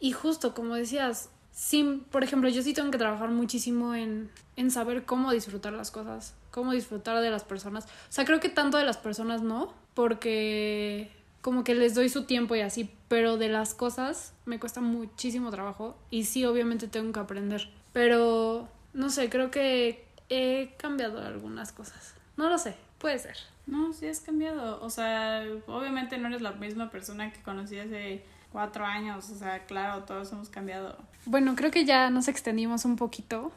Y 0.00 0.12
justo, 0.12 0.54
como 0.54 0.74
decías, 0.74 1.30
sí, 1.52 2.02
por 2.10 2.22
ejemplo, 2.22 2.50
yo 2.50 2.62
sí 2.62 2.74
tengo 2.74 2.90
que 2.90 2.98
trabajar 2.98 3.30
muchísimo 3.30 3.94
en, 3.94 4.30
en 4.56 4.70
saber 4.70 5.06
cómo 5.06 5.32
disfrutar 5.32 5.72
las 5.72 5.90
cosas, 5.90 6.34
cómo 6.50 6.72
disfrutar 6.72 7.22
de 7.22 7.30
las 7.30 7.44
personas. 7.44 7.84
O 7.86 8.12
sea, 8.12 8.26
creo 8.26 8.40
que 8.40 8.50
tanto 8.50 8.76
de 8.76 8.84
las 8.84 8.98
personas 8.98 9.40
no, 9.40 9.72
porque 9.94 11.10
como 11.40 11.64
que 11.64 11.74
les 11.74 11.94
doy 11.94 12.10
su 12.10 12.24
tiempo 12.24 12.54
y 12.54 12.60
así, 12.60 12.90
pero 13.08 13.36
de 13.36 13.48
las 13.48 13.74
cosas 13.74 14.32
me 14.44 14.58
cuesta 14.58 14.80
muchísimo 14.80 15.50
trabajo 15.50 15.96
y 16.10 16.24
sí, 16.24 16.44
obviamente 16.44 16.88
tengo 16.88 17.12
que 17.12 17.20
aprender. 17.20 17.68
Pero, 17.92 18.68
no 18.92 19.10
sé, 19.10 19.30
creo 19.30 19.50
que 19.50 20.06
he 20.28 20.74
cambiado 20.76 21.24
algunas 21.24 21.72
cosas. 21.72 22.14
No 22.36 22.48
lo 22.48 22.58
sé, 22.58 22.74
puede 22.98 23.18
ser. 23.18 23.36
No, 23.66 23.92
sí 23.92 24.06
has 24.06 24.20
cambiado. 24.20 24.82
O 24.82 24.90
sea, 24.90 25.44
obviamente 25.66 26.18
no 26.18 26.28
eres 26.28 26.42
la 26.42 26.52
misma 26.52 26.90
persona 26.90 27.32
que 27.32 27.40
conocí 27.42 27.78
hace 27.78 28.22
cuatro 28.52 28.84
años. 28.84 29.30
O 29.30 29.36
sea, 29.36 29.64
claro, 29.66 30.04
todos 30.04 30.30
hemos 30.32 30.48
cambiado. 30.48 30.96
Bueno, 31.24 31.54
creo 31.56 31.70
que 31.70 31.84
ya 31.84 32.10
nos 32.10 32.28
extendimos 32.28 32.84
un 32.84 32.96
poquito. 32.96 33.50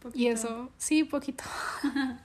Y 0.00 0.02
Poquito. 0.02 0.30
eso, 0.32 0.70
sí, 0.76 1.04
poquito. 1.04 1.44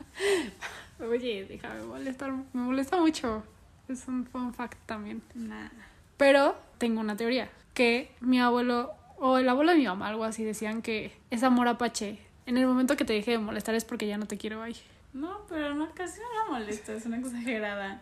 Oye, 0.99 1.45
déjame 1.45 1.83
molestar, 1.83 2.31
me 2.51 2.61
molesta 2.61 2.97
mucho. 2.97 3.41
Es 3.87 4.05
un 4.07 4.25
fun 4.25 4.53
fact 4.53 4.77
también. 4.85 5.21
Nah. 5.33 5.69
Pero 6.17 6.57
tengo 6.79 7.01
una 7.01 7.15
teoría, 7.15 7.49
que 7.75 8.11
mi 8.19 8.39
abuelo 8.39 8.93
o 9.19 9.37
el 9.37 9.47
abuelo 9.47 9.71
de 9.71 9.77
mi 9.77 9.85
mamá, 9.85 10.07
algo 10.07 10.23
así, 10.23 10.43
decían 10.43 10.81
que 10.81 11.11
es 11.29 11.43
amor 11.43 11.67
apache. 11.67 12.17
En 12.45 12.57
el 12.57 12.65
momento 12.65 12.97
que 12.97 13.05
te 13.05 13.13
deje 13.13 13.31
de 13.31 13.37
molestar 13.37 13.75
es 13.75 13.85
porque 13.85 14.07
ya 14.07 14.17
no 14.17 14.25
te 14.25 14.37
quiero 14.37 14.63
ahí. 14.63 14.75
No, 15.13 15.41
pero 15.47 15.75
no, 15.75 15.93
casi 15.93 16.19
no 16.19 16.25
la 16.33 16.59
molesta, 16.59 16.93
es 16.93 17.05
una 17.05 17.17
exagerada. 17.17 18.01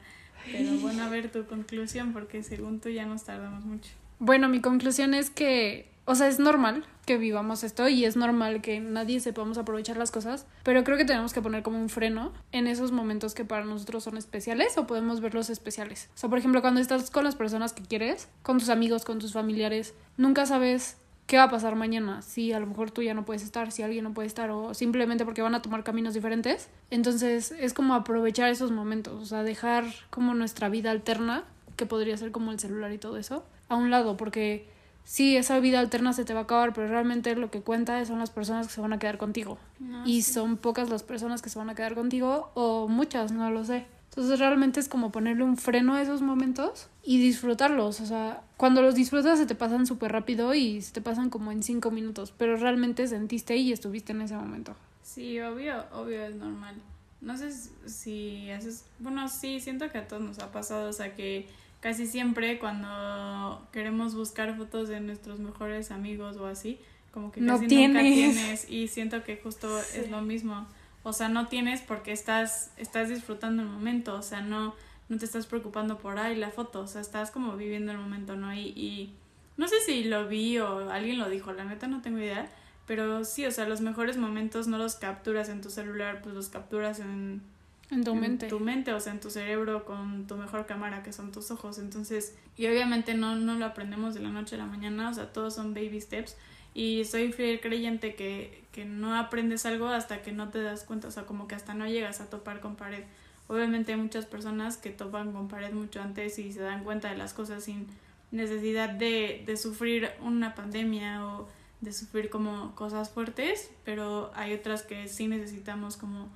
Pero 0.50 0.72
bueno, 0.78 1.04
a 1.04 1.10
ver 1.10 1.30
tu 1.32 1.46
conclusión, 1.46 2.14
porque 2.14 2.44
según 2.44 2.80
tú 2.80 2.90
ya 2.90 3.06
nos 3.06 3.24
tardamos 3.24 3.66
mucho. 3.66 3.90
Bueno, 4.20 4.48
mi 4.48 4.62
conclusión 4.62 5.14
es 5.14 5.30
que, 5.30 5.90
o 6.10 6.16
sea, 6.16 6.30
es 6.30 6.40
normal 6.40 6.86
que 7.06 7.18
vivamos 7.18 7.66
esto 7.66 7.90
y 7.90 8.06
es 8.06 8.16
normal 8.16 8.62
que 8.62 8.80
nadie 8.80 9.20
sepamos 9.20 9.58
aprovechar 9.58 9.98
las 9.98 10.10
cosas, 10.10 10.46
pero 10.64 10.86
creo 10.86 10.96
que 10.96 11.04
tenemos 11.04 11.34
que 11.34 11.42
poner 11.42 11.64
como 11.64 11.82
un 11.82 11.90
freno 11.90 12.32
en 12.54 12.66
esos 12.66 12.94
momentos 12.94 13.34
que 13.34 13.44
para 13.44 13.66
nosotros 13.66 14.06
son 14.06 14.16
especiales 14.16 14.78
o 14.78 14.88
podemos 14.88 15.20
verlos 15.20 15.50
especiales. 15.50 16.10
O 16.16 16.18
sea, 16.18 16.30
por 16.30 16.40
ejemplo, 16.40 16.62
cuando 16.62 16.80
estás 16.80 17.12
con 17.12 17.26
las 17.26 17.36
personas 17.36 17.74
que 17.74 17.84
quieres, 17.84 18.30
con 18.42 18.58
tus 18.58 18.70
amigos, 18.70 19.04
con 19.04 19.20
tus 19.20 19.34
familiares, 19.34 19.96
nunca 20.16 20.46
sabes 20.46 20.96
qué 21.26 21.36
va 21.36 21.44
a 21.44 21.50
pasar 21.50 21.76
mañana, 21.76 22.22
si 22.22 22.54
a 22.54 22.60
lo 22.62 22.68
mejor 22.68 22.90
tú 22.90 23.02
ya 23.02 23.14
no 23.14 23.26
puedes 23.26 23.44
estar, 23.44 23.74
si 23.74 23.84
alguien 23.84 24.06
no 24.06 24.14
puede 24.14 24.30
estar 24.30 24.50
o 24.50 24.74
simplemente 24.74 25.26
porque 25.26 25.42
van 25.42 25.56
a 25.56 25.62
tomar 25.62 25.84
caminos 25.84 26.14
diferentes. 26.14 26.70
Entonces 26.90 27.52
es 27.52 27.74
como 27.74 27.96
aprovechar 27.96 28.50
esos 28.50 28.72
momentos, 28.72 29.22
o 29.22 29.26
sea, 29.26 29.44
dejar 29.44 29.84
como 30.10 30.34
nuestra 30.36 30.70
vida 30.70 30.90
alterna, 30.90 31.44
que 31.76 31.86
podría 31.86 32.16
ser 32.16 32.32
como 32.32 32.54
el 32.54 32.60
celular 32.60 32.94
y 32.94 32.98
todo 32.98 33.18
eso, 33.18 33.44
a 33.68 33.76
un 33.76 33.92
lado, 33.92 34.16
porque 34.16 34.77
sí, 35.08 35.38
esa 35.38 35.60
vida 35.60 35.80
alterna 35.80 36.12
se 36.12 36.26
te 36.26 36.34
va 36.34 36.42
a 36.42 36.44
acabar, 36.44 36.74
pero 36.74 36.88
realmente 36.88 37.34
lo 37.36 37.50
que 37.50 37.62
cuenta 37.62 38.04
son 38.06 38.20
las 38.20 38.30
personas 38.30 38.68
que 38.68 38.74
se 38.74 38.82
van 38.82 38.92
a 38.92 39.00
quedar 39.00 39.18
contigo. 39.18 39.58
No, 39.80 40.06
y 40.06 40.22
sí. 40.22 40.34
son 40.34 40.58
pocas 40.58 40.90
las 40.90 41.04
personas 41.04 41.42
que 41.42 41.50
se 41.50 41.58
van 41.58 41.70
a 41.70 41.76
quedar 41.76 41.96
contigo, 41.96 42.52
o 42.54 42.88
muchas, 42.88 43.32
no 43.32 43.50
lo 43.50 43.64
sé. 43.64 43.86
Entonces 44.10 44.40
realmente 44.40 44.80
es 44.80 44.90
como 44.90 45.12
ponerle 45.12 45.44
un 45.44 45.58
freno 45.58 45.94
a 45.94 46.02
esos 46.02 46.24
momentos 46.24 46.88
y 47.04 47.20
disfrutarlos. 47.20 48.02
O 48.02 48.06
sea, 48.06 48.42
cuando 48.58 48.82
los 48.82 48.96
disfrutas 48.96 49.38
se 49.38 49.46
te 49.46 49.54
pasan 49.54 49.86
súper 49.86 50.12
rápido 50.12 50.54
y 50.56 50.82
se 50.82 50.92
te 50.92 51.02
pasan 51.02 51.30
como 51.30 51.52
en 51.52 51.62
cinco 51.62 51.92
minutos, 51.92 52.34
pero 52.36 52.58
realmente 52.58 53.08
sentiste 53.08 53.56
y 53.56 53.72
estuviste 53.72 54.14
en 54.14 54.24
ese 54.24 54.36
momento. 54.36 54.76
Sí, 55.04 55.40
obvio, 55.40 55.86
obvio 55.94 56.26
es 56.26 56.36
normal. 56.36 56.76
No 57.22 57.38
sé 57.38 57.52
si 57.52 58.50
haces, 58.50 58.86
bueno, 59.00 59.30
sí, 59.30 59.60
siento 59.60 59.90
que 59.92 60.00
a 60.00 60.08
todos 60.08 60.24
nos 60.24 60.40
ha 60.40 60.52
pasado, 60.52 60.90
o 60.90 60.94
sea 60.94 61.16
que 61.16 61.48
casi 61.80 62.08
siempre 62.08 62.60
cuando 62.60 63.66
queremos 63.72 64.16
buscar 64.16 64.56
fotos 64.58 64.88
de 64.90 65.00
nuestros 65.00 65.40
mejores 65.40 65.92
amigos 65.92 66.38
o 66.38 66.46
así, 66.48 66.80
como 67.12 67.32
que 67.32 67.42
No 67.42 67.54
casi 67.56 67.68
tienes. 67.68 68.04
nunca 68.04 68.16
tienes 68.34 68.70
y 68.70 68.88
siento 68.88 69.24
que 69.24 69.38
justo 69.38 69.82
Sí. 69.84 70.00
es 70.00 70.10
lo 70.12 70.22
mismo. 70.22 70.68
O 71.04 71.14
sea, 71.14 71.30
no 71.30 71.48
tienes 71.48 71.82
porque 71.82 72.12
estás 72.12 72.72
estás 72.78 73.10
disfrutando 73.10 73.62
el 73.64 73.70
momento, 73.70 74.16
o 74.16 74.22
sea, 74.22 74.42
no 74.42 74.76
no 75.10 75.18
te 75.18 75.24
estás 75.24 75.46
preocupando 75.46 75.98
por 76.00 76.20
ahí 76.20 76.36
la 76.36 76.50
foto, 76.52 76.82
o 76.82 76.88
sea, 76.88 77.00
estás 77.00 77.32
como 77.32 77.56
viviendo 77.56 77.94
el 77.94 77.98
momento, 77.98 78.36
¿no? 78.36 78.54
Y, 78.54 78.74
y 78.76 79.14
no 79.56 79.70
sé 79.70 79.80
si 79.86 80.04
lo 80.04 80.28
vi 80.28 80.58
o 80.60 80.90
alguien 80.92 81.18
lo 81.18 81.30
dijo, 81.30 81.54
la 81.54 81.64
neta 81.64 81.88
no 81.88 82.02
tengo 82.02 82.18
idea, 82.18 82.52
pero 82.86 83.24
sí, 83.24 83.46
o 83.46 83.52
sea, 83.52 83.70
los 83.70 83.80
mejores 83.80 84.18
momentos 84.18 84.68
no 84.68 84.78
los 84.78 84.96
capturas 84.96 85.48
en 85.48 85.62
tu 85.62 85.70
celular, 85.70 86.20
pues 86.22 86.36
los 86.36 86.50
capturas 86.50 87.00
en, 87.00 87.42
En 87.90 88.04
tu 88.04 88.12
en 88.12 88.20
mente. 88.20 88.48
tu 88.48 88.60
mente, 88.60 88.92
o 88.94 89.00
sea, 89.00 89.14
en 89.14 89.20
tu 89.20 89.30
cerebro 89.30 89.86
con 89.86 90.28
tu 90.28 90.36
mejor 90.36 90.66
cámara 90.66 91.04
que 91.04 91.14
son 91.14 91.32
tus 91.32 91.52
ojos. 91.52 91.80
Entonces, 91.80 92.36
y 92.58 92.68
obviamente 92.68 93.14
no, 93.14 93.36
no 93.36 93.56
lo 93.56 93.66
aprendemos 93.66 94.14
de 94.14 94.22
la 94.22 94.30
noche 94.30 94.56
a 94.56 94.58
la 94.60 94.66
mañana, 94.66 95.10
o 95.10 95.14
sea, 95.14 95.32
todos 95.32 95.56
son 95.56 95.74
baby 95.74 96.02
steps. 96.02 96.36
Y 96.74 97.06
soy 97.06 97.32
fiel 97.32 97.60
creyente 97.60 98.16
que, 98.16 98.66
que 98.72 98.86
no 98.86 99.16
aprendes 99.16 99.66
algo 99.66 99.88
hasta 99.88 100.22
que 100.22 100.32
no 100.32 100.50
te 100.50 100.62
das 100.62 100.84
cuenta, 100.84 101.08
o 101.08 101.12
sea, 101.12 101.26
como 101.26 101.48
que 101.48 101.56
hasta 101.56 101.74
no 101.74 101.88
llegas 101.88 102.22
a 102.22 102.30
topar 102.30 102.60
con 102.60 102.76
pared. 102.76 103.04
Obviamente 103.48 103.94
hay 103.94 104.00
muchas 104.00 104.26
personas 104.26 104.78
que 104.78 104.90
topan 104.90 105.32
con 105.32 105.48
pared 105.48 105.72
mucho 105.72 106.02
antes 106.02 106.38
y 106.38 106.52
se 106.52 106.60
dan 106.60 106.84
cuenta 106.84 107.10
de 107.10 107.18
las 107.18 107.34
cosas 107.34 107.64
sin 107.64 107.88
necesidad 108.32 108.90
de, 108.90 109.44
de 109.46 109.58
sufrir 109.58 110.10
una 110.22 110.54
pandemia 110.54 111.26
o 111.26 111.48
de 111.80 111.94
sufrir 111.94 112.30
como 112.30 112.76
cosas 112.76 113.10
fuertes, 113.10 113.72
pero 113.86 114.32
hay 114.36 114.54
otras 114.54 114.84
que 114.84 115.08
sí 115.08 115.28
necesitamos 115.28 115.96
como 115.96 116.30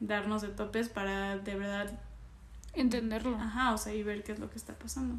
darnos 0.00 0.42
de 0.42 0.48
topes 0.48 0.88
para 0.88 1.38
de 1.38 1.54
verdad, 1.54 1.98
Entenderlo. 2.74 3.36
ajá, 3.36 3.72
o 3.72 3.78
sea, 3.78 3.94
y 3.94 4.02
ver 4.02 4.22
qué 4.22 4.32
es 4.32 4.38
lo 4.38 4.50
que 4.50 4.56
está 4.56 4.74
pasando. 4.74 5.16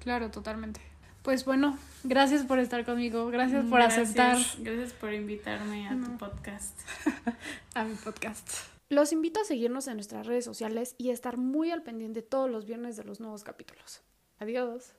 Claro, 0.00 0.30
totalmente. 0.30 0.80
Pues 1.22 1.44
bueno, 1.44 1.76
gracias 2.04 2.44
por 2.44 2.58
estar 2.58 2.84
conmigo, 2.84 3.26
gracias 3.28 3.64
por 3.66 3.78
Gracias, 3.78 4.10
aceptar 4.10 4.38
Gracias 4.60 4.92
por 4.92 5.12
invitarme 5.12 5.88
a 5.88 5.96
tu 6.00 6.16
podcast. 6.16 6.78
a 7.74 7.84
mi 7.84 7.94
podcast. 7.96 8.48
Los 8.88 9.12
invito 9.12 9.40
a 9.40 9.44
seguirnos 9.44 9.86
en 9.88 9.94
nuestras 9.94 10.26
redes 10.26 10.44
sociales 10.44 10.94
y 10.96 11.10
a 11.10 11.12
estar 11.12 11.36
muy 11.36 11.70
al 11.70 11.82
pendiente 11.82 12.22
todos 12.22 12.50
los 12.50 12.64
viernes 12.64 12.96
de 12.96 13.04
los 13.04 13.20
nuevos 13.20 13.44
capítulos. 13.44 14.00
Adiós. 14.38 14.94